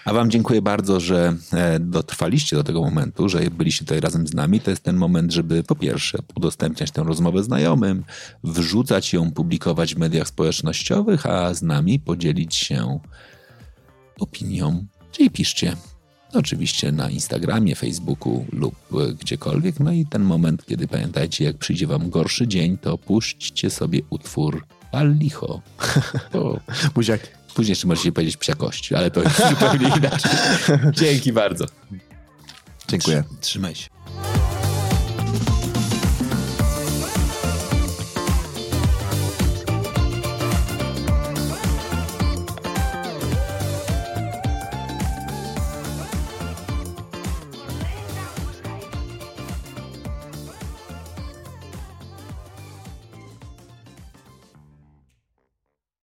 A 0.05 0.13
wam 0.13 0.31
dziękuję 0.31 0.61
bardzo, 0.61 0.99
że 0.99 1.35
e, 1.53 1.79
dotrwaliście 1.79 2.55
do 2.55 2.63
tego 2.63 2.81
momentu, 2.81 3.29
że 3.29 3.39
byliście 3.39 3.85
tutaj 3.85 3.99
razem 3.99 4.27
z 4.27 4.33
nami. 4.33 4.59
To 4.59 4.69
jest 4.69 4.83
ten 4.83 4.95
moment, 4.95 5.33
żeby 5.33 5.63
po 5.63 5.75
pierwsze 5.75 6.17
udostępniać 6.35 6.91
tę 6.91 7.03
rozmowę 7.03 7.43
znajomym, 7.43 8.03
wrzucać 8.43 9.13
ją, 9.13 9.31
publikować 9.31 9.95
w 9.95 9.97
mediach 9.97 10.27
społecznościowych, 10.27 11.25
a 11.25 11.53
z 11.53 11.61
nami 11.61 11.99
podzielić 11.99 12.55
się 12.55 12.99
opinią. 14.19 14.85
Czyli 15.11 15.29
piszcie 15.29 15.75
oczywiście 16.33 16.91
na 16.91 17.09
Instagramie, 17.09 17.75
Facebooku 17.75 18.45
lub 18.51 18.75
e, 18.93 19.13
gdziekolwiek. 19.13 19.79
No 19.79 19.91
i 19.91 20.05
ten 20.05 20.23
moment, 20.23 20.65
kiedy 20.65 20.87
pamiętajcie, 20.87 21.45
jak 21.45 21.57
przyjdzie 21.57 21.87
wam 21.87 22.09
gorszy 22.09 22.47
dzień, 22.47 22.77
to 22.77 22.97
puśćcie 22.97 23.69
sobie 23.69 24.01
utwór 24.09 24.65
Al 24.91 25.17
licho. 25.17 25.61
To 26.31 26.59
Buziaki. 26.95 27.44
Później 27.55 27.71
jeszcze 27.71 27.87
możecie 27.87 28.11
powiedzieć 28.11 28.37
psiakości, 28.37 28.95
ale 28.95 29.11
to 29.11 29.23
jest 29.23 29.41
zupełnie 29.49 29.87
inaczej. 29.97 30.31
Dzięki 30.91 31.33
bardzo. 31.33 31.65
Dziękuję. 32.87 33.23
Trzymaj 33.41 33.75
się. 33.75 33.94